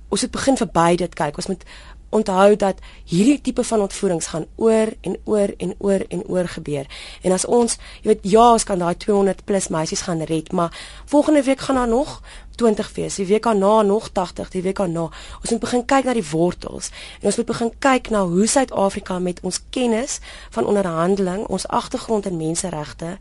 ons 0.08 0.20
moet 0.20 0.30
begin 0.30 0.56
verby 0.56 0.96
dit 0.96 1.14
kyk. 1.14 1.36
Ons 1.36 1.46
moet 1.46 1.64
onthou 2.10 2.56
dat 2.56 2.78
hierdie 3.04 3.40
tipe 3.40 3.64
van 3.64 3.80
ontvoerings 3.80 4.26
gaan 4.26 4.46
oor 4.56 4.92
en 5.00 5.16
oor 5.24 5.54
en 5.56 5.74
oor 5.78 6.04
en 6.08 6.22
oor 6.26 6.48
gebeur. 6.48 6.86
En 7.22 7.32
as 7.32 7.44
ons, 7.44 7.78
jy 8.02 8.12
weet, 8.12 8.20
ja, 8.22 8.52
ons 8.52 8.64
kan 8.64 8.78
daai 8.78 8.96
200 8.96 9.44
plus 9.44 9.68
meisies 9.68 10.02
gaan 10.06 10.22
red, 10.22 10.52
maar 10.52 10.74
volgende 11.06 11.42
week 11.42 11.60
gaan 11.60 11.74
daar 11.74 11.88
nog 11.88 12.20
20 12.60 12.92
wees. 12.94 13.14
Die 13.14 13.26
week 13.26 13.42
daarna 13.42 13.82
nog 13.82 14.08
80, 14.08 14.50
die 14.50 14.62
week 14.62 14.76
daarna. 14.76 15.08
Ons 15.40 15.50
moet 15.50 15.60
begin 15.60 15.84
kyk 15.84 16.04
na 16.04 16.14
die 16.16 16.26
wortels 16.30 16.90
en 17.20 17.30
ons 17.30 17.38
moet 17.40 17.48
begin 17.48 17.72
kyk 17.78 18.10
na 18.12 18.24
hoe 18.28 18.46
Suid-Afrika 18.46 19.18
met 19.18 19.40
ons 19.46 19.62
kennis 19.70 20.18
van 20.50 20.68
onderhandeling, 20.68 21.46
ons 21.48 21.66
agtergrond 21.68 22.28
in 22.28 22.36
menseregte 22.36 23.16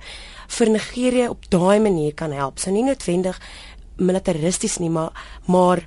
vir 0.58 0.70
Nigerië 0.70 1.30
op 1.30 1.48
daai 1.54 1.80
manier 1.80 2.14
kan 2.14 2.36
help. 2.36 2.60
So 2.60 2.72
nie 2.72 2.84
noodwendig 2.84 3.40
militaristies 4.00 4.80
nie, 4.80 4.90
maar 4.90 5.16
maar 5.46 5.86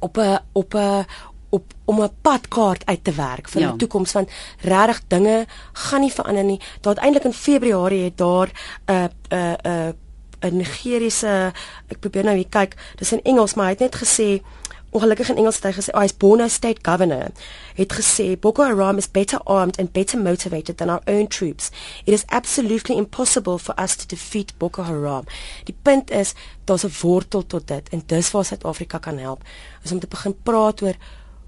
op 0.00 0.18
'n 0.18 0.38
op 0.52 0.74
'n 0.74 1.06
op 1.54 1.72
om 1.84 2.02
'n 2.02 2.16
padkaart 2.20 2.86
uit 2.86 3.04
te 3.04 3.12
werk 3.12 3.48
vir 3.48 3.60
ja. 3.60 3.68
die 3.68 3.78
toekoms 3.78 4.12
want 4.12 4.30
regtig 4.60 5.00
dinge 5.08 5.46
gaan 5.72 6.00
nie 6.00 6.12
verander 6.12 6.44
nie. 6.44 6.60
Daar 6.80 6.94
uiteindelik 6.94 7.24
in 7.24 7.40
Februarie 7.46 8.04
het 8.04 8.16
daar 8.16 8.48
'n 8.50 8.92
uh, 8.92 9.04
'n 9.04 9.10
uh, 9.34 9.52
'n 9.52 9.68
uh, 9.68 10.50
'n 10.50 10.56
Nigeriese 10.56 11.52
ek 11.88 12.00
probeer 12.00 12.24
nou 12.24 12.36
hier 12.36 12.48
kyk, 12.48 12.76
dis 12.96 13.12
in 13.12 13.22
Engels, 13.22 13.54
maar 13.54 13.64
hy 13.64 13.70
het 13.70 13.80
net 13.80 13.96
gesê 13.96 14.42
ongelukkig 14.94 15.28
in 15.28 15.36
Engels 15.36 15.56
het 15.58 15.64
hy 15.64 15.72
gesê 15.74 15.90
oh, 15.90 16.00
hy's 16.04 16.14
Borno 16.14 16.46
State 16.48 16.84
Governor 16.86 17.32
het 17.74 17.94
gesê 17.98 18.26
Boko 18.40 18.62
Haram 18.62 19.00
is 19.02 19.10
better 19.10 19.40
armed 19.50 19.78
and 19.82 19.90
better 19.92 20.20
motivated 20.20 20.78
than 20.78 20.90
our 20.90 21.02
own 21.10 21.26
troops. 21.26 21.70
It 22.06 22.14
is 22.14 22.24
absolutely 22.28 22.96
impossible 22.96 23.58
for 23.58 23.74
us 23.80 23.96
to 23.96 24.06
defeat 24.06 24.54
Boko 24.58 24.82
Haram. 24.82 25.26
Die 25.66 25.74
punt 25.82 26.10
is 26.10 26.34
daar's 26.64 26.84
'n 26.84 26.94
wortel 27.02 27.46
tot 27.46 27.68
dit 27.68 27.88
en 27.88 28.02
dis 28.06 28.30
waar 28.30 28.44
Suid-Afrika 28.44 28.98
kan 28.98 29.18
help. 29.18 29.42
Ons 29.82 29.92
moet 29.92 30.08
begin 30.08 30.36
praat 30.42 30.82
oor 30.82 30.94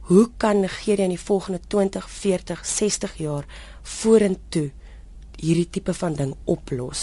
hoe 0.07 0.31
kan 0.37 0.61
Nigerië 0.61 1.03
in 1.03 1.15
die 1.17 1.21
volgende 1.21 1.61
20, 1.67 2.11
40, 2.11 2.67
60 2.67 3.17
jaar 3.19 3.47
vorentoe 3.83 4.69
hierdie 5.37 5.69
tipe 5.71 5.95
van 5.95 6.15
ding 6.15 6.35
oplos? 6.45 7.03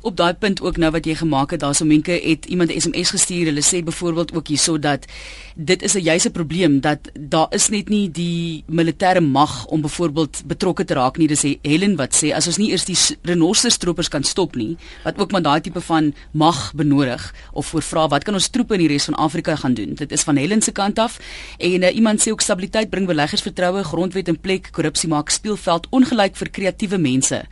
Op 0.00 0.16
daai 0.16 0.34
punt 0.34 0.60
ook 0.60 0.76
nou 0.76 0.90
wat 0.90 1.06
jy 1.06 1.14
gemaak 1.14 1.50
het, 1.50 1.60
daarso 1.60 1.84
menke 1.84 2.12
het 2.12 2.46
iemand 2.46 2.70
'n 2.70 2.80
SMS 2.80 3.10
gestuur. 3.10 3.46
Hulle 3.46 3.62
sê 3.62 3.84
byvoorbeeld 3.84 4.34
ook 4.34 4.48
hierso 4.48 4.78
dat 4.78 5.06
dit 5.54 5.82
is 5.82 5.94
'n 5.94 6.02
juise 6.02 6.30
probleem 6.30 6.80
dat 6.80 6.98
daar 7.18 7.46
is 7.50 7.68
net 7.68 7.88
nie 7.88 8.10
die 8.10 8.64
militêre 8.66 9.20
mag 9.20 9.66
om 9.66 9.80
byvoorbeeld 9.80 10.42
betrokke 10.46 10.84
te 10.84 10.94
raak 10.94 11.16
nie. 11.16 11.28
Dis 11.28 11.42
Helen 11.62 11.96
wat 11.96 12.14
sê 12.14 12.32
as 12.34 12.46
ons 12.46 12.56
nie 12.56 12.70
eers 12.70 12.84
die 12.84 12.96
renosterstroopers 13.22 14.08
kan 14.08 14.22
stop 14.22 14.54
nie, 14.54 14.76
wat 15.04 15.18
ook 15.18 15.32
maar 15.32 15.42
daai 15.42 15.60
tipe 15.60 15.80
van 15.80 16.14
mag 16.30 16.72
benodig 16.74 17.34
of 17.52 17.66
voorvra 17.66 18.08
wat 18.08 18.24
kan 18.24 18.34
ons 18.34 18.48
troepe 18.48 18.74
in 18.74 18.80
die 18.80 18.88
res 18.88 19.04
van 19.04 19.14
Afrika 19.14 19.56
gaan 19.56 19.74
doen? 19.74 19.94
Dit 19.94 20.12
is 20.12 20.22
van 20.22 20.36
Helen 20.36 20.62
se 20.62 20.72
kant 20.72 20.98
af. 20.98 21.18
En 21.58 21.82
uh, 21.82 21.94
iemand 21.94 22.20
sê 22.20 22.30
ook 22.30 22.40
stabiliteit 22.40 22.90
bring 22.90 23.06
beleggers 23.06 23.42
vertroue, 23.42 23.84
grondwet 23.84 24.28
in 24.28 24.40
plek, 24.40 24.68
korrupsie 24.72 25.08
maak 25.08 25.30
speelveld 25.30 25.86
ongelyk 25.90 26.36
vir 26.36 26.50
kreatiewe 26.50 26.98
mense. 26.98 27.42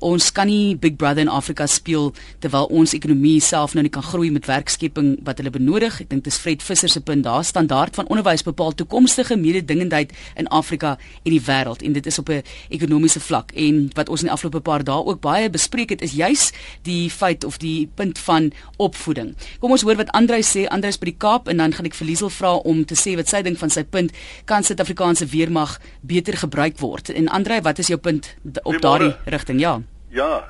Ons 0.00 0.30
kan 0.32 0.46
nie 0.46 0.76
Big 0.76 0.96
Brother 0.96 1.24
in 1.24 1.28
Afrika 1.28 1.66
speel 1.66 2.12
terwyl 2.42 2.68
ons 2.70 2.94
ekonomie 2.94 3.40
self 3.42 3.74
nou 3.74 3.82
nie 3.82 3.92
kan 3.92 4.04
groei 4.06 4.30
met 4.30 4.46
werkskepping 4.46 5.16
wat 5.26 5.40
hulle 5.40 5.50
benodig. 5.50 6.00
Ek 6.04 6.10
dink 6.12 6.24
dis 6.24 6.38
Fred 6.38 6.62
Visser 6.62 6.90
se 6.92 7.00
punt. 7.00 7.24
Daar 7.26 7.44
standaard 7.44 7.98
van 7.98 8.06
onderwys 8.06 8.44
bepaal 8.46 8.76
toekomstige 8.78 9.36
mededingendheid 9.36 10.12
in 10.38 10.48
Afrika 10.54 10.96
en 11.24 11.32
die 11.34 11.42
wêreld 11.42 11.82
en 11.82 11.96
dit 11.96 12.06
is 12.06 12.18
op 12.18 12.30
'n 12.30 12.42
ekonomiese 12.68 13.20
vlak. 13.20 13.52
En 13.54 13.90
wat 13.94 14.08
ons 14.08 14.20
in 14.20 14.26
die 14.26 14.32
afgelope 14.32 14.60
paar 14.60 14.84
dae 14.84 15.04
ook 15.04 15.20
baie 15.20 15.50
bespreek 15.50 15.90
het 15.90 16.02
is 16.02 16.12
juis 16.12 16.52
die 16.82 17.10
feit 17.10 17.44
of 17.44 17.58
die 17.58 17.88
punt 17.94 18.18
van 18.18 18.52
opvoeding. 18.76 19.34
Kom 19.58 19.70
ons 19.70 19.82
hoor 19.82 19.96
wat 19.96 20.10
Andrei 20.10 20.42
sê. 20.42 20.66
Andrei 20.68 20.92
is 20.92 20.98
by 20.98 21.04
die 21.04 21.18
Kaap 21.18 21.48
en 21.48 21.56
dan 21.56 21.72
gaan 21.72 21.86
ek 21.86 21.94
vir 21.94 22.06
Liesel 22.06 22.30
vra 22.30 22.54
om 22.54 22.84
te 22.84 22.94
sê 22.94 23.16
wat 23.16 23.28
sy 23.28 23.42
dink 23.42 23.58
van 23.58 23.70
sy 23.70 23.84
punt 23.84 24.12
kan 24.44 24.62
Suid-Afrikaanse 24.62 25.26
weermag 25.26 25.80
beter 26.00 26.36
gebruik 26.36 26.78
word. 26.78 27.10
En 27.10 27.28
Andrei, 27.28 27.60
wat 27.60 27.78
is 27.78 27.86
jou 27.86 27.98
punt 27.98 28.36
op 28.62 28.80
daardie 28.80 29.14
rigting? 29.24 29.60
Ja. 29.60 29.80
Ja, 30.08 30.48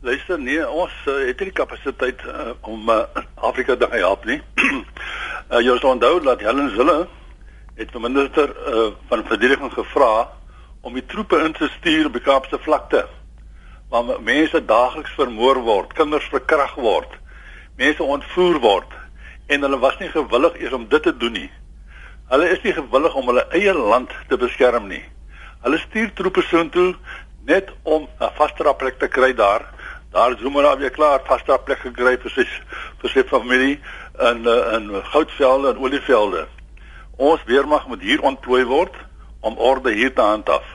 luister 0.00 0.38
nee, 0.38 0.62
ons 0.70 0.92
uh, 1.10 1.14
het 1.26 1.40
die 1.42 1.50
kapasiteit 1.50 2.20
uh, 2.30 2.52
om 2.62 2.88
uh, 2.88 3.00
Afrika 3.34 3.74
te 3.76 3.88
help 3.90 4.22
nie. 4.24 4.36
uh, 4.62 5.58
jy 5.66 5.74
sal 5.80 5.96
onthou 5.96 6.20
dat 6.22 6.44
Helen 6.46 6.70
Zille 6.76 6.94
het 7.74 7.90
die 7.90 8.02
minister 8.02 8.52
uh, 8.54 8.84
van 9.10 9.24
verdediging 9.26 9.72
gevra 9.74 10.28
om 10.86 10.94
die 10.94 11.02
troepe 11.10 11.40
in 11.42 11.56
te 11.58 11.66
stuur 11.74 12.06
op 12.06 12.14
die 12.20 12.22
Kaapse 12.22 12.60
vlakte 12.62 13.08
waar 13.90 14.20
mense 14.22 14.60
daagliks 14.62 15.16
vermoor 15.18 15.58
word, 15.66 15.96
kinders 15.98 16.28
verkragt 16.30 16.78
word, 16.78 17.10
mense 17.74 18.06
ontvoer 18.06 18.60
word 18.62 18.94
en 19.50 19.66
hulle 19.66 19.80
was 19.82 19.98
nie 19.98 20.12
gewillig 20.14 20.60
eers 20.60 20.76
om 20.78 20.86
dit 20.86 21.02
te 21.02 21.16
doen 21.16 21.34
nie. 21.34 21.48
Hulle 22.30 22.52
is 22.54 22.62
nie 22.62 22.76
gewillig 22.78 23.18
om 23.18 23.26
hulle 23.26 23.48
eie 23.58 23.74
land 23.74 24.14
te 24.30 24.38
beskerm 24.38 24.86
nie. 24.86 25.02
Hulle 25.66 25.82
stuur 25.82 26.14
troepe 26.14 26.46
soontoe 26.46 26.92
net 27.50 27.70
om 27.82 28.06
'n 28.06 28.32
vaste 28.38 28.74
plek 28.78 28.98
te 28.98 29.08
kry 29.08 29.32
daar. 29.34 29.66
Daar 30.12 30.32
is 30.32 30.40
Zuma 30.40 30.76
weer 30.76 30.90
klaar 30.90 31.20
vaste 31.26 31.58
plek 31.64 31.78
gekry 31.78 32.16
vir 32.22 32.30
sy 32.30 32.44
vir 33.00 33.10
sy 33.10 33.22
familie 33.22 33.78
in 34.30 34.46
eh, 34.46 34.74
in 34.76 34.90
goudvelde 35.12 35.68
en 35.72 35.78
olievelde. 35.78 36.46
Ons 37.16 37.40
weermag 37.46 37.86
moet 37.88 38.02
hier 38.02 38.22
ontplooi 38.22 38.64
word 38.64 38.94
om 39.40 39.58
orde 39.58 39.92
hier 39.92 40.14
te 40.14 40.20
handhaaf. 40.22 40.66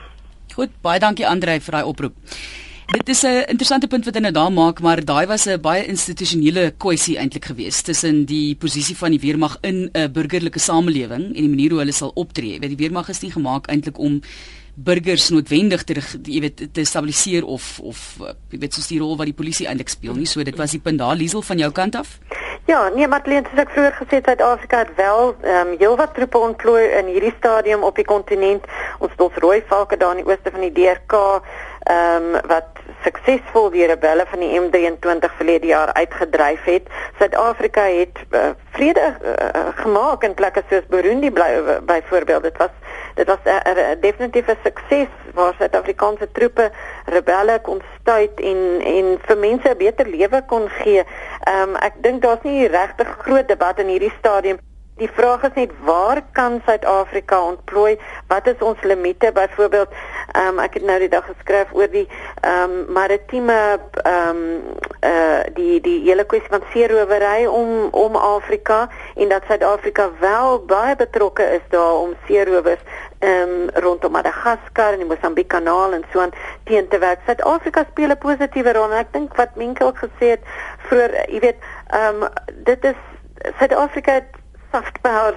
Goed, 0.54 0.70
baie 0.82 0.98
dankie 0.98 1.26
Andrei 1.26 1.60
vir 1.60 1.72
daai 1.72 1.84
oproep. 1.84 2.14
Dit 2.86 3.08
is 3.08 3.22
'n 3.22 3.44
interessante 3.50 3.86
punt 3.86 4.04
wat 4.04 4.18
nou 4.20 4.32
daar 4.32 4.52
maak, 4.52 4.80
maar 4.80 5.04
daai 5.04 5.26
was 5.26 5.46
'n 5.46 5.60
baie 5.60 5.86
institusionele 5.86 6.74
kwessie 6.78 7.18
eintlik 7.18 7.44
geweest 7.44 7.84
tussen 7.84 8.24
die 8.24 8.54
posisie 8.54 8.96
van 8.96 9.10
die 9.10 9.20
weermag 9.20 9.58
in 9.60 9.90
'n 9.92 10.12
burgerlike 10.12 10.58
samelewing 10.58 11.24
en 11.26 11.42
die 11.42 11.48
manier 11.48 11.70
hoe 11.70 11.78
hulle 11.78 11.92
sal 11.92 12.12
optree. 12.14 12.60
Want 12.60 12.76
die 12.76 12.82
weermag 12.84 13.08
is 13.08 13.20
nie 13.20 13.32
gemaak 13.32 13.66
eintlik 13.66 13.98
om 13.98 14.20
burgers 14.76 15.30
noodwendig 15.32 15.84
te 15.88 15.96
jy 15.96 16.40
weet 16.44 16.66
te 16.76 16.84
stabiliseer 16.84 17.44
of 17.44 17.78
of 17.80 18.00
jy 18.52 18.60
weet 18.60 18.76
soos 18.76 18.90
die 18.92 19.00
rol 19.00 19.16
wat 19.16 19.30
die 19.30 19.36
polisie 19.36 19.66
eintlik 19.66 19.88
speel 19.88 20.14
nie 20.14 20.28
so 20.28 20.44
dit 20.44 20.56
was 20.60 20.76
die 20.76 20.82
punt 20.84 21.00
daar 21.00 21.16
Liesel 21.16 21.42
van 21.42 21.58
jou 21.58 21.72
kant 21.72 21.96
af 21.96 22.18
Ja 22.66 22.88
nee 22.92 23.08
Madeleine 23.08 23.48
soos 23.48 23.62
ek 23.62 23.72
vroeër 23.72 23.96
gesê 24.00 24.20
het 24.20 24.28
Suid-Afrika 24.28 24.82
het 24.84 24.92
wel 25.00 25.32
ehm 25.40 25.72
um, 25.72 25.76
heelwat 25.80 26.14
troepe 26.14 26.38
ontplooi 26.48 26.84
in 27.00 27.12
hierdie 27.14 27.34
stadium 27.38 27.86
op 27.88 27.96
die 27.96 28.04
kontinent 28.04 28.68
ons 28.98 29.12
het 29.12 29.20
ons 29.28 29.40
rooi 29.44 29.62
valke 29.70 29.96
daar 29.96 30.16
in 30.16 30.24
die 30.24 30.28
ooste 30.28 30.52
van 30.52 30.66
die 30.68 30.74
DRK 30.74 31.22
ehm 31.86 32.34
um, 32.34 32.40
wat 32.52 32.76
suksesvol 33.06 33.70
die 33.70 33.86
rebelle 33.86 34.26
van 34.30 34.42
die 34.42 34.50
M23 34.58 35.36
verlede 35.38 35.70
jaar 35.70 35.92
uitgedryf 35.92 36.64
het. 36.66 36.88
Suid-Afrika 37.18 37.84
het 37.86 38.18
uh, 38.30 38.48
vrede 38.74 39.04
uh, 39.22 39.66
gemaak 39.82 40.26
in 40.26 40.34
plekke 40.34 40.64
soos 40.70 40.86
Burundi 40.90 41.30
byvoorbeeld. 41.30 42.42
Dit 42.42 42.56
was 42.58 42.74
dit 43.16 43.26
was 43.26 43.42
'n 43.44 43.78
uh, 43.78 43.96
definitiewe 44.00 44.56
sukses 44.62 45.08
waar 45.34 45.54
Suid-Afrikaanse 45.58 46.28
troepe 46.32 46.70
rebelle 47.04 47.60
kon 47.62 47.80
stuit 48.00 48.40
en 48.40 48.60
en 48.94 49.06
vir 49.26 49.38
mense 49.38 49.68
'n 49.68 49.76
beter 49.76 50.06
lewe 50.06 50.42
kon 50.46 50.68
gee. 50.68 51.02
Ehm 51.42 51.68
um, 51.68 51.76
ek 51.76 51.94
dink 52.06 52.22
daar's 52.22 52.42
nie 52.42 52.68
regtig 52.68 53.08
groot 53.18 53.48
debat 53.48 53.78
in 53.78 53.88
hierdie 53.88 54.16
stadium 54.18 54.58
Die 54.96 55.10
vraag 55.12 55.42
is 55.44 55.52
net 55.52 55.72
waar 55.84 56.22
kan 56.32 56.54
Suid-Afrika 56.64 57.36
ontplooi? 57.44 57.98
Wat 58.28 58.46
is 58.48 58.62
ons 58.64 58.80
limite? 58.80 59.28
Byvoorbeeld, 59.32 59.90
ehm 60.32 60.46
um, 60.56 60.60
ek 60.64 60.78
het 60.78 60.86
nou 60.88 60.96
die 61.02 61.10
dag 61.12 61.26
geskryf 61.28 61.74
oor 61.76 61.90
die 61.92 62.06
ehm 62.40 62.62
um, 62.62 62.92
maritieme 62.96 63.58
ehm 64.02 64.40
um, 64.40 64.62
eh 65.00 65.10
uh, 65.10 65.42
die 65.58 65.80
die 65.84 65.98
hele 66.06 66.24
kwessie 66.24 66.48
van 66.48 66.64
seerowery 66.72 67.44
om 67.44 67.92
om 67.92 68.16
Afrika 68.16 68.88
en 69.14 69.28
dat 69.28 69.44
Suid-Afrika 69.48 70.08
wel 70.20 70.64
baie 70.64 70.96
betrokke 70.96 71.44
is 71.58 71.68
daar 71.68 72.00
om 72.00 72.16
seerowers 72.26 72.80
ehm 73.18 73.50
um, 73.50 73.68
rondom 73.82 74.12
Madagaskar 74.12 74.92
en 74.92 74.98
die 74.98 75.08
Mosambiek-kanaal 75.08 75.92
en 75.92 76.04
so 76.12 76.20
aan 76.20 76.32
teen 76.64 76.88
te 76.88 76.98
werk. 76.98 77.20
Suid-Afrika 77.26 77.84
speel 77.90 78.10
'n 78.10 78.18
positiewe 78.18 78.72
rol 78.72 78.92
en 78.92 78.98
ek 78.98 79.12
dink 79.12 79.36
wat 79.36 79.56
Menke 79.56 79.84
ook 79.84 79.98
gesê 79.98 80.36
het 80.36 80.42
vir 80.88 81.08
jy 81.28 81.40
weet 81.40 81.56
ehm 81.90 82.22
um, 82.22 82.28
dit 82.64 82.84
is 82.84 83.00
Suid-Afrika 83.58 84.20
soft 84.72 85.00
power 85.02 85.34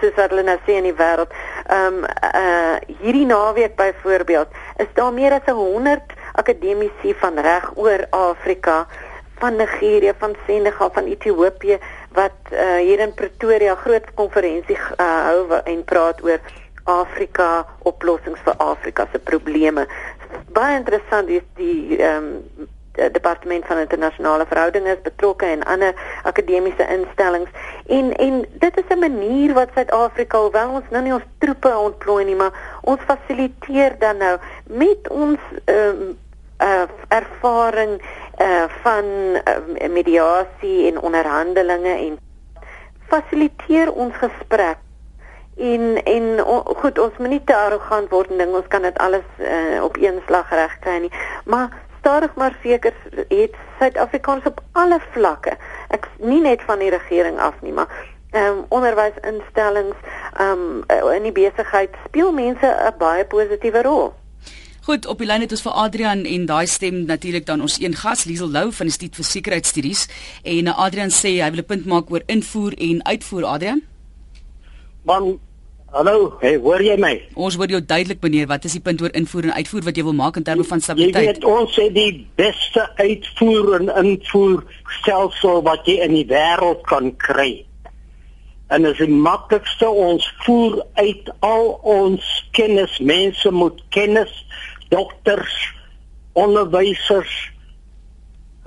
soos 0.00 0.16
wat 0.16 0.30
hulle 0.30 0.44
nou 0.46 0.56
sê 0.66 0.78
in 0.78 0.88
die 0.88 0.96
wêreld. 0.96 1.32
Ehm 1.68 2.00
um, 2.00 2.04
uh 2.04 2.76
hierdie 3.02 3.26
naweek 3.26 3.76
byvoorbeeld 3.76 4.48
is 4.76 4.90
daar 4.94 5.12
meer 5.12 5.32
as 5.32 5.52
100 5.52 6.14
akademici 6.32 7.14
van 7.14 7.38
reg 7.38 7.70
oor 7.74 8.06
Afrika 8.10 8.86
van 9.40 9.56
Nigerië, 9.56 10.12
van 10.18 10.34
Senegal, 10.46 10.90
van 10.92 11.04
Ethiopië 11.04 11.78
wat 12.12 12.52
uh 12.52 12.76
hier 12.76 13.00
in 13.00 13.14
Pretoria 13.14 13.74
groot 13.74 14.14
konferensie 14.14 14.76
uh, 14.76 15.06
hou 15.28 15.60
en 15.64 15.84
praat 15.84 16.22
oor 16.22 16.40
Afrika 16.84 17.66
oplossings 17.78 18.40
vir 18.44 18.54
Afrika 18.56 19.08
se 19.12 19.18
probleme. 19.18 19.86
Baie 20.52 20.76
interessant 20.76 21.28
is 21.28 21.46
die 21.54 21.98
ehm 21.98 22.34
um, 22.34 22.68
departement 23.08 23.66
van 23.66 23.78
internasionale 23.78 24.46
verhoudinge 24.46 24.90
is 24.90 25.02
betrokke 25.02 25.46
en 25.46 25.62
ander 25.64 25.94
akademiese 26.22 26.86
instellings 26.88 27.50
en 27.86 28.16
en 28.16 28.44
dit 28.52 28.76
is 28.76 28.88
'n 28.88 28.98
manier 28.98 29.54
wat 29.54 29.68
Suid-Afrika 29.74 30.38
hoewel 30.38 30.70
ons 30.70 30.90
nou 30.90 31.02
nie 31.02 31.14
ons 31.14 31.28
troepe 31.38 31.76
ontplooi 31.76 32.24
nie 32.24 32.34
maar 32.34 32.80
ons 32.80 33.00
fasiliteer 33.00 33.98
dan 33.98 34.16
nou 34.16 34.38
met 34.64 35.08
ons 35.08 35.38
um, 35.64 36.18
uh, 36.60 36.86
ervaring 37.08 38.02
uh, 38.40 38.64
van 38.82 39.04
uh, 39.04 39.88
mediasie 39.88 40.86
en 40.86 41.00
onderhandelinge 41.00 41.94
en 41.94 42.18
fasiliteer 43.08 43.92
ons 43.92 44.14
gesprek 44.14 44.78
en 45.56 46.02
en 46.04 46.44
o, 46.44 46.62
goed 46.82 46.98
ons 46.98 47.18
moet 47.18 47.28
nie 47.28 47.44
te 47.44 47.56
arrogant 47.56 48.10
word 48.10 48.30
en 48.30 48.38
ding 48.38 48.54
ons 48.54 48.68
kan 48.68 48.82
dit 48.82 48.98
alles 48.98 49.26
uh, 49.38 49.82
op 49.84 49.96
een 49.96 50.20
slag 50.26 50.50
regkry 50.50 50.98
nie 50.98 51.12
maar 51.44 51.68
stadig 52.00 52.34
maar 52.34 52.56
seker 52.62 52.94
het 53.28 53.54
Suid-Afrikaans 53.78 54.44
op 54.44 54.62
alle 54.72 55.00
vlakke. 55.12 55.56
Ek 55.88 56.08
nie 56.18 56.40
net 56.40 56.62
van 56.66 56.80
die 56.80 56.90
regering 56.90 57.38
af 57.38 57.60
nie, 57.64 57.72
maar 57.72 57.88
ehm 58.30 58.60
um, 58.60 58.64
onderwysinstellings 58.68 59.96
ehm 60.38 60.64
um, 60.88 61.12
in 61.16 61.28
die 61.28 61.34
besigheid 61.34 61.94
speel 62.06 62.32
mense 62.32 62.66
'n 62.66 62.98
baie 62.98 63.24
positiewe 63.24 63.82
rol. 63.82 64.12
Goed, 64.80 65.06
op 65.06 65.18
die 65.18 65.26
lyn 65.26 65.40
het 65.40 65.50
ons 65.52 65.62
vir 65.62 65.72
Adrian 65.72 66.24
en 66.24 66.46
daai 66.46 66.66
stem 66.66 67.04
natuurlik 67.04 67.46
dan 67.46 67.60
ons 67.60 67.80
een 67.80 67.94
gas 67.94 68.24
Liesel 68.24 68.50
Lou 68.50 68.72
van 68.72 68.86
die 68.86 68.92
Instituut 68.92 69.14
vir 69.14 69.24
Sekuriteitsstudies 69.24 70.08
en 70.42 70.66
uh, 70.66 70.78
Adrian 70.78 71.10
sê 71.10 71.36
hy 71.42 71.50
wil 71.50 71.60
'n 71.60 71.70
punt 71.72 71.86
maak 71.86 72.10
oor 72.10 72.22
invoer 72.26 72.72
en 72.78 73.04
uitvoer 73.04 73.44
Adrian. 73.44 73.82
Man 75.08 75.38
Hallo, 75.90 76.36
hey, 76.38 76.54
hoor 76.62 76.78
jy 76.78 76.94
my? 77.02 77.16
Ons 77.34 77.56
hoor 77.58 77.72
jou 77.72 77.80
duidelik 77.82 78.20
meneer, 78.22 78.46
wat 78.46 78.62
is 78.68 78.76
die 78.76 78.82
punt 78.84 79.00
oor 79.02 79.10
invoer 79.18 79.48
en 79.48 79.56
uitvoer 79.56 79.88
wat 79.88 79.96
jy 79.98 80.04
wil 80.06 80.14
maak 80.14 80.36
in 80.38 80.44
terme 80.46 80.62
van 80.62 80.78
stabiliteit? 80.78 81.24
Jy 81.24 81.32
weet 81.32 81.46
ons 81.50 81.78
het 81.80 81.94
die 81.96 82.12
beste 82.38 82.84
uitvoer 83.00 83.74
en 83.80 83.90
invoer 83.98 84.62
stelsel 85.00 85.64
wat 85.66 85.88
jy 85.90 85.96
in 86.04 86.14
die 86.14 86.28
wêreld 86.30 86.84
kan 86.86 87.10
kry. 87.18 87.48
En 88.70 88.86
dit 88.86 88.94
is 88.94 89.02
die 89.02 89.18
maklikste 89.26 89.90
ons 89.90 90.28
voer 90.44 90.78
uit 91.00 91.32
al 91.42 91.72
ons 91.82 92.28
kennis, 92.54 92.94
mense 93.02 93.50
moet 93.50 93.82
kennis, 93.90 94.30
dokters, 94.94 95.56
onderwysers 96.38 97.34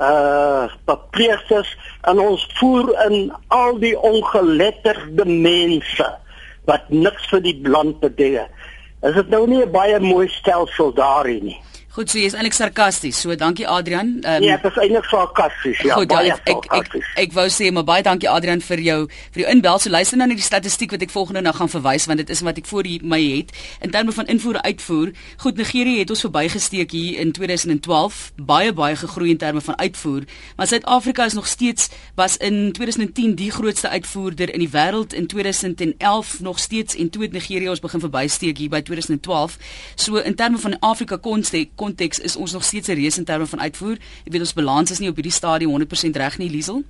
uh 0.04 0.68
papiers 0.90 1.72
en 2.10 2.20
ons 2.20 2.44
voer 2.58 2.90
in 3.06 3.32
al 3.54 3.78
die 3.80 3.94
ongeletterde 3.96 5.24
mense 5.30 6.08
wat 6.66 6.90
niks 6.90 7.28
vir 7.30 7.42
die 7.42 7.60
land 7.68 8.00
beteken. 8.00 8.48
Is 9.04 9.14
dit 9.14 9.30
nou 9.30 9.48
nie 9.48 9.62
'n 9.64 9.72
baie 9.72 10.00
mooi 10.00 10.28
stelsel 10.28 10.94
daarin 10.94 11.44
nie? 11.44 11.60
Goed, 11.94 12.10
so 12.10 12.18
jy 12.18 12.26
is 12.26 12.34
eintlik 12.34 12.56
sarkasties. 12.58 13.20
So 13.22 13.36
dankie 13.38 13.68
Adrian. 13.70 14.16
Um, 14.26 14.40
nee, 14.42 14.50
ek 14.50 14.64
is 14.66 14.78
eintlik 14.82 15.06
sarkasties. 15.12 15.78
Ja, 15.86 15.94
goed, 16.00 16.10
baie 16.10 16.32
ja, 16.32 16.38
ek, 16.50 16.66
ek, 16.74 16.96
ek 16.98 17.10
ek 17.22 17.36
wou 17.36 17.46
sê 17.54 17.68
maar 17.70 17.86
baie 17.86 18.02
dankie 18.02 18.26
Adrian 18.32 18.64
vir 18.66 18.82
jou 18.82 18.96
vir 19.36 19.44
jou 19.44 19.52
inbel. 19.52 19.78
So 19.78 19.94
luister 19.94 20.18
nou 20.18 20.26
na 20.26 20.38
die 20.40 20.42
statistiek 20.42 20.96
wat 20.96 21.06
ek 21.06 21.14
volgende 21.14 21.44
nou 21.46 21.54
gaan 21.54 21.70
verwys 21.70 22.08
want 22.10 22.18
dit 22.24 22.32
is 22.34 22.42
wat 22.42 22.58
ek 22.58 22.66
voor 22.66 22.90
die, 22.90 22.96
my 23.06 23.20
het 23.22 23.54
in 23.86 23.94
terme 23.94 24.16
van 24.16 24.26
invoer 24.34 24.58
uitvoer. 24.66 25.12
Goed, 25.44 25.62
Nigerië 25.62 26.00
het 26.00 26.14
ons 26.16 26.24
verbygesteek 26.26 26.96
hier 26.98 27.20
in 27.22 27.36
2012, 27.38 28.18
baie 28.42 28.74
baie 28.74 28.98
gegroei 28.98 29.30
in 29.36 29.38
terme 29.38 29.62
van 29.62 29.78
uitvoer, 29.78 30.26
maar 30.58 30.72
Suid-Afrika 30.74 31.30
is 31.30 31.38
nog 31.38 31.46
steeds 31.46 31.92
was 32.18 32.40
in 32.42 32.74
2010 32.74 33.38
die 33.38 33.52
grootste 33.54 33.94
uitvoerder 33.94 34.50
in 34.50 34.66
die 34.66 34.72
wêreld 34.74 35.14
in 35.14 35.30
2011 35.30 36.40
nog 36.42 36.58
steeds 36.58 36.98
en 36.98 37.14
toe 37.14 37.28
het 37.28 37.38
Nigerië 37.38 37.70
ons 37.70 37.86
begin 37.86 38.02
verbysteek 38.02 38.58
hier 38.58 38.74
by 38.74 38.82
2012. 38.82 39.62
So 39.94 40.26
in 40.26 40.34
terme 40.42 40.58
van 40.58 40.80
Afrika 40.82 41.22
konste 41.22 41.62
konteks 41.84 42.20
is 42.20 42.36
ons 42.36 42.54
nog 42.56 42.64
steeds 42.64 42.88
'n 42.88 43.00
reus 43.02 43.18
in 43.18 43.30
terme 43.30 43.46
van 43.46 43.62
uitvoer. 43.62 43.98
Jy 44.24 44.32
weet 44.32 44.46
ons 44.48 44.60
balans 44.60 44.92
is 44.92 45.00
nie 45.00 45.10
op 45.10 45.16
hierdie 45.16 45.40
stadium 45.42 45.72
100% 45.72 46.16
reg 46.24 46.38
nie, 46.38 46.50
Liesel. 46.50 46.84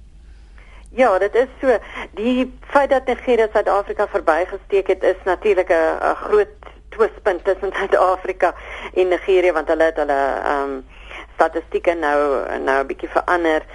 Ja, 0.95 1.17
dit 1.17 1.35
is 1.35 1.49
so. 1.61 1.77
Die 2.13 2.53
feit 2.69 2.89
dat 2.89 3.05
Nigeria 3.05 3.47
Suid-Afrika 3.53 4.07
verbygesteek 4.07 4.87
het, 4.87 5.03
is 5.03 5.21
natuurlik 5.25 5.69
'n 5.69 6.15
groot 6.15 6.53
twispunt 6.89 7.43
tussen 7.43 7.71
Suid-Afrika 7.77 8.53
en 8.93 9.07
Nigeria 9.07 9.53
want 9.53 9.67
hulle 9.67 9.83
het 9.83 9.97
hulle 9.97 10.21
ehm 10.43 10.69
um, 10.69 10.85
statistieke 11.33 11.93
nou 11.93 12.19
nou 12.59 12.83
'n 12.83 12.87
bietjie 12.87 13.09
verander. 13.09 13.65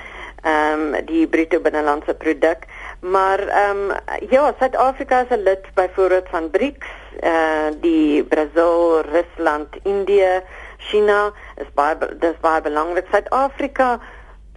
Ehm 0.42 0.94
um, 0.94 1.04
die 1.06 1.26
bruto 1.26 1.60
binnelandse 1.60 2.14
produk. 2.14 2.64
Maar 3.00 3.38
ehm 3.48 3.90
um, 3.90 3.96
ja, 4.30 4.54
Suid-Afrika 4.58 5.20
is 5.20 5.36
'n 5.36 5.42
lid 5.42 5.64
byvoorbeeld 5.74 6.28
van 6.30 6.50
BRICS, 6.50 6.86
eh 7.20 7.30
uh, 7.30 7.72
die 7.80 8.24
Brasil, 8.24 9.00
Rusland, 9.00 9.68
Indië, 9.82 10.42
China 10.78 11.32
is 11.56 11.68
baie 11.74 11.96
dis 12.20 12.38
baie 12.40 12.62
belangrik. 12.62 13.06
Suid-Afrika 13.10 13.98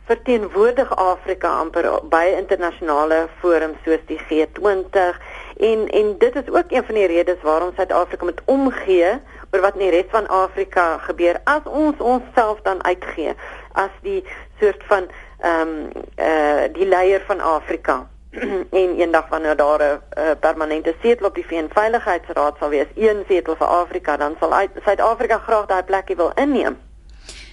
verteenwoordig 0.10 0.96
Afrika 0.96 1.50
amper 1.62 1.88
by 2.10 2.24
internasionale 2.38 3.28
forums 3.40 3.78
soos 3.86 4.02
die 4.10 4.20
G20 4.30 5.20
en 5.62 5.88
en 5.88 6.16
dit 6.20 6.36
is 6.36 6.50
ook 6.50 6.72
een 6.74 6.86
van 6.86 6.96
die 6.96 7.08
redes 7.08 7.42
waarom 7.42 7.72
Suid-Afrika 7.76 8.26
moet 8.26 8.42
omgee 8.46 9.12
oor 9.52 9.62
wat 9.62 9.78
in 9.80 9.86
die 9.86 9.92
res 9.94 10.10
van 10.10 10.28
Afrika 10.28 10.98
gebeur 11.08 11.40
as 11.44 11.66
ons 11.66 12.00
onsself 12.00 12.62
dan 12.68 12.84
uitgee 12.84 13.36
as 13.72 13.94
die 14.02 14.24
soort 14.60 14.84
van 14.88 15.08
ehm 15.40 15.68
um, 15.68 15.92
eh 16.16 16.28
uh, 16.28 16.74
die 16.74 16.86
leier 16.88 17.22
van 17.28 17.40
Afrika. 17.40 18.11
en 18.82 18.96
eendag 19.00 19.28
wanneer 19.30 19.56
daar 19.56 19.82
'n 19.82 20.02
uh, 20.20 20.32
permanente 20.40 20.96
setel 21.02 21.28
op 21.28 21.36
die 21.36 21.46
VN 21.46 21.70
Veiligheidsraad 21.74 22.56
sal 22.60 22.70
wees, 22.70 22.88
een 22.96 23.24
setel 23.28 23.56
vir 23.56 23.68
Afrika, 23.68 24.18
dan 24.18 24.36
sal 24.40 24.54
Suid-Afrika 24.84 25.38
graag 25.38 25.66
daai 25.66 25.84
plekie 25.84 26.16
wil 26.16 26.32
inneem. 26.36 26.91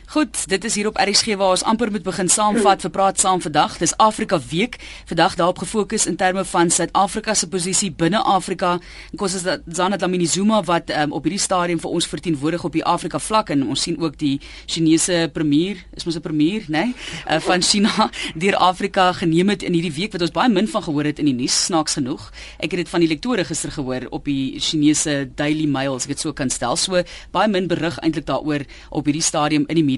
Goed, 0.09 0.49
dit 0.49 0.65
is 0.65 0.75
hier 0.75 0.87
op 0.89 0.97
RSG 0.97 1.35
waar 1.37 1.51
ons 1.53 1.63
amper 1.69 1.91
moet 1.93 2.03
begin 2.03 2.31
saamvat 2.33 2.81
vir 2.81 2.91
praat 2.91 3.19
saam 3.21 3.43
vandag. 3.45 3.75
Dis 3.77 3.93
Afrika 4.01 4.39
Week. 4.51 4.79
Vandag 5.05 5.35
daarop 5.37 5.59
gefokus 5.61 6.07
in 6.09 6.15
terme 6.17 6.45
van 6.49 6.71
Suid-Afrika 6.71 7.35
se 7.35 7.49
posisie 7.49 7.91
binne 7.93 8.23
Afrika. 8.25 8.79
Kos 9.21 9.35
is 9.37 9.45
dat 9.45 9.67
Zana 9.69 9.99
Dlamini 10.01 10.27
Zuma 10.27 10.63
wat 10.65 10.89
um, 10.91 11.13
op 11.13 11.29
hierdie 11.29 11.41
stadium 11.41 11.81
vir 11.83 11.91
ons 11.91 12.09
verteenwoordig 12.09 12.65
op 12.65 12.73
die 12.73 12.85
Afrika 12.85 13.21
vlak 13.21 13.53
en 13.53 13.67
ons 13.69 13.83
sien 13.85 13.99
ook 14.01 14.17
die 14.17 14.41
Chinese 14.65 15.29
premier, 15.35 15.85
is 15.93 16.09
mos 16.09 16.17
'n 16.17 16.25
premier, 16.25 16.65
né, 16.69 16.87
nee, 16.87 16.95
uh, 17.29 17.41
van 17.41 17.63
China 17.63 18.11
deur 18.43 18.57
Afrika 18.57 19.13
geneem 19.13 19.49
het 19.49 19.63
in 19.63 19.73
hierdie 19.73 19.93
week 19.93 20.13
wat 20.13 20.23
ons 20.23 20.33
baie 20.33 20.49
min 20.49 20.69
van 20.69 20.83
gehoor 20.83 21.05
het 21.05 21.19
in 21.19 21.25
die 21.25 21.35
nuus 21.35 21.65
snaaks 21.65 22.01
genoeg. 22.01 22.33
Ek 22.57 22.71
het 22.71 22.81
dit 22.81 22.89
van 22.89 23.01
die 23.01 23.09
lektore 23.09 23.45
gister 23.45 23.71
gehoor 23.71 24.09
op 24.09 24.25
die 24.25 24.59
Chinese 24.59 25.29
Daily 25.35 25.67
Mail, 25.67 25.95
as 25.95 26.05
ek 26.05 26.17
dit 26.17 26.21
so 26.21 26.33
kan 26.33 26.49
stel. 26.49 26.77
So 26.77 27.03
baie 27.31 27.49
min 27.49 27.69
berig 27.69 27.99
eintlik 28.01 28.25
daaroor 28.25 28.65
op 28.89 29.05
hierdie 29.05 29.23
stadium 29.23 29.67
in 29.69 29.75
die 29.75 29.85
media, 29.85 29.98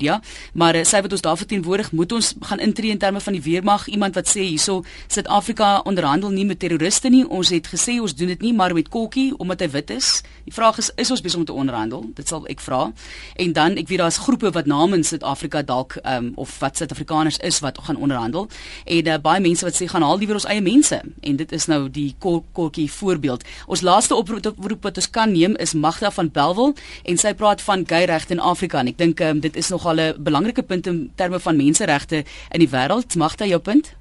maar 0.52 0.76
uh, 0.76 0.84
sy 0.84 1.00
wat 1.04 1.12
ons 1.12 1.24
daar 1.24 1.36
verteenwoordig, 1.36 1.92
moet 1.92 2.12
ons 2.12 2.34
gaan 2.40 2.58
intree 2.58 2.90
in 2.90 2.98
terme 2.98 3.20
van 3.20 3.36
die 3.36 3.42
weermag. 3.42 3.86
Iemand 3.88 4.14
wat 4.14 4.28
sê 4.28 4.44
hierso 4.46 4.84
Suid-Afrika 5.08 5.80
onderhandel 5.84 6.30
nie 6.30 6.46
met 6.48 6.58
terroriste 6.58 7.08
nie. 7.08 7.24
Ons 7.28 7.50
het 7.54 7.68
gesê 7.68 7.98
ons 8.00 8.14
doen 8.14 8.32
dit 8.32 8.40
nie, 8.40 8.52
maar 8.54 8.74
met 8.74 8.88
Kokkie 8.88 9.32
omdat 9.38 9.60
hy 9.60 9.70
wit 9.76 9.90
is. 9.90 10.22
Die 10.44 10.54
vraag 10.54 10.78
is 10.78 10.90
is 10.96 11.10
ons 11.10 11.20
besig 11.20 11.38
om 11.38 11.44
te 11.44 11.52
onderhandel? 11.52 12.04
Dit 12.14 12.28
sal 12.28 12.46
ek 12.50 12.60
vra. 12.64 12.92
En 13.36 13.52
dan 13.52 13.76
ek 13.80 13.88
weet 13.88 14.02
daar's 14.02 14.18
groepe 14.18 14.50
wat 14.54 14.66
namens 14.66 15.12
Suid-Afrika 15.12 15.62
dalk 15.62 15.98
um, 16.04 16.32
of 16.36 16.58
wat 16.58 16.76
Suid-Afrikaners 16.76 17.38
is 17.46 17.60
wat 17.60 17.78
gaan 17.78 17.96
onderhandel. 17.96 18.48
En 18.84 19.06
uh, 19.06 19.18
baie 19.22 19.40
mense 19.40 19.64
wat 19.64 19.76
sê 19.76 19.88
gaan 19.90 20.02
haal 20.06 20.18
die 20.18 20.26
weer 20.30 20.40
ons 20.40 20.48
eie 20.48 20.62
mense. 20.64 21.00
En 21.20 21.36
dit 21.36 21.52
is 21.52 21.66
nou 21.70 21.88
die 21.90 22.14
Kokkie 22.18 22.90
voorbeeld. 22.90 23.44
Ons 23.66 23.84
laaste 23.86 24.14
oproep 24.14 24.82
wat 24.82 24.96
ons 24.96 25.10
kan 25.10 25.32
neem 25.32 25.56
is 25.56 25.74
Magda 25.74 26.10
van 26.10 26.30
Belwel 26.32 26.74
en 27.04 27.18
sy 27.20 27.32
praat 27.34 27.62
van 27.64 27.84
gay 27.88 28.04
regte 28.10 28.34
in 28.36 28.40
Afrika 28.40 28.80
en 28.80 28.90
ek 28.90 28.98
dink 29.00 29.20
um, 29.24 29.40
dit 29.40 29.56
is 29.56 29.70
nog 29.72 29.86
nogal 29.90 30.14
'n 30.14 30.22
belangrike 30.22 30.62
punt 30.62 30.86
in 30.86 31.12
terme 31.14 31.40
van 31.40 31.56
menseregte 31.56 32.24
in 32.50 32.58
die 32.58 32.68
wêreld. 32.68 33.16
Magda, 33.16 33.44
jou 33.44 33.60
punt? 33.60 33.94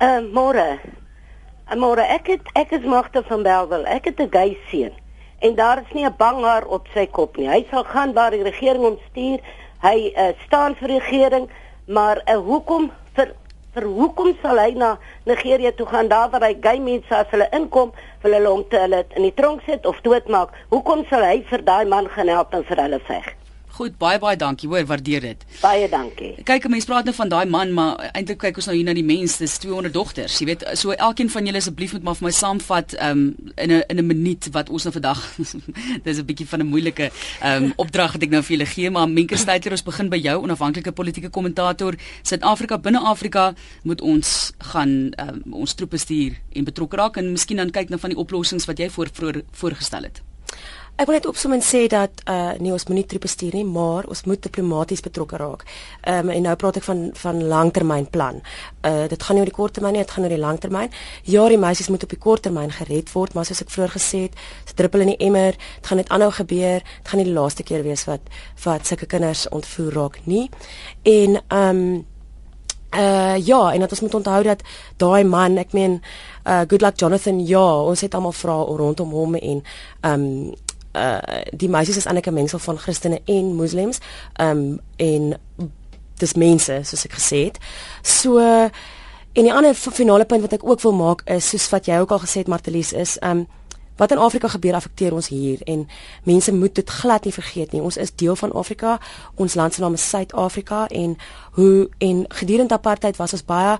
Uh 0.00 0.20
môre. 0.32 0.78
Uh, 1.70 1.76
môre, 1.76 2.00
ek 2.00 2.26
het 2.26 2.40
ek 2.54 2.70
is 2.70 2.84
Magda 2.84 3.22
van 3.22 3.42
Belwel. 3.42 3.84
Ek 3.84 4.04
het 4.04 4.20
'n 4.20 4.30
gay 4.30 4.56
seun 4.70 4.92
en 5.40 5.54
daar 5.54 5.78
is 5.78 5.92
nie 5.92 6.04
'n 6.04 6.14
bang 6.16 6.42
haar 6.42 6.66
op 6.66 6.86
sy 6.94 7.06
kop 7.06 7.36
nie. 7.36 7.48
Hy 7.48 7.66
sal 7.70 7.84
gaan 7.84 8.12
waar 8.12 8.30
die 8.30 8.42
regering 8.42 8.82
hom 8.82 8.98
stuur. 9.10 9.40
Hy 9.82 10.12
uh, 10.16 10.28
staan 10.46 10.74
vir 10.74 10.88
die 10.88 10.98
regering, 10.98 11.48
maar 11.86 12.22
uh, 12.26 12.36
hoekom 12.36 12.90
vir 13.14 13.34
vir 13.74 13.84
hoekom 13.84 14.34
sal 14.42 14.58
hy 14.58 14.70
na 14.70 14.98
Nigerië 15.24 15.74
toe 15.76 15.86
gaan 15.86 16.08
daar 16.08 16.30
waar 16.30 16.42
hy 16.42 16.56
gay 16.60 16.78
mense 16.78 17.14
as 17.14 17.30
hulle 17.30 17.48
inkom, 17.52 17.92
wil 18.22 18.32
hulle 18.32 18.48
hom 18.48 18.64
te 18.68 18.78
hulle 18.78 19.04
in 19.14 19.22
die 19.22 19.34
tronk 19.34 19.62
sit 19.66 19.86
of 19.86 20.00
doodmaak? 20.00 20.50
Hoekom 20.68 21.04
sal 21.08 21.22
hy 21.22 21.42
vir 21.42 21.62
daai 21.62 21.84
man 21.84 22.08
gaan 22.08 22.28
help 22.28 22.54
en 22.54 22.64
vir 22.64 22.82
hulle 22.82 23.00
veg? 23.00 23.38
Goed, 23.78 23.94
baie 23.94 24.18
baie 24.18 24.34
dankie. 24.34 24.66
Hoor, 24.66 24.82
waardeer 24.90 25.22
dit. 25.22 25.44
Baie 25.62 25.86
dankie. 25.90 26.32
Kyk, 26.46 26.64
mense 26.66 26.88
praat 26.88 27.06
nou 27.06 27.12
van 27.14 27.28
daai 27.30 27.44
man, 27.46 27.70
maar 27.76 28.08
eintlik 28.10 28.40
kyk 28.42 28.56
ons 28.58 28.66
nou 28.66 28.74
hier 28.74 28.88
na 28.88 28.94
die 28.96 29.04
mens. 29.06 29.36
Dis 29.38 29.54
200 29.62 29.94
dogters. 29.94 30.38
Jy 30.42 30.48
weet, 30.48 30.64
so 30.80 30.96
elkeen 30.96 31.30
van 31.30 31.46
julle 31.46 31.60
asseblief 31.62 31.94
moet 31.94 32.08
maar 32.08 32.16
vir 32.18 32.26
my 32.26 32.32
saamvat 32.34 32.96
um 33.06 33.20
in 33.54 33.70
'n 33.76 33.84
in 33.86 34.00
'n 34.02 34.06
minuut 34.06 34.48
wat 34.56 34.70
ons 34.74 34.82
nou 34.82 34.92
vandag 34.98 35.20
dis 36.06 36.18
'n 36.18 36.26
bietjie 36.26 36.48
van 36.48 36.60
'n 36.60 36.66
moeilike 36.66 37.10
um 37.50 37.72
opdrag 37.76 38.12
wat 38.18 38.22
ek 38.22 38.30
nou 38.30 38.42
vir 38.42 38.56
julle 38.56 38.66
gee, 38.66 38.90
maar 38.90 39.08
Menker 39.08 39.38
Steytler, 39.38 39.72
ons 39.72 39.86
begin 39.86 40.08
by 40.08 40.18
jou, 40.18 40.42
onafhanklike 40.42 40.92
politieke 40.92 41.30
kommentator. 41.30 41.94
Suid-Afrika 42.22 42.78
binne 42.78 42.98
Afrika 42.98 43.54
moet 43.84 44.00
ons 44.00 44.52
gaan 44.58 45.14
um, 45.22 45.42
ons 45.52 45.74
troepe 45.74 45.98
stuur 45.98 46.34
en 46.52 46.64
betrokke 46.64 46.96
raak 46.96 47.16
en 47.16 47.30
miskien 47.30 47.56
dan 47.56 47.70
kyk 47.70 47.90
na 47.90 47.98
van 47.98 48.10
die 48.10 48.18
oplossings 48.18 48.66
wat 48.66 48.78
jy 48.78 48.90
voor, 48.90 49.08
voor 49.12 49.42
voorgestel 49.52 50.02
het. 50.02 50.22
Ek 50.98 51.06
wil 51.06 51.14
net 51.14 51.28
opsom 51.30 51.52
en 51.54 51.60
sê 51.62 51.84
dat 51.86 52.24
uh 52.26 52.56
nee 52.58 52.72
ons 52.74 52.88
moenie 52.88 53.04
troepe 53.06 53.28
stuur 53.30 53.54
nie, 53.54 53.62
maar 53.62 54.08
ons 54.10 54.24
moet 54.26 54.40
diplomaties 54.42 55.04
betrokke 55.04 55.38
raak. 55.38 55.62
Ehm 56.02 56.26
um, 56.26 56.32
en 56.34 56.42
nou 56.48 56.54
praat 56.58 56.80
ek 56.80 56.86
van 56.88 57.04
van 57.20 57.38
langtermynplan. 57.52 58.40
Uh 58.82 59.06
dit 59.12 59.22
gaan 59.22 59.38
nie 59.38 59.44
oor 59.44 59.52
die 59.52 59.54
korttermyn 59.60 59.94
nie, 59.94 60.02
dit 60.02 60.16
gaan 60.16 60.26
oor 60.26 60.34
die 60.34 60.40
langtermyn. 60.42 60.90
Ja, 61.22 61.46
die 61.54 61.60
meisies 61.66 61.92
moet 61.94 62.02
op 62.02 62.16
die 62.16 62.18
korttermyn 62.26 62.74
gered 62.80 63.14
word, 63.14 63.38
maar 63.38 63.46
soos 63.46 63.62
ek 63.62 63.70
vroeër 63.70 63.94
gesê 63.94 64.24
het, 64.26 64.42
se 64.66 64.74
druppel 64.74 65.06
in 65.06 65.14
die 65.14 65.20
emmer, 65.30 65.54
dit 65.54 65.86
gaan 65.86 66.02
net 66.02 66.10
aanhou 66.10 66.32
gebeur. 66.40 66.82
Dit 66.82 67.14
gaan 67.14 67.22
nie 67.22 67.30
die 67.30 67.38
laaste 67.38 67.62
keer 67.62 67.86
wees 67.86 68.06
wat 68.10 68.26
wat 68.66 68.90
sulke 68.90 69.06
kinders 69.06 69.46
ontvoer 69.54 69.94
raak 70.02 70.22
nie. 70.26 70.48
En 71.06 71.38
ehm 71.46 71.84
um, 71.86 72.06
Uh 72.96 73.36
ja, 73.36 73.72
en 73.72 73.80
dat 73.80 73.90
ons 73.90 74.00
moet 74.00 74.14
onthou 74.14 74.42
dat 74.42 74.62
daai 74.96 75.24
man, 75.24 75.58
ek 75.60 75.74
meen 75.76 76.00
uh 76.48 76.64
good 76.64 76.80
luck 76.80 76.96
Jonathan, 76.96 77.46
ja, 77.46 77.82
ons 77.84 78.00
het 78.00 78.14
almal 78.14 78.32
vra 78.32 78.54
rondom 78.64 79.10
hom 79.12 79.34
en 79.36 79.60
um, 80.00 80.54
uh 80.98 81.42
die 81.50 81.68
meisies 81.68 81.96
is 81.96 82.06
eintlik 82.06 82.26
'n 82.26 82.34
mengsel 82.34 82.58
van 82.58 82.78
Christene 82.78 83.20
en 83.24 83.54
Moslems. 83.54 83.98
Um 84.40 84.80
en 84.96 85.40
dis 86.18 86.34
mense 86.34 86.80
soos 86.82 87.04
ek 87.04 87.12
gesê 87.12 87.44
het. 87.44 87.58
So 88.02 88.38
en 89.32 89.44
die 89.44 89.52
ander 89.52 89.74
finale 89.74 90.24
punt 90.24 90.40
wat 90.40 90.52
ek 90.52 90.64
ook 90.64 90.80
wil 90.80 90.92
maak 90.92 91.22
is 91.24 91.48
soos 91.48 91.68
wat 91.68 91.86
jy 91.86 91.98
ook 91.98 92.10
al 92.10 92.18
gesê 92.18 92.42
het 92.42 92.48
Martelies 92.48 92.92
is 92.92 93.18
um 93.22 93.46
wat 93.98 94.10
in 94.10 94.18
Afrika 94.18 94.48
gebeur 94.48 94.74
affekteer 94.74 95.12
ons 95.12 95.28
hier 95.28 95.58
en 95.64 95.88
mense 96.22 96.54
moet 96.54 96.74
dit 96.74 96.90
glad 96.90 97.24
nie 97.24 97.32
vergeet 97.34 97.72
nie. 97.72 97.82
Ons 97.82 97.96
is 97.96 98.14
deel 98.14 98.36
van 98.36 98.52
Afrika. 98.52 99.00
Ons 99.34 99.54
land 99.54 99.74
se 99.74 99.80
naam 99.80 99.92
is 99.92 100.08
Suid-Afrika 100.08 100.86
en 100.86 101.16
hoe 101.52 101.88
en 101.98 102.24
gedurende 102.28 102.74
apartheid 102.74 103.16
was 103.16 103.32
ons 103.32 103.44
baie 103.44 103.76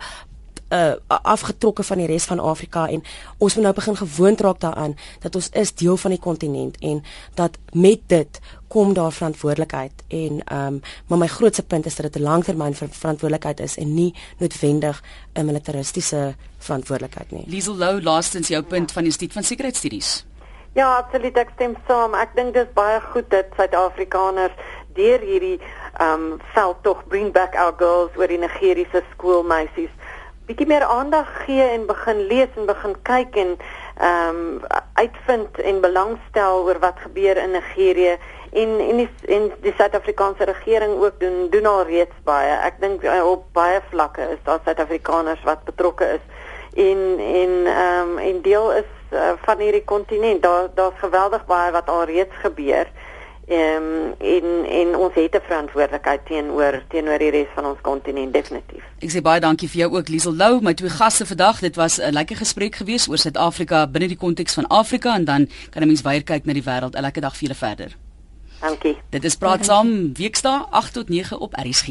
uh, 0.68 0.92
afgetrokke 1.06 1.82
van 1.82 1.98
die 1.98 2.06
res 2.06 2.24
van 2.24 2.38
Afrika 2.38 2.88
en 2.88 3.02
ons 3.38 3.54
moet 3.54 3.64
nou 3.64 3.74
begin 3.74 3.96
gewoond 3.96 4.40
raak 4.40 4.60
daaraan 4.60 4.96
dat 5.20 5.34
ons 5.34 5.50
is 5.50 5.74
deel 5.74 5.96
van 5.96 6.10
die 6.10 6.20
kontinent 6.20 6.78
en 6.78 7.02
dat 7.34 7.58
met 7.72 8.00
dit 8.06 8.40
kom 8.68 8.92
daar 8.94 9.12
verantwoordelikheid 9.12 9.92
en 10.08 10.42
ehm 10.44 10.66
um, 10.66 10.80
maar 11.06 11.18
my 11.18 11.26
grootste 11.26 11.62
punt 11.62 11.86
is 11.86 11.96
dat 11.96 12.12
dit 12.12 12.22
'n 12.22 12.24
langtermyn 12.24 12.74
ver 12.74 12.88
verantwoordelikheid 12.90 13.60
is 13.60 13.76
en 13.76 13.94
nie 13.94 14.14
noodwendig 14.38 15.02
'n 15.34 15.44
militaristiese 15.44 16.34
verantwoordelikheid 16.58 17.30
nie. 17.30 17.44
Liesel 17.46 17.76
Lou 17.76 18.02
laastens 18.02 18.48
jou 18.48 18.62
punt 18.62 18.92
van 18.92 19.02
die 19.02 19.10
Instituut 19.10 19.32
van 19.32 19.42
Sekuriteitsstudies. 19.42 20.26
Ja, 20.72 20.96
absoluut 20.96 21.36
ek 21.36 21.50
stem 21.54 21.76
saam. 21.86 22.14
Ek 22.14 22.34
dink 22.34 22.54
dit 22.54 22.66
is 22.66 22.72
baie 22.74 23.00
goed 23.00 23.30
dat 23.30 23.46
Suid-Afrikaners 23.56 24.52
deur 24.94 25.20
hierdie 25.20 25.60
ehm 25.98 26.12
um, 26.12 26.40
veld 26.54 26.82
tog 26.82 27.06
bring 27.08 27.32
back 27.32 27.54
our 27.54 27.74
girls 27.78 28.10
oor 28.16 28.26
die 28.26 28.38
Nigeriese 28.38 29.02
skoolmeisies 29.12 29.90
bietjie 30.48 30.66
meer 30.66 30.84
aandag 30.88 31.28
gee 31.44 31.62
en 31.62 31.84
begin 31.86 32.20
lees 32.30 32.54
en 32.56 32.66
begin 32.66 32.94
kyk 33.04 33.36
en 33.36 33.50
ehm 33.98 34.36
um, 34.36 34.60
uitvind 34.94 35.58
en 35.60 35.80
belangstel 35.80 36.62
oor 36.64 36.78
wat 36.80 37.02
gebeur 37.04 37.36
in 37.36 37.50
Nigerië 37.50 38.14
en 38.52 38.70
en 38.80 39.02
die, 39.02 39.08
en 39.26 39.50
die 39.60 39.74
Suid-Afrikaanse 39.76 40.44
regering 40.48 40.94
ook 41.02 41.20
doen 41.20 41.50
doen 41.50 41.66
al 41.66 41.82
reeds 41.90 42.22
baie. 42.24 42.54
Ek 42.64 42.80
dink 42.80 43.04
uh, 43.04 43.20
op 43.26 43.44
baie 43.52 43.82
vlakke 43.90 44.30
is 44.32 44.40
daar 44.48 44.62
Suid-Afrikaners 44.64 45.44
wat 45.44 45.66
betrokke 45.68 46.08
is 46.16 46.24
en 46.86 47.04
en 47.18 47.52
ehm 47.66 48.16
um, 48.16 48.18
en 48.18 48.40
deel 48.42 48.72
is 48.72 48.90
uh, 49.12 49.32
van 49.44 49.58
hierdie 49.58 49.84
kontinent. 49.84 50.42
Daar 50.42 50.68
daar's 50.74 50.98
geweldig 51.04 51.44
baie 51.46 51.72
wat 51.76 51.88
al 51.88 52.04
reeds 52.04 52.40
gebeur. 52.46 52.88
Ehm 53.48 53.82
um, 53.82 54.14
en 54.18 54.64
en 54.70 54.96
ons 54.96 55.14
het 55.14 55.34
'n 55.34 55.40
verantwoordelikheid 55.46 56.26
teenoor 56.26 56.82
teenoor 56.88 57.18
die 57.18 57.30
res 57.30 57.46
van 57.54 57.64
ons 57.64 57.80
kontinent 57.80 58.32
definitief. 58.32 58.84
Ek 58.98 59.10
sê 59.10 59.22
baie 59.22 59.40
dankie 59.40 59.68
vir 59.68 59.80
jou 59.80 59.96
ook 59.96 60.08
Liesel 60.08 60.34
Lou, 60.34 60.60
my 60.60 60.74
twee 60.74 60.90
gaste 60.90 61.26
vandag. 61.26 61.60
Dit 61.60 61.76
was 61.76 61.98
'n 61.98 62.12
lekker 62.12 62.36
gesprek 62.36 62.74
geweest 62.74 63.08
oor 63.08 63.18
Suid-Afrika 63.18 63.86
binne 63.86 64.08
die 64.08 64.16
konteks 64.16 64.54
van 64.54 64.66
Afrika 64.66 65.14
en 65.14 65.24
dan 65.24 65.48
kan 65.70 65.82
'n 65.82 65.86
mens 65.86 66.02
weer 66.02 66.22
kyk 66.22 66.44
na 66.44 66.52
die 66.52 66.62
wêreld. 66.62 66.94
'n 66.96 67.00
Lekker 67.00 67.22
dag 67.22 67.36
vir 67.36 67.42
julle 67.48 67.54
verder. 67.54 67.96
Dankie. 68.60 68.96
Dit 69.10 69.24
is 69.24 69.36
praat 69.36 69.64
saam 69.64 70.12
weksdae 70.14 70.66
8 70.70 70.92
tot 70.92 71.08
9 71.08 71.38
op 71.38 71.54
RSG. 71.54 71.88